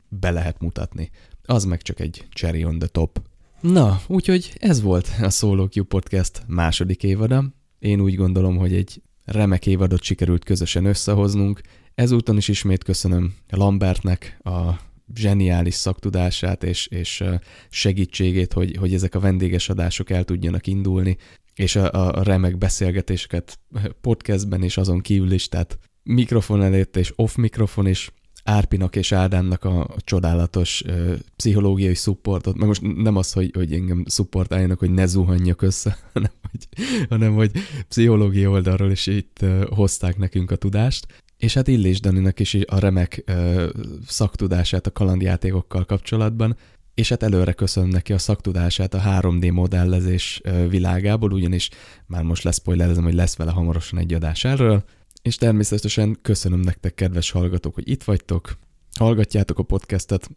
be 0.08 0.30
lehet 0.30 0.60
mutatni. 0.60 1.10
Az 1.42 1.64
meg 1.64 1.82
csak 1.82 2.00
egy 2.00 2.26
cherry 2.30 2.64
on 2.64 2.78
the 2.78 2.88
top. 2.88 3.22
Na, 3.60 4.00
úgyhogy 4.06 4.52
ez 4.58 4.80
volt 4.80 5.10
a 5.20 5.30
Solo 5.30 5.68
Q 5.74 5.82
Podcast 5.82 6.42
második 6.46 7.02
évada. 7.02 7.44
Én 7.78 8.00
úgy 8.00 8.14
gondolom, 8.14 8.56
hogy 8.56 8.74
egy 8.74 9.02
remek 9.24 9.66
évadot 9.66 10.02
sikerült 10.02 10.44
közösen 10.44 10.84
összehoznunk. 10.84 11.60
Ezúton 11.94 12.36
is 12.36 12.48
ismét 12.48 12.84
köszönöm 12.84 13.34
Lambertnek 13.50 14.38
a 14.44 14.70
zseniális 15.14 15.74
szaktudását 15.74 16.64
és, 16.64 16.86
és 16.86 17.24
segítségét, 17.70 18.52
hogy, 18.52 18.76
hogy 18.76 18.94
ezek 18.94 19.14
a 19.14 19.20
vendéges 19.20 19.68
adások 19.68 20.10
el 20.10 20.24
tudjanak 20.24 20.66
indulni, 20.66 21.16
és 21.54 21.76
a, 21.76 22.16
a 22.18 22.22
remek 22.22 22.58
beszélgetéseket 22.58 23.58
podcastben 24.00 24.62
és 24.62 24.76
azon 24.76 25.00
kívül 25.00 25.32
is, 25.32 25.48
tehát 25.48 25.78
mikrofon 26.02 26.62
előtt 26.62 26.96
és 26.96 27.12
off 27.16 27.34
mikrofon 27.34 27.86
is 27.86 28.10
Árpinak 28.44 28.96
és 28.96 29.12
Ádámnak 29.12 29.64
a, 29.64 29.88
csodálatos 29.96 30.82
ö, 30.86 31.14
pszichológiai 31.36 31.94
szupportot, 31.94 32.56
meg 32.56 32.66
most 32.66 32.82
nem 32.96 33.16
az, 33.16 33.32
hogy, 33.32 33.50
hogy 33.54 33.72
engem 33.72 34.04
szupportáljanak, 34.06 34.78
hogy 34.78 34.90
ne 34.90 35.06
zuhanjak 35.06 35.62
össze, 35.62 35.98
hanem 36.12 36.30
hogy, 36.50 36.68
hanem 37.08 37.34
hogy 37.34 37.50
pszichológiai 37.88 38.46
oldalról 38.46 38.90
is 38.90 39.06
itt 39.06 39.42
ö, 39.42 39.64
hozták 39.74 40.16
nekünk 40.16 40.50
a 40.50 40.56
tudást, 40.56 41.06
és 41.36 41.54
hát 41.54 41.68
Illés 41.68 42.00
Daninak 42.00 42.40
is 42.40 42.56
a 42.66 42.78
remek 42.78 43.22
ö, 43.26 43.68
szaktudását 44.06 44.86
a 44.86 44.92
kalandjátékokkal 44.92 45.84
kapcsolatban, 45.84 46.56
és 46.94 47.08
hát 47.08 47.22
előre 47.22 47.52
köszönöm 47.52 47.88
neki 47.88 48.12
a 48.12 48.18
szaktudását 48.18 48.94
a 48.94 49.00
3D 49.00 49.52
modellezés 49.52 50.40
világából, 50.68 51.32
ugyanis 51.32 51.70
már 52.06 52.22
most 52.22 52.42
leszpoilerezem, 52.42 53.02
hogy 53.02 53.14
lesz 53.14 53.36
vele 53.36 53.50
hamarosan 53.50 53.98
egy 53.98 54.14
adás 54.14 54.44
erről, 54.44 54.84
és 55.22 55.36
természetesen 55.36 56.18
köszönöm 56.22 56.60
nektek, 56.60 56.94
kedves 56.94 57.30
hallgatók, 57.30 57.74
hogy 57.74 57.88
itt 57.88 58.02
vagytok, 58.02 58.58
hallgatjátok 58.98 59.58
a 59.58 59.62
podcastet. 59.62 60.30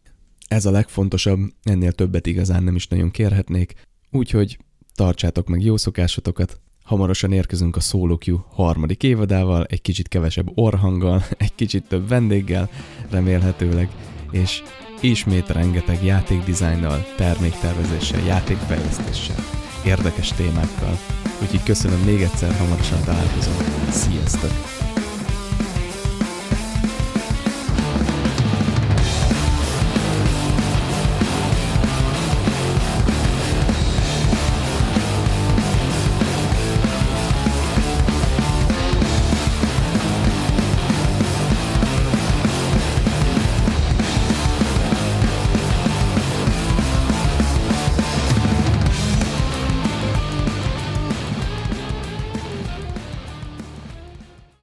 Ez 0.48 0.66
a 0.66 0.72
legfontosabb, 0.72 1.40
ennél 1.64 1.92
többet 1.92 2.28
igazán 2.28 2.64
nem 2.64 2.76
is 2.76 2.88
nagyon 2.88 3.12
kérhetnék, 3.12 3.74
úgyhogy 4.12 4.58
tartsátok 4.96 5.48
meg 5.48 5.64
jó 5.64 5.78
szokásotokat. 5.78 6.62
Hamarosan 6.84 7.32
érkezünk 7.32 7.76
a 7.76 8.16
Q 8.26 8.36
harmadik 8.50 9.04
évadával, 9.04 9.66
egy 9.66 9.82
kicsit 9.82 10.08
kevesebb 10.08 10.52
orhanggal, 10.58 11.24
egy 11.38 11.56
kicsit 11.56 11.88
több 11.88 12.08
vendéggel, 12.08 12.70
remélhetőleg, 13.10 13.90
és 14.32 14.64
ismét 15.02 15.50
rengeteg 15.50 16.04
játékdizájnnal, 16.04 17.06
terméktervezéssel, 17.18 18.26
játékfejlesztéssel, 18.26 19.63
érdekes 19.86 20.28
témákkal. 20.28 20.98
Úgyhogy 21.42 21.64
köszönöm 21.64 22.00
még 22.00 22.22
egyszer, 22.22 22.56
hamarosan 22.58 23.04
találkozunk. 23.04 23.64
Sziasztok! 23.92 24.83